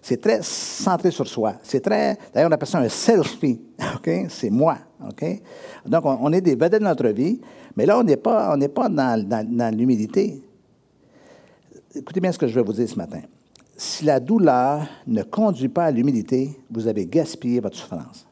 C'est 0.01 0.21
très 0.21 0.41
centré 0.41 1.11
sur 1.11 1.27
soi. 1.27 1.55
C'est 1.63 1.79
très, 1.79 2.17
d'ailleurs, 2.33 2.49
on 2.49 2.53
appelle 2.53 2.67
ça 2.67 2.79
un 2.79 2.89
selfie. 2.89 3.61
OK? 3.95 4.09
C'est 4.29 4.49
moi. 4.49 4.77
OK? 5.07 5.41
Donc, 5.85 6.03
on, 6.05 6.31
est 6.33 6.41
des 6.41 6.55
vedettes 6.55 6.81
de 6.81 6.87
notre 6.87 7.07
vie, 7.07 7.39
mais 7.75 7.85
là, 7.85 7.97
on 7.99 8.03
n'est 8.03 8.17
pas, 8.17 8.55
on 8.55 8.67
pas 8.67 8.89
dans, 8.89 9.27
dans 9.27 9.75
l'humilité. 9.75 10.43
Écoutez 11.95 12.19
bien 12.19 12.31
ce 12.31 12.37
que 12.37 12.47
je 12.47 12.55
vais 12.55 12.63
vous 12.63 12.73
dire 12.73 12.87
ce 12.87 12.95
matin 12.95 13.21
si 13.81 14.05
la 14.05 14.19
douleur 14.19 14.87
ne 15.07 15.23
conduit 15.23 15.67
pas 15.67 15.85
à 15.85 15.91
l'humilité, 15.91 16.55
vous 16.69 16.85
avez 16.85 17.07
gaspillé 17.07 17.59
votre 17.59 17.75
souffrance. 17.75 18.27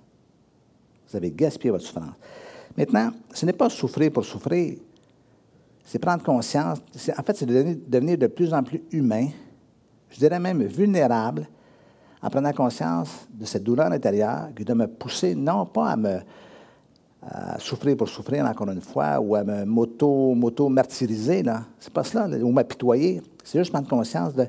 Vous 1.09 1.17
avez 1.17 1.31
gaspillé 1.31 1.71
votre 1.71 1.85
souffrance. 1.85 2.13
Maintenant, 2.77 3.09
ce 3.33 3.47
n'est 3.47 3.53
pas 3.53 3.67
souffrir 3.67 4.11
pour 4.11 4.23
souffrir, 4.23 4.77
c'est 5.89 5.97
prendre 5.97 6.21
conscience. 6.21 6.77
En 7.17 7.23
fait, 7.23 7.35
c'est 7.35 7.47
devenir, 7.47 8.15
de 8.15 8.27
plus 8.27 8.53
en 8.53 8.61
plus 8.61 8.83
humain, 8.91 9.29
je 10.11 10.19
dirais 10.19 10.39
même 10.39 10.61
vulnérable, 10.61 11.47
en 12.21 12.29
prenant 12.29 12.53
conscience 12.53 13.27
de 13.33 13.43
cette 13.45 13.63
douleur 13.63 13.91
intérieure 13.91 14.49
qui 14.55 14.63
doit 14.63 14.75
me 14.75 14.85
pousser 14.85 15.33
non 15.33 15.65
pas 15.65 15.89
à 15.89 15.95
me 15.95 16.19
souffrir 17.57 17.97
pour 17.97 18.07
souffrir, 18.07 18.45
encore 18.45 18.69
une 18.69 18.81
fois, 18.81 19.19
ou 19.19 19.33
à 19.33 19.43
me 19.43 19.65
moto-martyriser, 19.65 21.41
là. 21.41 21.63
C'est 21.79 21.91
pas 21.91 22.03
cela, 22.03 22.27
ou 22.37 22.51
m'apitoyer. 22.51 23.23
C'est 23.43 23.57
juste 23.57 23.71
prendre 23.71 23.89
conscience 23.89 24.35
de 24.35 24.45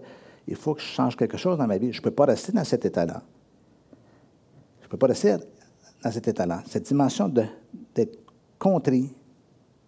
il 0.46 0.56
faut 0.56 0.74
que 0.74 0.82
je 0.82 0.88
change 0.88 1.16
quelque 1.16 1.38
chose 1.38 1.56
dans 1.56 1.66
ma 1.66 1.78
vie. 1.78 1.90
Je 1.90 2.00
ne 2.00 2.02
peux 2.02 2.10
pas 2.10 2.26
rester 2.26 2.52
dans 2.52 2.64
cet 2.64 2.84
état-là. 2.84 3.22
Je 4.80 4.86
ne 4.86 4.90
peux 4.90 4.98
pas 4.98 5.06
rester 5.06 5.36
dans 6.04 6.10
cet 6.10 6.28
état-là. 6.28 6.62
Cette 6.66 6.84
dimension 6.84 7.28
d'être 7.94 8.18
contrit, 8.58 9.14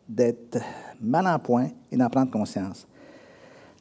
d'être 0.09 0.59
mal 1.03 1.27
en 1.27 1.39
point 1.39 1.69
et 1.91 1.97
d'en 1.97 2.09
prendre 2.09 2.31
conscience. 2.31 2.87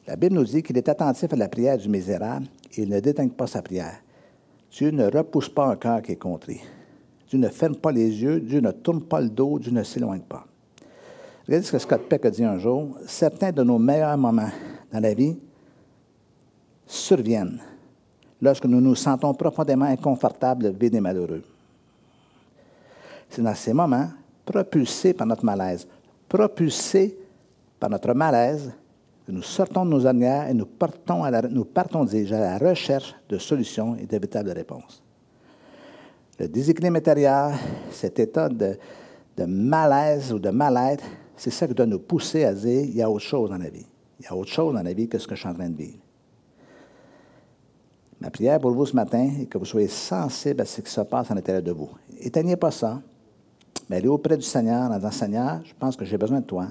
La 0.06 0.16
Bible 0.16 0.34
nous 0.34 0.44
dit 0.44 0.62
qu'il 0.62 0.76
est 0.76 0.88
attentif 0.88 1.32
à 1.32 1.36
la 1.36 1.48
prière 1.48 1.78
du 1.78 1.88
misérable 1.88 2.46
et 2.74 2.82
il 2.82 2.88
ne 2.88 3.00
déteigne 3.00 3.30
pas 3.30 3.46
sa 3.46 3.62
prière. 3.62 4.00
Dieu 4.70 4.90
ne 4.90 5.04
repousse 5.10 5.48
pas 5.48 5.66
un 5.66 5.76
cœur 5.76 6.02
qui 6.02 6.12
est 6.12 6.16
contrit. 6.16 6.60
Dieu 7.28 7.38
ne 7.38 7.48
ferme 7.48 7.76
pas 7.76 7.92
les 7.92 8.22
yeux, 8.22 8.40
Dieu 8.40 8.60
ne 8.60 8.70
tourne 8.72 9.02
pas 9.02 9.20
le 9.20 9.28
dos, 9.28 9.58
Dieu 9.58 9.70
ne 9.70 9.82
s'éloigne 9.82 10.22
pas. 10.22 10.46
Regardez 11.46 11.66
ce 11.66 11.72
que 11.72 11.78
Scott 11.78 12.08
Peck 12.08 12.24
a 12.26 12.30
dit 12.30 12.44
un 12.44 12.58
jour. 12.58 12.96
Certains 13.06 13.52
de 13.52 13.62
nos 13.62 13.78
meilleurs 13.78 14.16
moments 14.18 14.50
dans 14.92 15.00
la 15.00 15.14
vie 15.14 15.36
surviennent 16.86 17.60
lorsque 18.40 18.66
nous 18.66 18.80
nous 18.80 18.94
sentons 18.94 19.32
profondément 19.34 19.86
inconfortables, 19.86 20.74
vides 20.78 20.94
et 20.96 21.00
malheureux. 21.00 21.42
C'est 23.30 23.42
dans 23.42 23.54
ces 23.54 23.72
moments, 23.72 24.08
propulsés 24.44 25.14
par 25.14 25.26
notre 25.26 25.44
malaise, 25.44 25.86
propulsés 26.32 27.14
par 27.78 27.90
notre 27.90 28.14
malaise, 28.14 28.72
que 29.26 29.32
nous 29.32 29.42
sortons 29.42 29.84
de 29.84 29.90
nos 29.90 30.06
ornières 30.06 30.48
et 30.48 30.54
nous 30.54 30.64
partons, 30.64 32.04
déjà 32.04 32.36
à 32.36 32.58
la 32.58 32.70
recherche 32.70 33.14
de 33.28 33.36
solutions 33.36 33.96
et 33.96 34.06
d'évitables 34.06 34.50
réponses. 34.50 35.02
Le 36.38 36.48
déséquilibre 36.48 36.96
intérieur, 36.96 37.52
cet 37.90 38.18
état 38.18 38.48
de, 38.48 38.78
de 39.36 39.44
malaise 39.44 40.32
ou 40.32 40.38
de 40.38 40.48
mal-être, 40.48 41.04
c'est 41.36 41.50
ça 41.50 41.68
qui 41.68 41.74
doit 41.74 41.84
nous 41.84 41.98
pousser 41.98 42.44
à 42.44 42.54
dire 42.54 42.80
il 42.80 42.96
y 42.96 43.02
a 43.02 43.10
autre 43.10 43.24
chose 43.24 43.50
dans 43.50 43.58
la 43.58 43.68
vie. 43.68 43.86
Il 44.18 44.24
y 44.24 44.28
a 44.28 44.34
autre 44.34 44.50
chose 44.50 44.74
dans 44.74 44.82
la 44.82 44.94
vie 44.94 45.08
que 45.08 45.18
ce 45.18 45.28
que 45.28 45.34
je 45.34 45.40
suis 45.40 45.50
en 45.50 45.54
train 45.54 45.68
de 45.68 45.76
vivre. 45.76 45.98
Ma 48.20 48.30
prière 48.30 48.58
pour 48.58 48.70
vous 48.70 48.86
ce 48.86 48.96
matin 48.96 49.28
est 49.40 49.46
que 49.46 49.58
vous 49.58 49.66
soyez 49.66 49.88
sensible 49.88 50.62
à 50.62 50.64
ce 50.64 50.80
qui 50.80 50.90
se 50.90 51.00
passe 51.02 51.30
à 51.30 51.34
l'intérieur 51.34 51.62
de 51.62 51.72
vous. 51.72 51.90
Éteignez 52.18 52.56
pas 52.56 52.70
ça, 52.70 53.02
mais 53.92 53.98
allez 53.98 54.08
auprès 54.08 54.38
du 54.38 54.42
Seigneur 54.42 54.90
en 54.90 54.96
disant 54.96 55.10
Seigneur, 55.10 55.60
je 55.66 55.74
pense 55.78 55.98
que 55.98 56.06
j'ai 56.06 56.16
besoin 56.16 56.40
de 56.40 56.46
toi. 56.46 56.66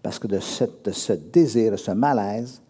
Parce 0.00 0.16
que 0.16 0.28
de 0.28 0.38
ce, 0.38 1.12
désir, 1.12 1.72
de 1.72 1.76
ce 1.76 1.90
malaise, 1.90 2.62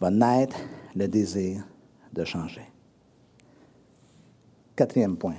va 0.00 0.10
naître 0.12 0.56
le 0.94 1.08
désir 1.08 1.64
de 2.12 2.24
changer. 2.24 2.70
Quatrième 4.76 5.16
point, 5.16 5.34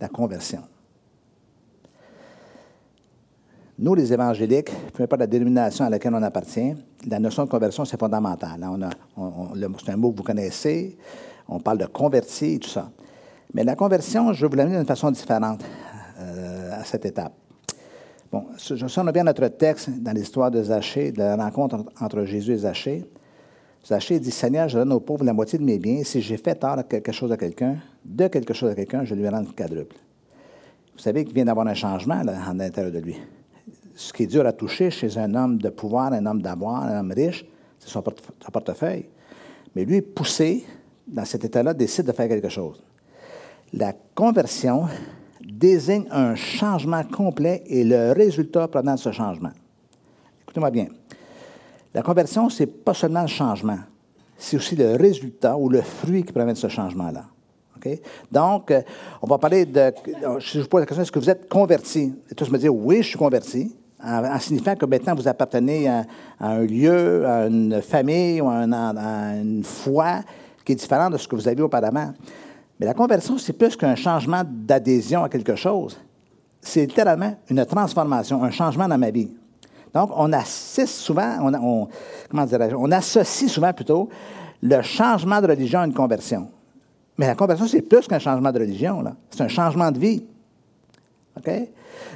la 0.00 0.08
conversion. 0.08 0.62
Nous, 3.76 3.94
les 3.96 4.12
évangéliques, 4.12 4.70
peu 4.92 5.02
importe 5.02 5.22
la 5.22 5.26
dénomination 5.26 5.86
à 5.86 5.90
laquelle 5.90 6.14
on 6.14 6.22
appartient, 6.22 6.76
la 7.04 7.18
notion 7.18 7.46
de 7.46 7.50
conversion, 7.50 7.84
c'est 7.84 7.98
fondamental. 7.98 8.64
c'est 9.84 9.90
un 9.90 9.96
mot 9.96 10.12
que 10.12 10.18
vous 10.18 10.22
connaissez. 10.22 10.96
On 11.48 11.58
parle 11.58 11.78
de 11.78 11.86
convertir 11.86 12.48
et 12.48 12.58
tout 12.60 12.70
ça. 12.70 12.92
Mais 13.52 13.64
la 13.64 13.74
conversion, 13.74 14.32
je 14.32 14.46
vous 14.46 14.54
l'amener 14.54 14.76
d'une 14.76 14.86
façon 14.86 15.10
différente 15.10 15.64
euh, 16.22 16.80
à 16.80 16.84
cette 16.84 17.04
étape. 17.04 17.32
Bon, 18.30 18.44
je 18.56 18.86
sonne 18.86 19.10
bien 19.10 19.24
notre 19.24 19.46
texte 19.48 19.90
dans 19.90 20.12
l'histoire 20.12 20.50
de 20.50 20.62
Zachée, 20.62 21.12
de 21.12 21.18
la 21.18 21.36
rencontre 21.36 21.84
entre 22.00 22.24
Jésus 22.24 22.52
et 22.52 22.58
Zachée. 22.58 23.04
Zachée 23.84 24.18
dit 24.20 24.30
Seigneur, 24.30 24.68
je 24.68 24.78
donne 24.78 24.92
aux 24.92 25.00
pauvres 25.00 25.24
la 25.24 25.34
moitié 25.34 25.58
de 25.58 25.64
mes 25.64 25.78
biens. 25.78 26.02
Si 26.04 26.22
j'ai 26.22 26.38
fait 26.38 26.62
à 26.64 26.82
quelque 26.84 27.12
chose 27.12 27.30
à 27.32 27.36
quelqu'un, 27.36 27.76
de 28.04 28.28
quelque 28.28 28.54
chose 28.54 28.70
à 28.70 28.74
quelqu'un, 28.74 29.04
je 29.04 29.14
lui 29.14 29.28
rends 29.28 29.40
le 29.40 29.52
quadruple. 29.54 29.96
Vous 30.94 31.00
savez 31.00 31.24
qu'il 31.24 31.34
vient 31.34 31.44
d'avoir 31.44 31.66
un 31.66 31.74
changement 31.74 32.22
là, 32.22 32.38
à 32.48 32.54
l'intérieur 32.54 32.92
de 32.92 33.00
lui 33.00 33.16
ce 33.94 34.12
qui 34.12 34.24
est 34.24 34.26
dur 34.26 34.46
à 34.46 34.52
toucher 34.52 34.90
chez 34.90 35.18
un 35.18 35.34
homme 35.34 35.58
de 35.58 35.68
pouvoir, 35.68 36.12
un 36.12 36.24
homme 36.26 36.42
d'avoir, 36.42 36.84
un 36.84 37.00
homme 37.00 37.12
riche, 37.12 37.44
c'est 37.78 37.88
son, 37.88 38.02
portefeuille. 38.52 39.06
Mais 39.74 39.84
lui, 39.84 40.02
poussé 40.02 40.64
dans 41.06 41.24
cet 41.24 41.44
état-là, 41.44 41.74
décide 41.74 42.06
de 42.06 42.12
faire 42.12 42.28
quelque 42.28 42.48
chose. 42.48 42.82
La 43.72 43.92
conversion 44.14 44.86
désigne 45.46 46.06
un 46.10 46.34
changement 46.34 47.02
complet 47.04 47.62
et 47.66 47.84
le 47.84 48.12
résultat 48.12 48.68
provenant 48.68 48.94
de 48.94 49.00
ce 49.00 49.12
changement. 49.12 49.52
Écoutez-moi 50.42 50.70
bien. 50.70 50.86
La 51.94 52.02
conversion, 52.02 52.48
ce 52.48 52.62
n'est 52.62 52.68
pas 52.68 52.94
seulement 52.94 53.22
le 53.22 53.28
changement, 53.28 53.78
c'est 54.38 54.56
aussi 54.56 54.76
le 54.76 54.96
résultat 54.96 55.56
ou 55.56 55.68
le 55.68 55.82
fruit 55.82 56.24
qui 56.24 56.32
provient 56.32 56.52
de 56.52 56.58
ce 56.58 56.68
changement-là. 56.68 57.24
Donc, 58.30 58.70
euh, 58.70 58.82
on 59.20 59.26
va 59.26 59.38
parler 59.38 59.66
de. 59.66 59.92
Je 60.38 60.60
vous 60.60 60.68
pose 60.68 60.80
la 60.80 60.86
question 60.86 61.02
est-ce 61.02 61.12
que 61.12 61.18
vous 61.18 61.30
êtes 61.30 61.48
converti? 61.48 62.14
Et 62.30 62.34
tous 62.34 62.50
me 62.50 62.58
dire 62.58 62.74
oui, 62.74 62.98
je 62.98 63.08
suis 63.08 63.18
converti 63.18 63.74
en, 64.02 64.38
signifiant 64.38 64.76
que 64.76 64.86
maintenant 64.86 65.14
vous 65.14 65.28
appartenez 65.28 65.88
à, 65.88 66.04
un 66.40 66.60
lieu, 66.60 67.26
à 67.26 67.46
une 67.46 67.80
famille 67.82 68.40
ou 68.40 68.48
à, 68.48 68.54
une 68.54 69.62
foi 69.64 70.20
qui 70.64 70.72
est 70.72 70.76
différente 70.76 71.12
de 71.12 71.18
ce 71.18 71.26
que 71.26 71.36
vous 71.36 71.48
aviez 71.48 71.62
auparavant. 71.62 72.12
Mais 72.82 72.86
la 72.86 72.94
conversion, 72.94 73.38
c'est 73.38 73.52
plus 73.52 73.76
qu'un 73.76 73.94
changement 73.94 74.42
d'adhésion 74.44 75.22
à 75.22 75.28
quelque 75.28 75.54
chose. 75.54 75.96
C'est 76.60 76.80
littéralement 76.80 77.32
une 77.48 77.64
transformation, 77.64 78.42
un 78.42 78.50
changement 78.50 78.88
dans 78.88 78.98
ma 78.98 79.12
vie. 79.12 79.30
Donc, 79.94 80.10
on 80.16 80.32
assiste 80.32 80.96
souvent, 80.96 81.48
on, 81.52 81.88
on 82.32 82.90
associe 82.90 83.48
souvent 83.48 83.72
plutôt 83.72 84.08
le 84.60 84.82
changement 84.82 85.40
de 85.40 85.46
religion 85.46 85.78
à 85.78 85.86
une 85.86 85.94
conversion. 85.94 86.48
Mais 87.18 87.28
la 87.28 87.36
conversion, 87.36 87.68
c'est 87.68 87.82
plus 87.82 88.08
qu'un 88.08 88.18
changement 88.18 88.50
de 88.50 88.58
religion, 88.58 89.04
C'est 89.30 89.42
un 89.42 89.48
changement 89.48 89.92
de 89.92 90.00
vie. 90.00 90.24
OK? 91.36 91.52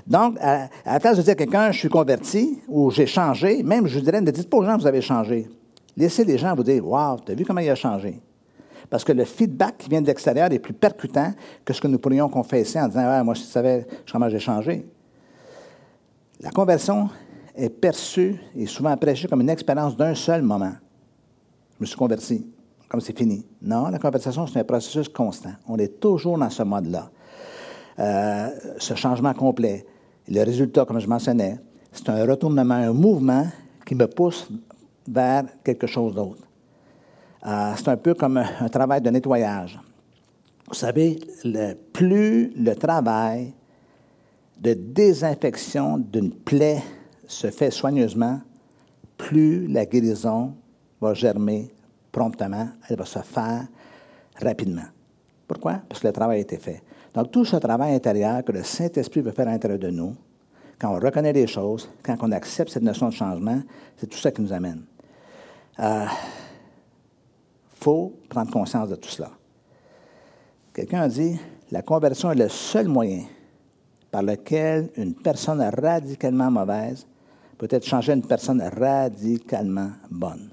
Donc, 0.05 0.37
à, 0.41 0.69
la 0.85 0.99
place 0.99 1.17
de 1.17 1.23
dire 1.23 1.35
à 1.35 1.37
quelqu'un, 1.37 1.71
je 1.71 1.79
suis 1.79 1.89
converti 1.89 2.59
ou 2.67 2.91
j'ai 2.91 3.07
changé, 3.07 3.63
même 3.63 3.87
je 3.87 4.01
dirais, 4.01 4.21
ne 4.21 4.33
dites 4.33 4.51
pas 4.51 4.57
aux 4.57 4.65
gens 4.65 4.77
vous 4.77 4.87
avez 4.89 5.01
changé. 5.01 5.49
Laissez 5.97 6.25
les 6.25 6.37
gens 6.37 6.57
vous 6.57 6.65
dire, 6.65 6.85
wow, 6.85 7.21
tu 7.25 7.31
as 7.31 7.37
vu 7.37 7.45
comment 7.45 7.61
il 7.61 7.71
a 7.71 7.77
changé. 7.77 8.21
Parce 8.91 9.05
que 9.05 9.13
le 9.13 9.25
feedback 9.25 9.79
qui 9.79 9.89
vient 9.89 10.01
de 10.01 10.07
l'extérieur 10.07 10.53
est 10.53 10.59
plus 10.59 10.75
percutant 10.75 11.33
que 11.65 11.73
ce 11.73 11.81
que 11.81 11.89
nous 11.89 11.99
pourrions 11.99 12.29
confesser 12.29 12.81
en 12.81 12.89
disant, 12.89 13.05
ah, 13.05 13.25
moi, 13.25 13.35
je 13.35 13.43
savais 13.43 13.87
comment 14.11 14.29
j'ai 14.29 14.39
changé. 14.39 14.87
La 16.41 16.51
conversion 16.51 17.09
est 17.55 17.71
perçue 17.71 18.37
et 18.55 18.67
souvent 18.67 18.97
prêchée 18.97 19.29
comme 19.29 19.41
une 19.41 19.51
expérience 19.51 19.97
d'un 19.97 20.15
seul 20.15 20.43
moment. 20.43 20.73
Je 21.77 21.83
me 21.83 21.87
suis 21.87 21.97
converti, 21.97 22.47
comme 22.89 23.01
c'est 23.01 23.17
fini. 23.17 23.45
Non, 23.63 23.89
la 23.89 23.99
conversation, 23.99 24.47
c'est 24.47 24.61
un 24.61 24.65
processus 24.65 25.09
constant. 25.09 25.53
On 25.67 25.79
est 25.79 26.01
toujours 26.01 26.39
dans 26.39 26.51
ce 26.51 26.63
mode-là. 26.63 27.11
Euh, 27.99 28.49
ce 28.79 28.95
changement 28.95 29.33
complet. 29.33 29.87
Le 30.29 30.43
résultat, 30.43 30.85
comme 30.85 31.01
je 31.01 31.09
mentionnais, 31.09 31.59
c'est 31.93 32.09
un 32.11 32.27
retournement, 32.27 32.75
un 32.75 32.93
mouvement 32.93 33.47
qui 33.87 33.95
me 33.95 34.07
pousse 34.07 34.49
vers 35.09 35.45
quelque 35.65 35.87
chose 35.87 36.15
d'autre. 36.15 36.46
Euh, 37.47 37.73
c'est 37.77 37.89
un 37.89 37.97
peu 37.97 38.15
comme 38.15 38.39
un, 38.39 38.69
travail 38.69 39.01
de 39.01 39.11
nettoyage. 39.11 39.79
Vous 40.67 40.75
savez, 40.75 41.19
plus 41.93 42.53
le 42.57 42.75
travail 42.75 43.53
de 44.59 44.75
désinfection 44.75 45.99
d'une 45.99 46.33
plaie 46.33 46.83
se 47.27 47.51
fait 47.51 47.71
soigneusement, 47.71 48.41
plus 49.17 49.69
la 49.69 49.87
guérison 49.87 50.55
va 51.01 51.15
germer 51.15 51.71
promptement, 52.11 52.69
elle 52.89 52.97
va 52.97 53.05
se 53.05 53.21
faire 53.21 53.67
rapidement. 54.43 54.87
Pourquoi? 55.47 55.83
Parce 55.89 56.01
que 56.01 56.09
le 56.09 56.13
travail 56.13 56.39
a 56.39 56.41
été 56.41 56.57
fait. 56.57 56.83
Donc, 57.15 57.31
tout 57.31 57.45
ce 57.45 57.57
travail 57.57 57.95
intérieur 57.95 58.43
que 58.45 58.53
le 58.53 58.65
Saint-Esprit 58.65 59.21
veut 59.21 59.31
faire 59.31 59.47
à 59.47 59.53
l'intérieur 59.53 59.79
de 59.79 59.91
nous, 59.91 60.17
quand 60.79 60.95
on 60.95 60.99
reconnaît 60.99 61.33
les 61.33 61.47
choses, 61.47 61.89
quand 62.03 62.17
on 62.23 62.33
accepte 62.33 62.71
cette 62.71 62.83
notion 62.83 63.09
de 63.09 63.15
changement, 63.15 63.63
c'est 63.97 64.09
tout 64.09 64.19
ça 64.19 64.33
qui 64.33 64.43
nous 64.43 64.53
amène. 64.53 64.83
Euh, 65.79 66.07
faut 67.87 68.19
prendre 68.29 68.51
conscience 68.51 68.89
de 68.89 68.97
tout 68.97 69.09
cela. 69.09 69.31
Quelqu'un 70.75 71.03
a 71.03 71.09
dit, 71.09 71.39
la 71.71 71.83
conversion 71.83 72.33
est 72.33 72.35
le 72.35 72.49
seul 72.49 72.89
moyen 72.89 73.23
par 74.11 74.25
lequel 74.25 74.91
une 74.97 75.15
personne 75.15 75.61
radicalement 75.61 76.51
mauvaise 76.51 77.07
peut 77.57 77.69
être 77.71 77.87
changée 77.87 78.11
en 78.11 78.17
une 78.17 78.27
personne 78.27 78.61
radicalement 78.61 79.91
bonne. 80.11 80.51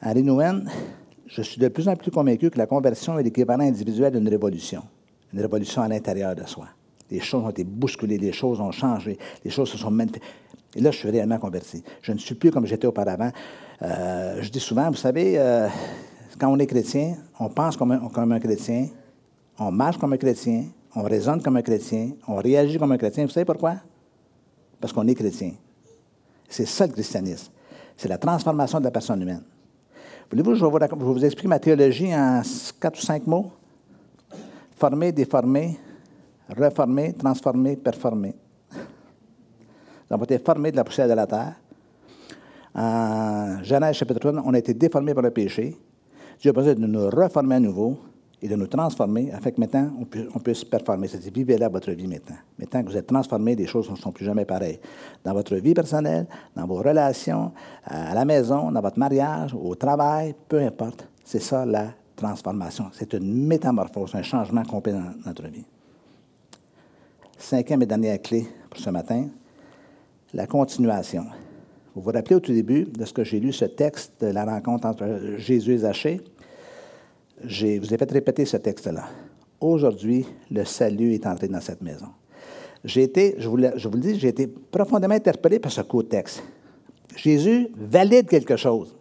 Henry 0.00 0.22
Nouwen, 0.22 0.70
je 1.26 1.42
suis 1.42 1.60
de 1.60 1.66
plus 1.66 1.88
en 1.88 1.96
plus 1.96 2.12
convaincu 2.12 2.48
que 2.48 2.58
la 2.58 2.66
conversion 2.66 3.18
est 3.18 3.24
l'équivalent 3.24 3.64
individuel 3.64 4.12
d'une 4.12 4.28
révolution, 4.28 4.84
une 5.32 5.40
révolution 5.40 5.82
à 5.82 5.88
l'intérieur 5.88 6.36
de 6.36 6.44
soi. 6.44 6.68
Les 7.10 7.20
choses 7.20 7.44
ont 7.44 7.50
été 7.50 7.64
bousculées, 7.64 8.18
les 8.18 8.32
choses 8.32 8.60
ont 8.60 8.72
changé, 8.72 9.18
les 9.44 9.50
choses 9.50 9.70
se 9.70 9.78
sont 9.78 9.90
manifestées. 9.90 10.26
Et 10.74 10.80
là, 10.80 10.90
je 10.90 10.98
suis 10.98 11.10
réellement 11.10 11.38
converti. 11.38 11.82
Je 12.02 12.12
ne 12.12 12.18
suis 12.18 12.34
plus 12.34 12.50
comme 12.50 12.66
j'étais 12.66 12.86
auparavant. 12.86 13.30
Euh, 13.82 14.38
je 14.42 14.50
dis 14.50 14.60
souvent, 14.60 14.90
vous 14.90 14.96
savez, 14.96 15.38
euh, 15.38 15.68
quand 16.38 16.48
on 16.48 16.58
est 16.58 16.66
chrétien, 16.66 17.16
on 17.40 17.48
pense 17.48 17.76
comme 17.76 17.92
un, 17.92 18.38
chrétien, 18.40 18.88
on 19.58 19.72
marche 19.72 19.96
comme 19.98 20.12
un 20.12 20.18
chrétien, 20.18 20.64
on 20.94 21.02
raisonne 21.02 21.42
comme 21.42 21.56
un 21.56 21.62
chrétien, 21.62 22.10
on 22.26 22.36
réagit 22.36 22.78
comme 22.78 22.92
un 22.92 22.98
chrétien. 22.98 23.24
Vous 23.24 23.30
savez 23.30 23.46
pourquoi? 23.46 23.76
Parce 24.80 24.92
qu'on 24.92 25.06
est 25.06 25.14
chrétien. 25.14 25.52
C'est 26.48 26.66
ça 26.66 26.86
le 26.86 26.92
christianisme. 26.92 27.50
C'est 27.96 28.08
la 28.08 28.18
transformation 28.18 28.78
de 28.78 28.84
la 28.84 28.90
personne 28.90 29.20
humaine. 29.22 29.42
Voulez-vous 30.30 30.50
que 30.50 30.56
je 30.56 30.64
vous, 30.64 31.14
vous 31.14 31.24
explique 31.24 31.48
ma 31.48 31.58
théologie 31.58 32.14
en 32.14 32.42
quatre 32.78 32.98
ou 32.98 33.02
cinq 33.02 33.26
mots? 33.26 33.50
Former, 34.76 35.10
déformer, 35.10 35.78
reformer, 36.56 37.12
transformer, 37.14 37.76
performer. 37.76 38.34
Nous 38.72 40.14
avons 40.14 40.24
été 40.24 40.38
formés 40.38 40.70
de 40.70 40.76
la 40.76 40.84
poussière 40.84 41.08
de 41.08 41.12
la 41.14 41.26
terre. 41.26 41.56
En 42.74 43.62
Genèse 43.62 43.96
chapitre 43.96 44.30
1, 44.30 44.42
on 44.44 44.54
a 44.54 44.58
été 44.58 44.72
déformés 44.72 45.14
par 45.14 45.22
le 45.22 45.30
péché. 45.30 45.76
Dieu 46.40 46.50
a 46.50 46.52
besoin 46.52 46.74
de 46.74 46.86
nous 46.86 47.10
reformer 47.10 47.56
à 47.56 47.60
nouveau 47.60 47.98
et 48.40 48.48
de 48.48 48.54
nous 48.54 48.68
transformer 48.68 49.32
afin 49.32 49.50
que 49.50 49.60
maintenant 49.60 49.90
on, 49.98 50.38
puisse 50.38 50.64
performer. 50.64 51.08
C'est-à-dire, 51.08 51.32
vivez 51.32 51.58
là 51.58 51.68
votre 51.68 51.90
vie 51.90 52.06
maintenant. 52.06 52.36
Maintenant 52.58 52.82
que 52.84 52.90
vous 52.90 52.96
êtes 52.96 53.06
transformés, 53.06 53.56
les 53.56 53.66
choses 53.66 53.90
ne 53.90 53.96
sont 53.96 54.12
plus 54.12 54.24
jamais 54.24 54.44
pareilles. 54.44 54.78
Dans 55.24 55.32
votre 55.32 55.56
vie 55.56 55.74
personnelle, 55.74 56.26
dans 56.54 56.66
vos 56.66 56.76
relations, 56.76 57.52
à 57.84 58.14
la 58.14 58.24
maison, 58.24 58.70
dans 58.70 58.80
votre 58.80 58.98
mariage, 58.98 59.54
au 59.54 59.74
travail, 59.74 60.34
peu 60.48 60.60
importe. 60.60 61.08
C'est 61.24 61.42
ça 61.42 61.66
la 61.66 61.88
transformation. 62.14 62.86
C'est 62.92 63.12
une 63.14 63.46
métamorphose, 63.46 64.14
un 64.14 64.22
changement 64.22 64.62
complet 64.62 64.92
dans 64.92 65.12
notre 65.26 65.48
vie. 65.48 65.64
Cinquième 67.38 67.82
et 67.82 67.86
dernière 67.86 68.20
clé 68.20 68.48
pour 68.68 68.80
ce 68.80 68.90
matin, 68.90 69.28
la 70.34 70.48
continuation. 70.48 71.24
Vous 71.94 72.02
vous 72.02 72.10
rappelez 72.10 72.34
au 72.34 72.40
tout 72.40 72.52
début 72.52 72.84
de 72.84 73.04
ce 73.04 73.12
que 73.12 73.22
j'ai 73.22 73.38
lu, 73.38 73.52
ce 73.52 73.64
texte 73.64 74.14
de 74.20 74.26
la 74.26 74.44
rencontre 74.44 74.88
entre 74.88 75.36
Jésus 75.36 75.74
et 75.74 75.78
Zachée? 75.78 76.20
Je 77.44 77.78
vous 77.78 77.94
ai 77.94 77.96
fait 77.96 78.10
répéter 78.10 78.44
ce 78.44 78.56
texte-là. 78.56 79.04
Aujourd'hui, 79.60 80.26
le 80.50 80.64
salut 80.64 81.14
est 81.14 81.24
entré 81.26 81.46
dans 81.46 81.60
cette 81.60 81.80
maison. 81.80 82.08
J'ai 82.84 83.04
été, 83.04 83.36
je 83.38 83.48
vous, 83.48 83.56
le 83.56 84.00
dis, 84.00 84.18
j'ai 84.18 84.28
été 84.28 84.48
profondément 84.48 85.14
interpellé 85.14 85.60
par 85.60 85.70
ce 85.70 85.82
court 85.82 86.08
texte. 86.08 86.42
Jésus 87.14 87.68
valide 87.76 88.28
quelque 88.28 88.56
chose. 88.56 88.96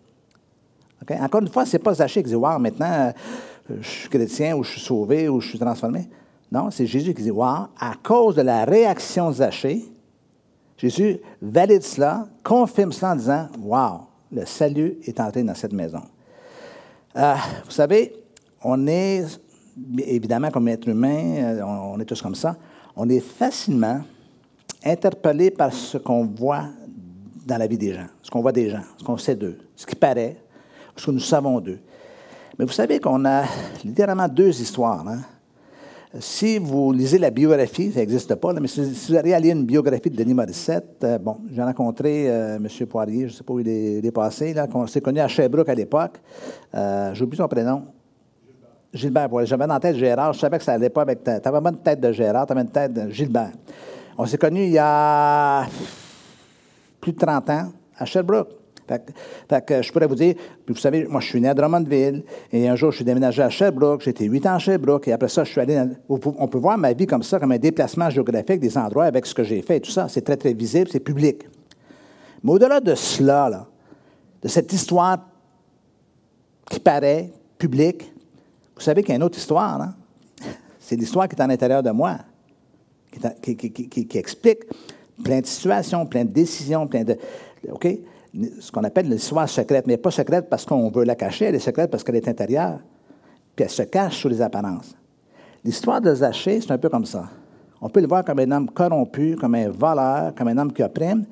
Encore 1.09 1.41
une 1.41 1.49
fois, 1.49 1.65
ce 1.65 1.75
n'est 1.75 1.83
pas 1.83 1.95
Zachée 1.95 2.21
qui 2.21 2.29
dit 2.29 2.35
Wow, 2.35 2.59
maintenant, 2.59 3.11
euh, 3.71 3.77
je 3.81 3.88
suis 3.88 4.09
chrétien 4.09 4.55
ou 4.55 4.63
je 4.63 4.71
suis 4.71 4.81
sauvé 4.81 5.27
ou 5.27 5.41
je 5.41 5.49
suis 5.49 5.59
transformé. 5.59 6.07
Non, 6.52 6.72
c'est 6.72 6.86
Jésus 6.86 7.14
qui 7.14 7.24
dit 7.24 7.32
Wow, 7.32 7.68
à 7.80 7.93
cause 8.02 8.36
de 8.36 8.41
la 8.41 8.66
réaction 8.66 9.30
de 9.30 9.36
Zachée, 9.36 9.86
Jésus 10.78 11.20
valide 11.41 11.84
cela, 11.84 12.28
confirme 12.43 12.91
cela 12.91 13.14
en 13.14 13.16
disant 13.16 13.48
Wow, 13.62 14.02
le 14.32 14.45
salut 14.45 14.98
est 15.04 15.20
entré 15.20 15.43
dans 15.43 15.56
cette 15.56 15.74
maison. 15.74 16.02
Euh, 17.16 17.36
vous 17.66 17.72
savez, 17.72 18.14
on 18.64 18.88
est, 18.88 19.26
évidemment, 19.98 20.52
comme 20.52 20.68
être 20.68 20.88
humain, 20.88 21.38
euh, 21.38 21.62
on, 21.64 22.00
est 22.00 22.06
tous 22.06 22.22
comme 22.22 22.36
ça, 22.36 22.56
on 22.95 23.10
est 23.10 23.20
facilement 23.20 24.02
interpellé 24.84 25.52
par 25.52 25.74
ce 25.74 25.98
qu'on 25.98 26.26
voit 26.26 26.66
dans 27.45 27.58
la 27.58 27.68
vie 27.68 27.78
des 27.78 27.93
gens, 27.93 28.08
ce 28.22 28.30
qu'on 28.30 28.41
voit 28.41 28.52
des 28.52 28.70
gens, 28.70 28.84
ce 28.98 29.04
qu'on 29.04 29.18
sait 29.18 29.36
d'eux, 29.36 29.58
ce 29.76 29.86
qui 29.86 29.95
paraît, 29.95 30.38
ce 30.95 31.06
que 31.06 31.12
nous 31.12 31.20
savons 31.20 31.60
d'eux. 31.60 31.80
Mais 32.58 32.66
vous 32.66 32.72
savez 32.72 33.00
qu'on 33.00 33.24
a 33.26 33.43
littéralement 33.84 34.28
deux 34.28 34.62
histoires. 34.62 35.08
Hein? 35.08 35.22
Si 36.20 36.57
vous 36.57 36.91
lisez 36.91 37.20
la 37.20 37.30
biographie, 37.30 37.91
ça 37.91 37.99
n'existe 37.99 38.34
pas, 38.36 38.51
mais 38.53 38.68
si, 38.68 38.82
vous 38.82 39.15
allez 39.15 39.39
lire 39.39 39.55
une 39.55 39.65
biographie 39.65 40.09
de 40.09 40.15
Denis 40.15 40.34
Morissette, 40.34 41.03
euh, 41.03 41.20
bon, 41.20 41.38
j'ai 41.51 41.61
rencontré 41.61 42.30
euh, 42.30 42.55
M. 42.55 42.88
Poirier, 42.88 43.28
je 43.28 43.34
ne 43.34 43.38
sais 43.38 43.43
pas 43.43 43.53
où 43.53 43.59
il 43.59 43.68
est, 43.68 44.11
passé, 44.11 44.53
là, 44.53 44.68
on 44.74 44.88
s'est 44.88 45.01
connu 45.01 45.20
à 45.20 45.28
Sherbrooke 45.28 45.70
à 45.70 45.76
l'époque. 45.76 46.20
Euh, 46.74 47.13
J'ai 47.13 47.24
oublié 47.24 47.41
son 47.41 47.47
prénom. 47.47 47.84
Gilbert. 48.93 49.28
Gilbert, 49.30 49.45
j'avais 49.45 49.68
dans 49.68 49.80
tête 49.80 49.95
Gérard, 49.95 50.34
je 50.34 50.39
savais 50.39 50.57
que 50.57 50.63
ça 50.63 50.72
n'allait 50.72 50.89
pas 50.89 51.01
avec 51.01 51.24
ta. 51.24 51.39
Tu 51.39 51.47
avais 51.47 51.70
une 51.70 51.78
tête 51.78 51.99
de 51.99 52.11
Gérard, 52.11 52.47
tu 52.47 52.53
avais 52.53 52.61
une 52.61 52.70
tête 52.70 52.93
de 52.93 53.09
Gilbert. 53.11 53.51
On 54.18 54.26
s'est 54.26 54.38
connus 54.39 54.63
il 54.63 54.72
y 54.72 54.80
a 54.80 55.68
plus 56.99 57.11
de 57.11 57.18
30 57.18 57.49
ans 57.51 57.72
à 57.95 58.05
Sherbrooke. 58.05 58.57
Fait, 58.88 59.65
que 59.65 59.81
je 59.81 59.91
pourrais 59.91 60.07
vous 60.07 60.15
dire, 60.15 60.35
puis 60.65 60.73
vous 60.73 60.79
savez, 60.79 61.05
moi, 61.05 61.19
je 61.19 61.27
suis 61.27 61.41
né 61.41 61.49
à 61.49 61.53
Drummondville, 61.53 62.23
et 62.53 62.69
un 62.69 62.75
jour, 62.75 62.91
je 62.91 62.97
suis 62.97 63.05
déménagé 63.05 63.41
à 63.41 63.49
Sherbrooke, 63.49 64.01
j'étais 64.01 64.25
huit 64.25 64.45
ans 64.45 64.55
à 64.55 64.59
Sherbrooke, 64.59 65.07
et 65.07 65.11
après 65.11 65.27
ça, 65.27 65.43
je 65.43 65.51
suis 65.51 65.59
allé 65.59 65.81
On 66.07 66.17
peut 66.47 66.57
voir 66.57 66.77
ma 66.77 66.93
vie 66.93 67.05
comme 67.05 67.23
ça, 67.23 67.39
comme 67.39 67.51
un 67.51 67.57
déplacement 67.57 68.09
géographique 68.09 68.59
des 68.59 68.77
endroits 68.77 69.05
avec 69.05 69.25
ce 69.25 69.33
que 69.33 69.43
j'ai 69.43 69.61
fait 69.61 69.77
et 69.77 69.81
tout 69.81 69.91
ça. 69.91 70.07
C'est 70.07 70.21
très, 70.21 70.38
très 70.38 70.53
visible, 70.53 70.89
c'est 70.89 71.01
public. 71.01 71.43
Mais 72.43 72.51
au-delà 72.51 72.79
de 72.79 72.95
cela, 72.95 73.49
là, 73.49 73.67
de 74.41 74.47
cette 74.47 74.71
histoire 74.71 75.17
qui 76.69 76.79
paraît 76.79 77.29
publique, 77.57 78.11
vous 78.75 78.81
savez 78.81 79.01
qu'il 79.01 79.09
y 79.09 79.13
a 79.13 79.15
une 79.15 79.23
autre 79.23 79.38
histoire, 79.38 79.81
hein? 79.81 79.95
C'est 80.79 80.95
l'histoire 80.95 81.27
qui 81.27 81.35
est 81.35 81.41
à 81.41 81.47
l'intérieur 81.47 81.83
de 81.83 81.91
moi, 81.91 82.19
qui, 83.41 83.57
qui, 83.57 84.17
explique 84.17 84.59
plein 85.21 85.41
de 85.41 85.45
situations, 85.45 86.05
plein 86.05 86.23
de 86.23 86.29
décisions, 86.29 86.88
plein 86.88 87.03
de. 87.03 87.17
OK? 87.69 87.88
Ce 88.59 88.71
qu'on 88.71 88.83
appelle 88.83 89.09
l'histoire 89.09 89.49
secrète, 89.49 89.88
mais 89.88 89.97
pas 89.97 90.11
secrète 90.11 90.49
parce 90.49 90.65
qu'on 90.65 90.89
veut 90.89 91.03
la 91.03 91.15
cacher, 91.15 91.45
elle 91.45 91.55
est 91.55 91.59
secrète 91.59 91.89
parce 91.89 92.03
qu'elle 92.03 92.15
est 92.15 92.27
intérieure, 92.27 92.79
puis 93.55 93.63
elle 93.63 93.69
se 93.69 93.83
cache 93.83 94.21
sous 94.21 94.29
les 94.29 94.41
apparences. 94.41 94.95
L'histoire 95.63 96.01
de 96.01 96.13
Zachée, 96.13 96.61
c'est 96.61 96.71
un 96.71 96.77
peu 96.77 96.89
comme 96.89 97.05
ça. 97.05 97.25
On 97.81 97.89
peut 97.89 97.99
le 97.99 98.07
voir 98.07 98.23
comme 98.23 98.39
un 98.39 98.51
homme 98.51 98.69
corrompu, 98.69 99.35
comme 99.35 99.55
un 99.55 99.69
voleur, 99.69 100.33
comme 100.35 100.47
un 100.47 100.57
homme 100.57 100.71
qui 100.71 100.83
opprime, 100.83 101.25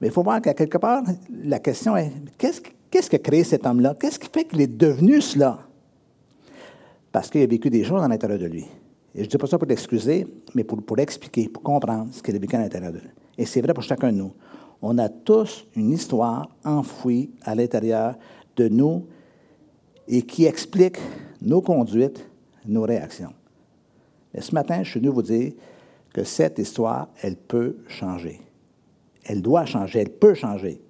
mais 0.00 0.08
il 0.08 0.12
faut 0.12 0.22
voir 0.22 0.40
qu'à 0.40 0.54
quelque 0.54 0.78
part, 0.78 1.02
la 1.44 1.58
question 1.60 1.96
est 1.96 2.12
qu'est-ce, 2.36 2.60
qu'est-ce 2.90 3.08
qui 3.08 3.16
a 3.16 3.18
créé 3.20 3.44
cet 3.44 3.64
homme-là? 3.64 3.94
Qu'est-ce 3.98 4.18
qui 4.18 4.28
fait 4.28 4.44
qu'il 4.44 4.60
est 4.60 4.66
devenu 4.66 5.20
cela? 5.20 5.60
Parce 7.10 7.30
qu'il 7.30 7.42
a 7.42 7.46
vécu 7.46 7.70
des 7.70 7.84
choses 7.84 8.02
à 8.02 8.08
l'intérieur 8.08 8.38
de 8.38 8.46
lui. 8.46 8.66
Et 9.14 9.18
je 9.18 9.24
ne 9.24 9.26
dis 9.26 9.38
pas 9.38 9.46
ça 9.46 9.58
pour 9.58 9.68
l'excuser, 9.68 10.26
mais 10.54 10.64
pour 10.64 10.96
l'expliquer, 10.96 11.48
pour 11.48 11.62
comprendre 11.62 12.08
ce 12.12 12.22
qu'il 12.22 12.34
a 12.34 12.38
vécu 12.38 12.56
à 12.56 12.58
l'intérieur 12.58 12.92
de 12.92 12.98
lui. 12.98 13.10
Et 13.38 13.46
c'est 13.46 13.60
vrai 13.60 13.74
pour 13.74 13.82
chacun 13.82 14.10
de 14.10 14.16
nous 14.16 14.32
on 14.82 14.98
a 14.98 15.08
tous 15.08 15.64
une 15.76 15.92
histoire 15.92 16.50
enfouie 16.64 17.30
à 17.42 17.54
l'intérieur 17.54 18.16
de 18.56 18.68
nous 18.68 19.06
et 20.08 20.22
qui 20.22 20.44
explique 20.44 20.98
nos 21.40 21.62
conduites, 21.62 22.28
nos 22.66 22.82
réactions. 22.82 23.32
Mais 24.34 24.40
ce 24.40 24.52
matin, 24.54 24.82
je 24.82 24.90
suis 24.90 25.00
venu 25.00 25.12
vous 25.12 25.22
dire 25.22 25.52
que 26.12 26.24
cette 26.24 26.58
histoire, 26.58 27.08
elle 27.22 27.36
peut 27.36 27.76
changer. 27.86 28.40
Elle 29.24 29.40
doit 29.40 29.64
changer, 29.64 30.00
elle 30.00 30.10
peut 30.10 30.34
changer. 30.34 30.80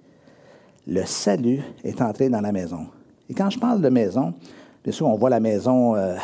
Le 0.87 1.05
salut 1.05 1.61
est 1.83 2.01
entré 2.01 2.29
dans 2.29 2.41
la 2.41 2.51
maison. 2.51 2.87
Et 3.29 3.33
quand 3.33 3.49
je 3.49 3.59
parle 3.59 3.79
de 3.79 3.89
maison, 3.89 4.33
bien 4.83 4.91
sûr, 4.91 5.07
on 5.07 5.15
voit 5.15 5.29
la 5.29 5.39
maison 5.39 5.95
euh, 5.95 6.17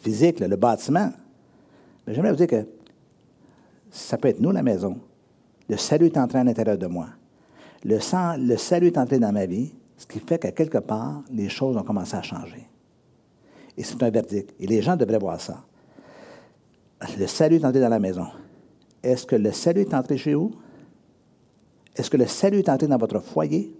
physique, 0.00 0.40
le 0.40 0.56
bâtiment. 0.56 1.10
Mais 2.06 2.14
j'aimerais 2.14 2.30
vous 2.30 2.36
dire 2.36 2.46
que 2.46 2.66
ça 3.90 4.16
peut 4.16 4.28
être 4.28 4.40
nous, 4.40 4.52
la 4.52 4.62
maison. 4.62 4.98
Le 5.68 5.76
salut 5.76 6.06
est 6.06 6.18
entré 6.18 6.38
à 6.38 6.44
l'intérieur 6.44 6.78
de 6.78 6.86
moi. 6.86 7.08
Le, 7.84 7.98
salut 8.00 8.86
est 8.88 8.98
entré 8.98 9.18
dans 9.18 9.32
ma 9.32 9.46
vie, 9.46 9.72
ce 9.96 10.06
qui 10.06 10.20
fait 10.20 10.38
qu'à 10.38 10.52
quelque 10.52 10.78
part, 10.78 11.22
les 11.30 11.48
choses 11.48 11.76
ont 11.76 11.82
commencé 11.82 12.16
à 12.16 12.22
changer. 12.22 12.68
Et 13.76 13.82
c'est 13.82 14.02
un 14.02 14.10
verdict. 14.10 14.54
Et 14.58 14.66
les 14.66 14.82
gens 14.82 14.96
devraient 14.96 15.18
voir 15.18 15.40
ça. 15.40 15.64
Le 17.18 17.26
salut 17.26 17.56
est 17.56 17.64
entré 17.64 17.80
dans 17.80 17.88
la 17.88 17.98
maison. 17.98 18.26
Est-ce 19.02 19.26
que 19.26 19.36
le 19.36 19.52
salut 19.52 19.82
est 19.82 19.94
entré 19.94 20.16
chez 20.16 20.34
vous? 20.34 20.52
Est-ce 21.94 22.10
que 22.10 22.16
le 22.16 22.26
salut 22.26 22.58
est 22.58 22.68
entré 22.68 22.86
dans 22.86 22.96
votre 22.96 23.20
foyer? 23.20 23.72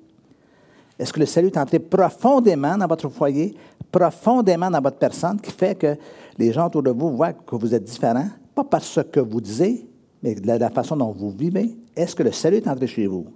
Est-ce 0.99 1.13
que 1.13 1.21
le 1.21 1.27
salut 1.27 1.49
est 1.49 1.59
entré 1.59 1.79
profondément 1.79 2.77
dans 2.77 2.87
votre 2.87 3.09
foyer, 3.09 3.55
profondément 3.91 4.71
dans 4.71 4.81
votre 4.81 4.99
personne, 4.99 5.41
qui 5.41 5.51
fait 5.51 5.75
que 5.75 5.97
les 6.39 6.53
gens 6.53 6.67
autour 6.67 6.83
de 6.83 6.91
vous 6.91 7.15
voient 7.17 7.33
que 7.33 7.57
vous 7.57 7.75
êtes 7.75 7.85
différent, 7.85 8.29
pas 8.55 8.65
par 8.65 8.83
ce 8.83 9.01
que 9.01 9.21
vous 9.21 9.41
disiez, 9.41 9.87
mais 10.27 10.35
de 10.35 10.47
la, 10.47 10.71
façon 10.71 10.97
dont 10.97 11.13
vous 11.13 11.31
vivez. 11.31 11.77
Est-ce 11.95 12.17
que 12.17 12.23
le 12.23 12.33
salut 12.33 12.57
est 12.57 12.69
entré 12.69 12.87
chez 12.87 13.07
vous? 13.07 13.27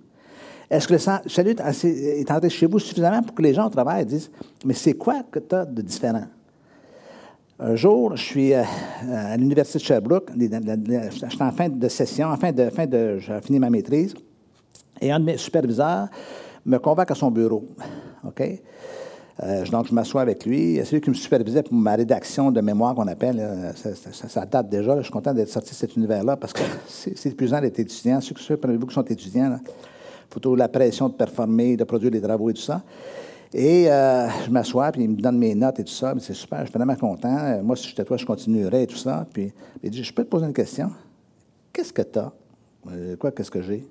Est-ce 0.69 0.89
que 0.89 0.95
le 0.95 1.29
salut 1.29 1.55
est 1.59 2.31
entré 2.31 2.51
chez 2.51 2.67
vous 2.67 2.79
suffisamment 2.79 3.23
pour 3.23 3.35
que 3.35 3.43
les 3.43 3.55
gens 3.55 3.67
au 3.67 3.71
travail 3.71 4.05
disent 4.07 4.31
Mais 4.65 4.75
c'est 4.75 4.95
quoi 4.95 5.23
que 5.31 5.39
tu 5.39 5.55
as 5.55 5.65
de 5.65 5.83
différent? 5.83 6.25
Un 7.61 7.77
jour, 7.77 8.17
je 8.17 8.23
suis 8.23 8.55
euh, 8.55 8.63
à 9.13 9.37
l'Université 9.37 9.79
de 9.79 9.85
Sherbrooke, 9.85 10.31
je 10.35 11.29
suis 11.29 11.43
en 11.43 11.53
fin 11.53 11.69
de 11.69 11.89
session, 11.89 12.29
en 12.29 12.37
fin 12.37 12.53
de, 12.53 12.71
fin 12.71 12.87
de, 12.87 13.19
j'ai 13.19 13.41
fini 13.43 13.59
ma 13.59 13.69
maîtrise, 13.69 14.15
et 14.99 15.13
un 15.13 15.21
de 15.21 15.27
mes 15.27 15.37
superviseurs 15.37 16.09
me 16.65 16.79
convoque 16.79 17.11
à 17.11 17.15
son 17.15 17.31
bureau. 17.31 17.67
OK? 18.27 18.43
Euh, 19.43 19.65
donc, 19.67 19.87
je 19.87 19.95
m'assois 19.95 20.23
avec 20.23 20.45
lui. 20.45 20.81
C'est 20.85 20.93
lui 20.93 21.01
qui 21.01 21.11
me 21.11 21.15
supervisait 21.15 21.63
pour 21.63 21.75
ma 21.75 21.95
rédaction 21.95 22.51
de 22.51 22.61
mémoire 22.61 22.95
qu'on 22.95 23.09
appelle. 23.09 23.73
Ça, 23.75 24.45
date 24.45 24.69
déjà. 24.69 24.97
je 24.99 25.03
suis 25.03 25.13
content 25.13 25.33
d'être 25.33 25.49
sorti 25.49 25.71
de 25.71 25.75
cet 25.75 25.97
univers-là 25.97 26.37
parce 26.37 26.53
que 26.53 26.63
c'est 26.87 27.27
épuisant 27.27 27.61
d'être 27.61 27.79
étudiant. 27.79 28.21
Ceux, 28.21 28.35
ceux 28.37 28.59
vous 28.63 28.87
qui 28.87 28.95
sont 28.95 29.03
étudiants, 29.03 29.59
il 29.65 30.35
faut 30.35 30.41
toujours 30.41 30.57
la 30.57 30.69
pression 30.69 31.09
de 31.09 31.15
performer, 31.15 31.77
de 31.77 31.85
produire 31.85 32.11
des 32.11 32.21
travaux 32.21 32.51
et 32.51 32.55
tout 32.55 32.61
ça. 32.61 32.83
Et 33.53 33.91
euh, 33.91 34.29
je 34.45 34.51
m'assois, 34.51 34.93
puis 34.93 35.03
il 35.03 35.11
me 35.11 35.21
donne 35.21 35.39
mes 35.39 35.55
notes 35.55 35.81
et 35.81 35.85
tout 35.85 35.93
ça. 35.93 36.15
C'est 36.21 36.35
super, 36.35 36.61
je 36.61 36.71
suis 36.71 36.79
vraiment 36.79 36.95
content. 36.95 37.37
Euh, 37.37 37.63
moi, 37.63 37.75
si 37.75 37.89
j'étais 37.89 38.05
toi, 38.05 38.17
je 38.17 38.25
continuerais 38.25 38.85
et 38.85 38.87
tout 38.87 38.97
ça. 38.97 39.27
Puis 39.33 39.53
il 39.83 39.91
dit 39.91 40.05
Je 40.05 40.13
peux 40.13 40.23
te 40.25 40.29
poser 40.29 40.47
une 40.47 40.53
question 40.53 40.91
Qu'est-ce 41.73 41.93
que 41.93 42.03
tu 42.03 42.19
as 42.19 42.33
Quoi, 43.19 43.33
qu'est-ce 43.33 43.51
que 43.51 43.61
j'ai? 43.61 43.85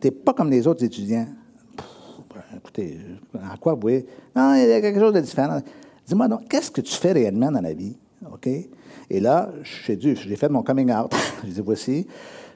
Tu 0.00 0.06
n'es 0.06 0.10
pas 0.10 0.32
comme 0.32 0.50
les 0.50 0.66
autres 0.66 0.82
étudiants 0.82 1.26
écoutez, 2.56 2.98
en 3.34 3.56
quoi 3.56 3.74
vous 3.74 3.80
voyez? 3.80 4.06
Non, 4.34 4.54
il 4.54 4.68
y 4.68 4.72
a 4.72 4.80
quelque 4.80 5.00
chose 5.00 5.12
de 5.12 5.20
différent. 5.20 5.60
Dis-moi 6.06 6.28
donc, 6.28 6.48
qu'est-ce 6.48 6.70
que 6.70 6.80
tu 6.80 6.94
fais 6.94 7.12
réellement 7.12 7.50
dans 7.50 7.60
la 7.60 7.72
vie? 7.72 7.96
OK? 8.32 8.46
Et 8.46 9.20
là, 9.20 9.50
j'ai 9.62 9.98
j'ai 10.00 10.36
fait 10.36 10.48
mon 10.48 10.62
coming 10.62 10.92
out. 10.92 11.12
j'ai 11.44 11.52
dit, 11.52 11.60
voici, 11.60 12.06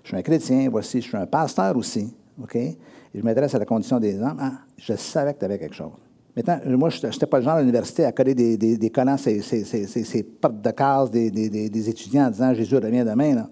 je 0.03 0.09
suis 0.09 0.16
un 0.16 0.22
chrétien, 0.22 0.68
voici, 0.70 1.01
je 1.01 1.09
suis 1.09 1.16
un 1.16 1.26
pasteur 1.26 1.76
aussi. 1.76 2.14
OK? 2.42 2.57
Et 2.57 2.76
je 3.14 3.22
m'adresse 3.22 3.55
à 3.55 3.59
la 3.59 3.64
condition 3.64 3.99
des 3.99 4.20
hommes. 4.20 4.38
Ah, 4.40 4.53
je 4.76 4.94
savais 4.94 5.34
que 5.34 5.40
tu 5.40 5.44
avais 5.44 5.59
quelque 5.59 5.74
chose. 5.74 5.92
Maintenant, 6.36 6.61
moi, 6.78 6.88
je 6.88 7.05
n'étais 7.05 7.26
pas 7.26 7.38
le 7.38 7.44
genre 7.44 7.55
à 7.55 7.61
l'université 7.61 8.05
à 8.05 8.12
coller 8.12 8.34
des 8.34 8.90
collants, 8.90 9.16
ces, 9.16 10.22
portes 10.40 10.61
de 10.61 10.70
case 10.70 11.11
des, 11.11 11.30
des, 11.30 11.88
étudiants 11.88 12.26
en 12.26 12.30
disant 12.30 12.55
Jésus 12.55 12.76
revient 12.76 13.05
demain. 13.05 13.49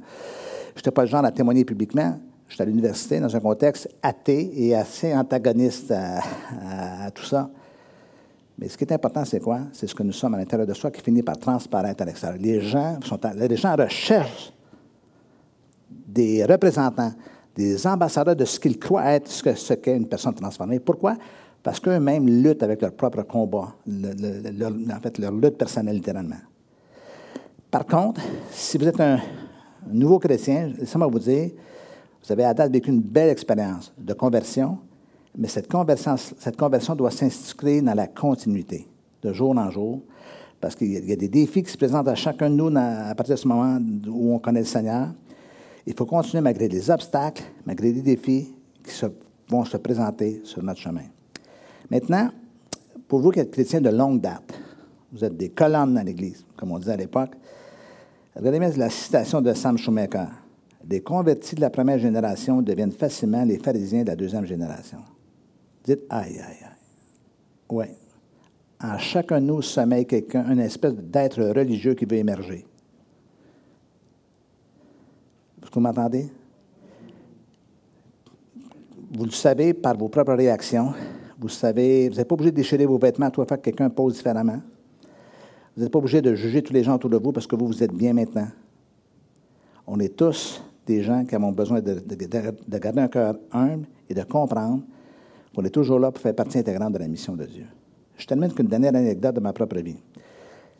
Je 0.74 0.80
n'étais 0.80 0.90
pas 0.92 1.02
le 1.02 1.08
genre 1.08 1.24
à 1.24 1.32
témoigner 1.32 1.64
publiquement. 1.64 2.16
J'étais 2.48 2.62
à 2.62 2.66
l'université 2.66 3.20
dans 3.20 3.34
un 3.34 3.40
contexte 3.40 3.88
athée 4.02 4.50
et 4.54 4.74
assez 4.74 5.14
antagoniste 5.14 5.92
à, 5.92 7.10
tout 7.10 7.24
ça. 7.24 7.50
Mais 8.58 8.68
ce 8.68 8.78
qui 8.78 8.84
est 8.84 8.92
important, 8.92 9.24
c'est 9.24 9.40
quoi? 9.40 9.60
C'est 9.72 9.86
ce 9.86 9.94
que 9.94 10.02
nous 10.02 10.12
sommes 10.12 10.34
à 10.34 10.38
l'intérieur 10.38 10.66
de 10.66 10.72
soi 10.72 10.90
qui 10.90 11.02
finit 11.02 11.22
par 11.22 11.38
transparaître 11.38 12.02
à 12.02 12.06
l'extérieur. 12.06 12.40
Les 12.40 12.60
gens, 12.60 12.98
sont, 13.02 13.18
les 13.34 13.56
gens 13.56 13.74
recherchent 13.76 14.52
des 15.90 16.44
représentants, 16.44 17.12
des 17.54 17.86
ambassadeurs 17.86 18.36
de 18.36 18.44
ce 18.44 18.58
qu'ils 18.58 18.78
croient 18.78 19.10
être 19.12 19.28
ce 19.28 19.74
qu'est 19.74 19.96
une 19.96 20.08
personne 20.08 20.34
transformée. 20.34 20.80
Pourquoi? 20.80 21.16
Parce 21.62 21.80
qu'eux-mêmes 21.80 22.28
luttent 22.28 22.62
avec 22.62 22.80
leur 22.80 22.92
propre 22.92 23.22
combat, 23.22 23.74
en 23.88 25.00
fait, 25.02 25.18
leur 25.18 25.32
lutte 25.32 25.58
personnelle, 25.58 25.96
littéralement. 25.96 26.36
Par 27.70 27.84
contre, 27.84 28.20
si 28.52 28.78
vous 28.78 28.86
êtes 28.86 29.00
un 29.00 29.18
nouveau 29.88 30.18
chrétien, 30.18 30.72
laissez-moi 30.78 31.08
vous 31.08 31.18
dire, 31.18 31.50
vous 32.26 32.32
avez 32.32 32.44
à 32.44 32.54
date 32.54 32.72
vécu 32.72 32.90
une 32.90 33.02
belle 33.02 33.28
expérience 33.28 33.92
de 33.96 34.12
conversion, 34.12 34.78
mais 35.38 35.46
cette 35.46 35.68
conversion, 35.68 36.94
doit 36.96 37.10
s'inscrire 37.12 37.84
dans 37.84 37.94
la 37.94 38.08
continuité, 38.08 38.88
de 39.22 39.32
jour 39.32 39.56
en 39.56 39.70
jour, 39.70 40.02
parce 40.60 40.74
qu'il 40.74 41.08
y, 41.08 41.12
a 41.12 41.16
des 41.16 41.28
défis 41.28 41.62
qui 41.62 41.70
se 41.70 41.76
présentent 41.76 42.08
à 42.08 42.16
chacun 42.16 42.50
de 42.50 42.56
nous 42.56 42.76
à 42.76 43.14
partir 43.14 43.36
de 43.36 43.40
ce 43.40 43.46
moment 43.46 43.78
où 44.08 44.34
on 44.34 44.40
connaît 44.40 44.60
le 44.60 44.66
Seigneur. 44.66 45.08
Il 45.86 45.94
faut 45.94 46.06
continuer 46.06 46.40
malgré 46.40 46.66
les 46.66 46.90
obstacles, 46.90 47.44
malgré 47.64 47.92
les 47.92 48.02
défis 48.02 48.52
qui 48.82 49.06
vont 49.48 49.64
se 49.64 49.76
présenter 49.76 50.40
sur 50.42 50.64
notre 50.64 50.80
chemin. 50.80 51.04
Maintenant, 51.88 52.30
pour 53.06 53.20
vous 53.20 53.30
qui 53.30 53.38
êtes 53.38 53.52
chrétiens 53.52 53.80
de 53.80 53.90
longue 53.90 54.20
date, 54.20 54.52
vous 55.12 55.24
êtes 55.24 55.36
des 55.36 55.50
colonnes 55.50 55.94
dans 55.94 56.02
l'Église, 56.02 56.44
comme 56.56 56.72
on 56.72 56.78
disait 56.78 56.94
à 56.94 56.96
l'époque, 56.96 57.36
regardez 58.34 58.58
bien 58.58 58.70
la 58.76 58.90
citation 58.90 59.40
de 59.40 59.52
Sam 59.52 59.78
Shoemaker 59.78 60.28
les 60.88 61.00
convertis 61.00 61.54
de 61.54 61.60
la 61.60 61.70
première 61.70 61.98
génération 61.98 62.62
deviennent 62.62 62.92
facilement 62.92 63.44
les 63.44 63.58
pharisiens 63.58 64.02
de 64.02 64.08
la 64.08 64.16
deuxième 64.16 64.44
génération. 64.44 64.98
Dites 65.84 66.02
aïe, 66.08 66.38
aïe, 66.38 66.56
aïe. 66.62 66.76
Oui. 67.70 67.86
En 68.80 68.98
chacun 68.98 69.40
de 69.40 69.46
nous 69.46 69.62
sommeille 69.62 70.06
quelqu'un, 70.06 70.50
une 70.52 70.60
espèce 70.60 70.94
d'être 70.94 71.42
religieux 71.42 71.94
qui 71.94 72.04
veut 72.04 72.18
émerger. 72.18 72.66
Est-ce 75.62 75.70
que 75.70 75.74
vous 75.74 75.80
m'entendez? 75.80 76.30
Vous 79.12 79.24
le 79.24 79.30
savez 79.30 79.72
par 79.72 79.96
vos 79.96 80.08
propres 80.08 80.34
réactions. 80.34 80.92
Vous 81.38 81.48
savez, 81.48 82.08
vous 82.08 82.16
n'êtes 82.16 82.28
pas 82.28 82.34
obligé 82.34 82.50
de 82.50 82.56
déchirer 82.56 82.86
vos 82.86 82.98
vêtements 82.98 83.26
à 83.26 83.30
toi 83.30 83.46
faire 83.46 83.58
que 83.58 83.64
quelqu'un 83.64 83.90
pose 83.90 84.14
différemment. 84.14 84.60
Vous 85.74 85.82
n'êtes 85.82 85.92
pas 85.92 85.98
obligé 85.98 86.22
de 86.22 86.34
juger 86.34 86.62
tous 86.62 86.72
les 86.72 86.84
gens 86.84 86.94
autour 86.94 87.10
de 87.10 87.16
vous 87.16 87.32
parce 87.32 87.46
que 87.46 87.56
vous, 87.56 87.66
vous 87.66 87.82
êtes 87.82 87.92
bien 87.92 88.12
maintenant. 88.12 88.48
On 89.86 89.98
est 90.00 90.16
tous 90.16 90.62
des 90.86 91.02
gens 91.02 91.24
qui 91.24 91.36
ont 91.36 91.52
besoin 91.52 91.80
de, 91.80 92.00
garder 92.78 93.00
un 93.00 93.08
cœur 93.08 93.34
humble 93.52 93.86
et 94.08 94.14
de 94.14 94.22
comprendre 94.22 94.82
qu'on 95.54 95.64
est 95.64 95.70
toujours 95.70 95.98
là 95.98 96.10
pour 96.10 96.22
faire 96.22 96.34
partie 96.34 96.58
intégrante 96.58 96.92
de 96.92 96.98
la 96.98 97.08
mission 97.08 97.34
de 97.34 97.44
Dieu. 97.44 97.66
Je 98.16 98.26
termine 98.26 98.44
avec 98.44 98.58
une 98.58 98.68
dernière 98.68 98.94
anecdote 98.94 99.34
de 99.34 99.40
ma 99.40 99.52
propre 99.52 99.78
vie. 99.78 99.96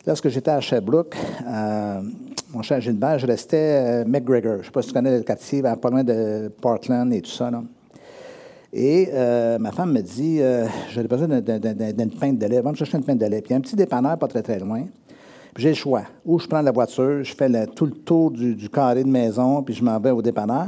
Lorsque 0.05 0.29
j'étais 0.29 0.51
à 0.51 0.61
Sherbrooke, 0.61 1.15
euh, 1.45 2.01
mon 2.53 2.61
cher 2.61 2.79
Gilbert, 2.79 3.19
je 3.19 3.27
restais 3.27 3.75
à 3.75 4.05
McGregor. 4.05 4.53
Je 4.53 4.59
ne 4.59 4.63
sais 4.63 4.71
pas 4.71 4.81
si 4.81 4.87
tu 4.87 4.93
connais 4.93 5.17
le 5.17 5.23
quartier, 5.23 5.61
pas 5.61 5.89
loin 5.89 6.03
de 6.03 6.49
Portland 6.61 7.11
et 7.11 7.21
tout 7.21 7.29
ça. 7.29 7.51
Et 8.71 9.09
euh, 9.11 9.59
ma 9.59 9.71
femme 9.71 9.91
me 9.91 10.01
dit 10.01 10.37
euh, 10.39 10.65
J'aurais 10.91 11.07
besoin 11.07 11.27
d'une 11.27 12.11
pinte 12.11 12.37
de 12.37 12.45
lait. 12.45 12.61
Va 12.61 12.71
me 12.71 12.75
chercher 12.75 12.97
une 12.97 13.03
pinte 13.03 13.19
de 13.19 13.25
lait. 13.25 13.41
Puis 13.41 13.49
il 13.49 13.51
y 13.51 13.53
a 13.55 13.57
un 13.57 13.61
petit 13.61 13.75
dépanneur 13.75 14.17
pas 14.17 14.27
très 14.27 14.41
très 14.41 14.59
loin 14.59 14.83
j'ai 15.57 15.69
le 15.69 15.75
choix. 15.75 16.03
Ou 16.25 16.39
je 16.39 16.47
prends 16.47 16.61
la 16.61 16.71
voiture, 16.71 17.23
je 17.23 17.33
fais 17.35 17.67
tout 17.67 17.85
le 17.85 17.91
tour 17.91 18.31
du, 18.31 18.69
carré 18.69 19.03
de 19.03 19.09
maison, 19.09 19.63
puis 19.63 19.73
je 19.73 19.83
m'en 19.83 19.99
vais 19.99 20.11
au 20.11 20.21
dépanneur. 20.21 20.67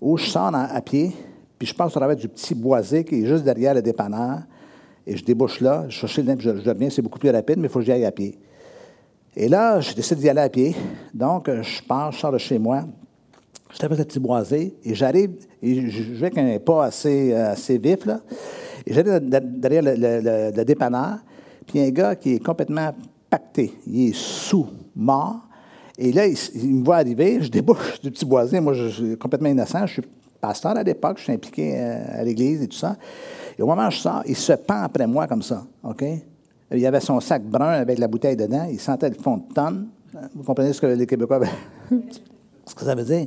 Ou 0.00 0.16
je 0.16 0.26
sors 0.26 0.54
à 0.54 0.80
pied, 0.80 1.12
puis 1.58 1.66
je 1.66 1.74
passe 1.74 1.88
au 1.88 1.98
travers 1.98 2.16
du 2.16 2.28
petit 2.28 2.54
boisé 2.54 3.04
qui 3.04 3.22
est 3.22 3.26
juste 3.26 3.44
derrière 3.44 3.74
le 3.74 3.82
dépanneur. 3.82 4.40
Et 5.06 5.16
je 5.16 5.24
débouche 5.24 5.60
là, 5.60 5.86
je 5.88 6.06
cherche 6.06 6.18
le 6.18 6.36
je, 6.38 6.56
je 6.56 6.68
reviens, 6.70 6.90
c'est 6.90 7.02
beaucoup 7.02 7.18
plus 7.18 7.30
rapide, 7.30 7.58
mais 7.58 7.66
il 7.66 7.70
faut 7.70 7.80
que 7.80 7.84
j'y 7.84 7.92
aille 7.92 8.04
à 8.04 8.12
pied. 8.12 8.38
Et 9.34 9.48
là, 9.48 9.80
je 9.80 9.94
décide 9.94 10.18
d'y 10.18 10.28
aller 10.28 10.40
à 10.40 10.48
pied. 10.48 10.76
Donc, 11.12 11.50
je 11.50 11.82
pars, 11.82 12.12
je 12.12 12.18
sors 12.18 12.32
de 12.32 12.38
chez 12.38 12.58
moi. 12.58 12.84
Je 13.72 13.78
tape 13.78 13.90
le 13.90 14.04
petit 14.04 14.20
boisé 14.20 14.76
et 14.84 14.94
j'arrive, 14.94 15.32
et 15.62 15.90
je 15.90 16.12
vais 16.12 16.26
avec 16.26 16.38
un 16.38 16.58
pas 16.58 16.84
assez, 16.84 17.32
assez 17.32 17.78
vif, 17.78 18.04
là. 18.04 18.20
Et 18.86 18.92
j'arrive 18.92 19.18
derrière 19.20 19.82
le, 19.82 19.94
le, 19.94 20.56
le 20.56 20.64
dépanneur, 20.64 21.18
puis 21.66 21.80
un 21.80 21.88
gars 21.90 22.14
qui 22.14 22.34
est 22.34 22.44
complètement 22.44 22.92
Il 23.86 24.08
est 24.08 24.14
sous, 24.14 24.66
mort. 24.94 25.40
Et 25.98 26.12
là, 26.12 26.26
il, 26.26 26.74
me 26.74 26.84
voit 26.84 26.96
arriver, 26.96 27.38
je 27.40 27.50
débouche 27.50 28.00
du 28.00 28.10
petit 28.10 28.24
boisé. 28.24 28.60
Moi, 28.60 28.72
je, 28.72 28.88
suis 28.88 29.18
complètement 29.18 29.48
innocent. 29.48 29.86
Je 29.86 29.92
suis 29.94 30.02
pasteur 30.40 30.76
à 30.76 30.82
l'époque, 30.82 31.18
je 31.18 31.24
suis 31.24 31.32
impliqué 31.32 31.74
euh, 31.76 32.20
à 32.20 32.24
l'église 32.24 32.62
et 32.62 32.68
tout 32.68 32.76
ça. 32.76 32.96
Et 33.58 33.62
au 33.62 33.66
moment 33.66 33.86
où 33.86 33.90
je 33.90 33.98
sors, 33.98 34.22
il 34.26 34.36
se 34.36 34.52
pend 34.54 34.82
après 34.82 35.06
moi 35.06 35.26
comme 35.26 35.42
ça. 35.42 35.64
OK? 35.84 36.04
Il 36.74 36.86
avait 36.86 37.00
son 37.00 37.20
sac 37.20 37.44
brun 37.44 37.72
avec 37.72 37.98
la 37.98 38.08
bouteille 38.08 38.36
dedans. 38.36 38.66
Il 38.70 38.80
sentait 38.80 39.10
le 39.10 39.14
fond 39.14 39.36
de 39.36 39.54
tonne. 39.54 39.88
Vous 40.34 40.42
comprenez 40.42 40.72
ce 40.72 40.80
que 40.80 40.86
les 40.86 41.06
Québécois. 41.06 41.40
ce 42.66 42.74
que 42.74 42.84
ça 42.84 42.94
veut 42.94 43.04
dire? 43.04 43.26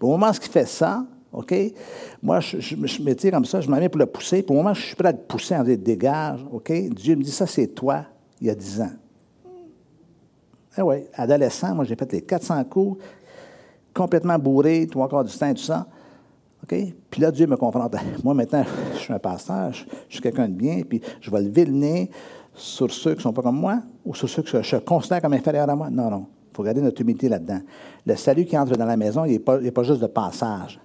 au 0.00 0.08
moment 0.08 0.28
où 0.28 0.34
il 0.34 0.50
fait 0.50 0.68
ça, 0.68 1.04
OK? 1.32 1.54
Moi, 2.22 2.40
je, 2.40 2.76
me 2.76 3.12
tire 3.14 3.32
comme 3.32 3.46
ça, 3.46 3.60
je 3.60 3.70
m'en 3.70 3.78
viens 3.78 3.88
pour 3.88 3.98
le 3.98 4.06
pousser. 4.06 4.42
Puis 4.42 4.54
au 4.54 4.58
moment 4.58 4.72
où 4.72 4.74
je 4.74 4.82
suis 4.82 4.96
prêt 4.96 5.08
à 5.08 5.12
le 5.12 5.18
pousser 5.18 5.56
en 5.56 5.64
disant 5.64 5.80
dégage, 5.82 6.46
OK? 6.52 6.70
Dieu 6.90 7.16
me 7.16 7.22
dit 7.22 7.32
ça, 7.32 7.46
c'est 7.46 7.68
toi, 7.68 8.04
il 8.40 8.48
y 8.48 8.50
a 8.50 8.54
dix 8.54 8.80
ans. 8.80 8.90
Ah 10.76 10.84
oui, 10.84 11.04
adolescent, 11.14 11.74
moi 11.74 11.84
j'ai 11.84 11.96
fait 11.96 12.10
les 12.12 12.22
400 12.22 12.64
coups, 12.64 13.02
complètement 13.92 14.38
bourré, 14.38 14.86
trois 14.90 15.08
quarts 15.08 15.24
du 15.24 15.36
temps 15.36 15.48
et 15.48 15.54
tout 15.54 15.62
ça. 15.62 15.86
OK? 16.62 16.74
Puis 17.10 17.20
là, 17.20 17.30
Dieu 17.30 17.46
me 17.46 17.56
confronte. 17.56 17.94
Moi, 18.24 18.34
maintenant, 18.34 18.64
je 18.94 18.98
suis 18.98 19.12
un 19.12 19.18
pasteur, 19.18 19.72
je, 19.72 19.84
suis 20.08 20.20
quelqu'un 20.20 20.48
de 20.48 20.54
bien, 20.54 20.82
puis 20.88 21.02
je 21.20 21.30
vais 21.30 21.42
lever 21.42 21.64
le 21.64 21.72
nez 21.72 22.10
sur 22.54 22.90
ceux 22.90 23.12
qui 23.12 23.18
ne 23.18 23.22
sont 23.22 23.32
pas 23.32 23.42
comme 23.42 23.58
moi 23.58 23.80
ou 24.04 24.14
sur 24.14 24.28
ceux 24.28 24.42
que 24.42 24.62
je, 24.62 24.76
considère 24.76 25.20
comme 25.20 25.32
inférieurs 25.32 25.68
à 25.68 25.74
moi. 25.74 25.90
Non, 25.90 26.10
non. 26.10 26.26
Il 26.52 26.56
faut 26.56 26.62
garder 26.62 26.82
notre 26.82 27.00
humilité 27.00 27.28
là-dedans. 27.28 27.60
Le 28.04 28.14
salut 28.14 28.44
qui 28.44 28.56
entre 28.56 28.76
dans 28.76 28.84
la 28.84 28.96
maison, 28.96 29.24
il 29.24 29.32
n'est 29.32 29.38
pas, 29.38 29.58
pas, 29.58 29.82
juste 29.82 30.00
de 30.02 30.06
passage. 30.06 30.78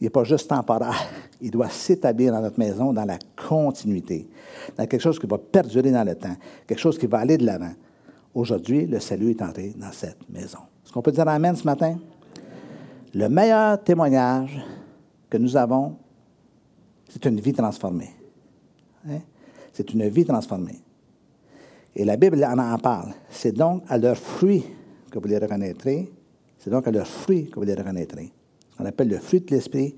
Il 0.00 0.04
n'est 0.04 0.10
pas 0.10 0.22
juste 0.22 0.48
temporaire. 0.48 0.94
Il 1.40 1.50
doit 1.50 1.68
s'établir 1.68 2.32
dans 2.32 2.40
notre 2.40 2.58
maison 2.58 2.92
dans 2.92 3.04
la 3.04 3.18
continuité, 3.48 4.28
dans 4.76 4.86
quelque 4.86 5.00
chose 5.00 5.18
qui 5.18 5.26
va 5.26 5.38
perdurer 5.38 5.90
dans 5.90 6.04
le 6.04 6.14
temps, 6.14 6.36
quelque 6.66 6.78
chose 6.78 6.96
qui 6.96 7.06
va 7.06 7.18
aller 7.18 7.36
de 7.36 7.44
l'avant. 7.44 7.72
Aujourd'hui, 8.34 8.86
le 8.86 9.00
salut 9.00 9.30
est 9.30 9.42
entré 9.42 9.74
dans 9.76 9.92
cette 9.92 10.28
maison. 10.28 10.58
Est-ce 10.84 10.92
qu'on 10.92 11.02
peut 11.02 11.12
dire 11.12 11.26
Amen 11.26 11.56
ce 11.56 11.64
matin? 11.64 11.98
Le 13.14 13.28
meilleur 13.28 13.82
témoignage 13.82 14.60
que 15.30 15.38
nous 15.38 15.56
avons, 15.56 15.96
c'est 17.08 17.24
une 17.24 17.40
vie 17.40 17.52
transformée. 17.52 18.10
Hein? 19.08 19.20
C'est 19.72 19.92
une 19.92 20.08
vie 20.08 20.24
transformée. 20.24 20.80
Et 21.96 22.04
la 22.04 22.16
Bible 22.16 22.44
en, 22.44 22.78
parle. 22.78 23.12
C'est 23.30 23.52
donc 23.52 23.82
à 23.88 23.98
leurs 23.98 24.16
fruits 24.16 24.64
que 25.10 25.18
vous 25.18 25.26
les 25.26 25.38
reconnaîtrez. 25.38 26.10
C'est 26.58 26.70
donc 26.70 26.86
à 26.86 26.90
leurs 26.90 27.06
fruits 27.06 27.48
que 27.48 27.58
vous 27.58 27.64
les 27.64 27.74
reconnaîtrez. 27.74 28.30
On 28.78 28.84
appelle 28.84 29.08
le 29.08 29.18
fruit 29.18 29.40
de 29.40 29.50
l'Esprit, 29.50 29.96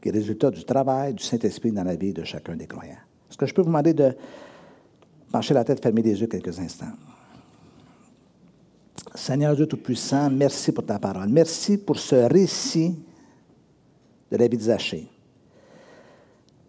qui 0.00 0.08
est 0.08 0.12
le 0.12 0.18
résultat 0.18 0.50
du 0.50 0.64
travail 0.64 1.14
du 1.14 1.22
Saint-Esprit 1.22 1.72
dans 1.72 1.84
la 1.84 1.96
vie 1.96 2.12
de 2.12 2.24
chacun 2.24 2.56
des 2.56 2.66
croyants. 2.66 2.94
Est-ce 3.28 3.36
que 3.36 3.46
je 3.46 3.52
peux 3.52 3.62
vous 3.62 3.68
demander 3.68 3.94
de 3.94 4.14
pencher 5.30 5.54
la 5.54 5.64
tête, 5.64 5.82
fermer 5.82 6.02
les 6.02 6.20
yeux 6.20 6.28
quelques 6.28 6.58
instants? 6.58 6.92
Seigneur 9.14 9.54
Dieu 9.54 9.66
Tout-Puissant, 9.66 10.30
merci 10.30 10.72
pour 10.72 10.84
ta 10.84 10.98
parole. 10.98 11.28
Merci 11.28 11.78
pour 11.78 11.98
ce 11.98 12.14
récit 12.14 12.96
de 14.30 14.36
la 14.36 14.48
vie 14.48 14.56
de 14.56 14.62
Zachée. 14.62 15.08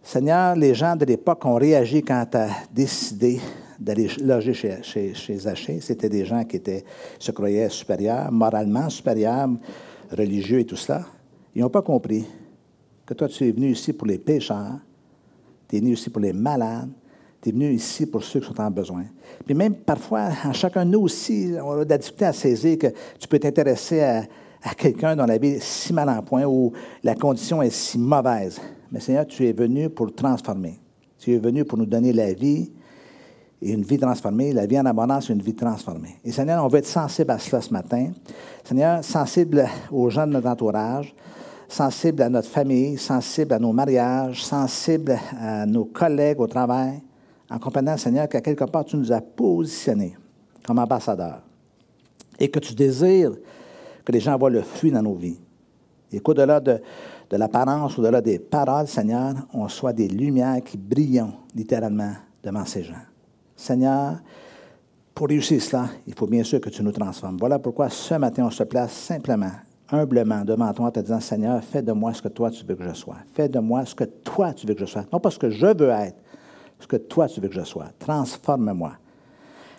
Seigneur, 0.02 0.54
les 0.54 0.74
gens 0.74 0.94
de 0.94 1.04
l'époque 1.04 1.44
ont 1.44 1.56
réagi 1.56 2.02
quand 2.02 2.24
tu 2.30 2.36
as 2.36 2.50
décidé 2.72 3.40
d'aller 3.78 4.08
loger 4.22 4.54
chez, 4.54 5.14
chez. 5.14 5.80
C'était 5.80 6.08
des 6.08 6.24
gens 6.24 6.44
qui 6.44 6.60
se 7.18 7.30
croyaient 7.32 7.68
supérieurs, 7.68 8.30
moralement 8.30 8.88
supérieurs, 8.88 9.48
religieux 10.10 10.60
et 10.60 10.64
tout 10.64 10.76
cela. 10.76 11.04
Ils 11.54 11.62
n'ont 11.62 11.70
pas 11.70 11.82
compris 11.82 12.24
que 13.04 13.14
toi, 13.14 13.28
tu 13.28 13.48
es 13.48 13.50
venu 13.50 13.70
ici 13.70 13.92
pour 13.92 14.06
les 14.06 14.18
pécheurs, 14.18 14.78
tu 15.68 15.76
es 15.76 15.80
venu 15.80 15.92
ici 15.92 16.10
pour 16.10 16.22
les 16.22 16.32
malades, 16.32 16.90
tu 17.46 17.50
es 17.50 17.52
venu 17.52 17.72
ici 17.72 18.06
pour 18.06 18.24
ceux 18.24 18.40
qui 18.40 18.46
sont 18.46 18.60
en 18.60 18.70
besoin. 18.70 19.04
Puis 19.44 19.54
même 19.54 19.74
parfois, 19.74 20.30
en 20.44 20.52
chacun 20.52 20.84
de 20.84 20.90
nous 20.90 21.02
aussi, 21.02 21.52
on 21.62 21.80
a 21.80 21.84
de 21.84 21.90
la 21.90 21.98
difficulté 21.98 22.24
à 22.24 22.32
saisir 22.32 22.76
que 22.76 22.88
tu 23.18 23.28
peux 23.28 23.38
t'intéresser 23.38 24.02
à, 24.02 24.24
quelqu'un 24.76 25.14
dont 25.14 25.26
la 25.26 25.38
vie 25.38 25.50
est 25.50 25.62
si 25.62 25.92
mal 25.92 26.08
en 26.08 26.20
point 26.22 26.44
ou 26.44 26.72
la 27.04 27.14
condition 27.14 27.62
est 27.62 27.70
si 27.70 27.98
mauvaise. 27.98 28.60
Mais 28.90 28.98
Seigneur, 28.98 29.26
tu 29.26 29.46
es 29.46 29.52
venu 29.52 29.88
pour 29.88 30.12
transformer. 30.12 30.80
Tu 31.20 31.34
es 31.34 31.38
venu 31.38 31.64
pour 31.64 31.78
nous 31.78 31.86
donner 31.86 32.12
la 32.12 32.32
vie 32.32 32.72
et 33.62 33.70
une 33.70 33.84
vie 33.84 33.98
transformée. 33.98 34.52
La 34.52 34.66
vie 34.66 34.80
en 34.80 34.86
abondance, 34.86 35.28
une 35.28 35.40
vie 35.40 35.54
transformée. 35.54 36.16
Et 36.24 36.32
Seigneur, 36.32 36.64
on 36.64 36.68
veut 36.68 36.78
être 36.78 36.86
sensible 36.86 37.30
à 37.30 37.38
cela 37.38 37.62
ce 37.62 37.72
matin. 37.72 38.10
Seigneur, 38.64 39.04
sensible 39.04 39.68
aux 39.92 40.10
gens 40.10 40.26
de 40.26 40.32
notre 40.32 40.48
entourage, 40.48 41.14
sensible 41.68 42.22
à 42.22 42.28
notre 42.28 42.48
famille, 42.48 42.98
sensible 42.98 43.52
à 43.52 43.60
nos 43.60 43.72
mariages, 43.72 44.44
sensible 44.44 45.16
à 45.40 45.64
nos 45.64 45.84
collègues 45.84 46.40
au 46.40 46.48
travail, 46.48 47.02
en 47.50 47.58
comprenant, 47.58 47.96
Seigneur, 47.96 48.28
qu'à 48.28 48.40
quelque 48.40 48.64
part, 48.64 48.84
tu 48.84 48.96
nous 48.96 49.12
as 49.12 49.20
positionnés 49.20 50.16
comme 50.64 50.78
ambassadeurs 50.78 51.42
et 52.38 52.50
que 52.50 52.58
tu 52.58 52.74
désires 52.74 53.32
que 54.04 54.12
les 54.12 54.20
gens 54.20 54.36
voient 54.36 54.50
le 54.50 54.62
fruit 54.62 54.90
dans 54.90 55.02
nos 55.02 55.14
vies. 55.14 55.38
Et 56.12 56.20
qu'au-delà 56.20 56.60
de, 56.60 56.80
de 57.30 57.36
l'apparence, 57.36 57.98
au-delà 57.98 58.20
des 58.20 58.38
paroles, 58.38 58.86
Seigneur, 58.86 59.34
on 59.52 59.68
soit 59.68 59.92
des 59.92 60.08
lumières 60.08 60.62
qui 60.64 60.76
brillent 60.76 61.24
littéralement 61.54 62.12
devant 62.42 62.64
ces 62.64 62.84
gens. 62.84 62.94
Seigneur, 63.56 64.18
pour 65.14 65.28
réussir 65.28 65.60
cela, 65.62 65.88
il 66.06 66.14
faut 66.14 66.26
bien 66.26 66.44
sûr 66.44 66.60
que 66.60 66.68
tu 66.68 66.82
nous 66.82 66.92
transformes. 66.92 67.38
Voilà 67.38 67.58
pourquoi 67.58 67.88
ce 67.88 68.14
matin, 68.14 68.44
on 68.46 68.50
se 68.50 68.62
place 68.64 68.92
simplement, 68.92 69.50
humblement 69.90 70.44
devant 70.44 70.72
toi 70.72 70.86
en 70.86 70.90
te 70.90 71.00
disant, 71.00 71.20
Seigneur, 71.20 71.62
fais 71.64 71.82
de 71.82 71.92
moi 71.92 72.12
ce 72.12 72.22
que 72.22 72.28
toi 72.28 72.50
tu 72.50 72.64
veux 72.64 72.74
que 72.74 72.84
je 72.84 72.92
sois. 72.92 73.16
Fais 73.32 73.48
de 73.48 73.58
moi 73.58 73.84
ce 73.86 73.94
que 73.94 74.04
toi 74.04 74.52
tu 74.52 74.66
veux 74.66 74.74
que 74.74 74.80
je 74.80 74.86
sois. 74.86 75.04
Non 75.12 75.18
pas 75.18 75.30
ce 75.30 75.38
que 75.38 75.50
je 75.50 75.66
veux 75.66 75.88
être, 75.88 76.16
ce 76.78 76.86
que 76.86 76.96
toi 76.96 77.28
tu 77.28 77.40
veux 77.40 77.48
que 77.48 77.54
je 77.54 77.64
sois. 77.64 77.88
Transforme-moi 77.98 78.92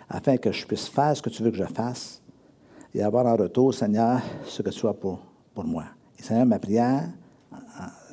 afin 0.08 0.36
que 0.36 0.52
je 0.52 0.66
puisse 0.66 0.88
faire 0.88 1.16
ce 1.16 1.22
que 1.22 1.30
tu 1.30 1.42
veux 1.42 1.50
que 1.50 1.56
je 1.56 1.64
fasse 1.64 2.22
et 2.94 3.02
avoir 3.02 3.26
en 3.26 3.36
retour, 3.36 3.74
Seigneur, 3.74 4.20
ce 4.44 4.62
que 4.62 4.70
tu 4.70 4.86
as 4.86 4.94
pour, 4.94 5.20
pour 5.54 5.64
moi. 5.64 5.84
Et 6.18 6.22
Seigneur, 6.22 6.46
ma 6.46 6.58
prière, 6.58 7.08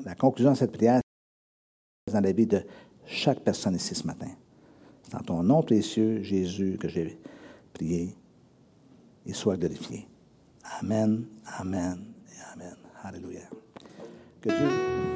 la 0.04 0.16
conclusion 0.16 0.52
de 0.52 0.58
cette 0.58 0.72
prière, 0.72 1.00
c'est 2.08 2.14
dans 2.14 2.22
la 2.22 2.32
vie 2.32 2.46
de 2.46 2.64
chaque 3.06 3.40
personne 3.40 3.76
ici 3.76 3.96
ce 3.96 4.06
matin. 4.06 4.30
C'est 5.04 5.14
dans 5.14 5.24
ton 5.24 5.44
nom 5.44 5.64
précieux, 5.64 6.22
Jésus, 6.22 6.78
que 6.80 6.88
j'ai 6.88 7.20
prié 7.74 8.16
et 9.26 9.34
soit 9.34 9.58
glorifié. 9.58 10.08
Amen, 10.82 11.26
Amen 11.60 12.06
et 12.30 12.54
Amen. 12.54 12.76
Alléluia. 13.04 13.42
Que 14.42 14.50
Dieu. 14.50 15.15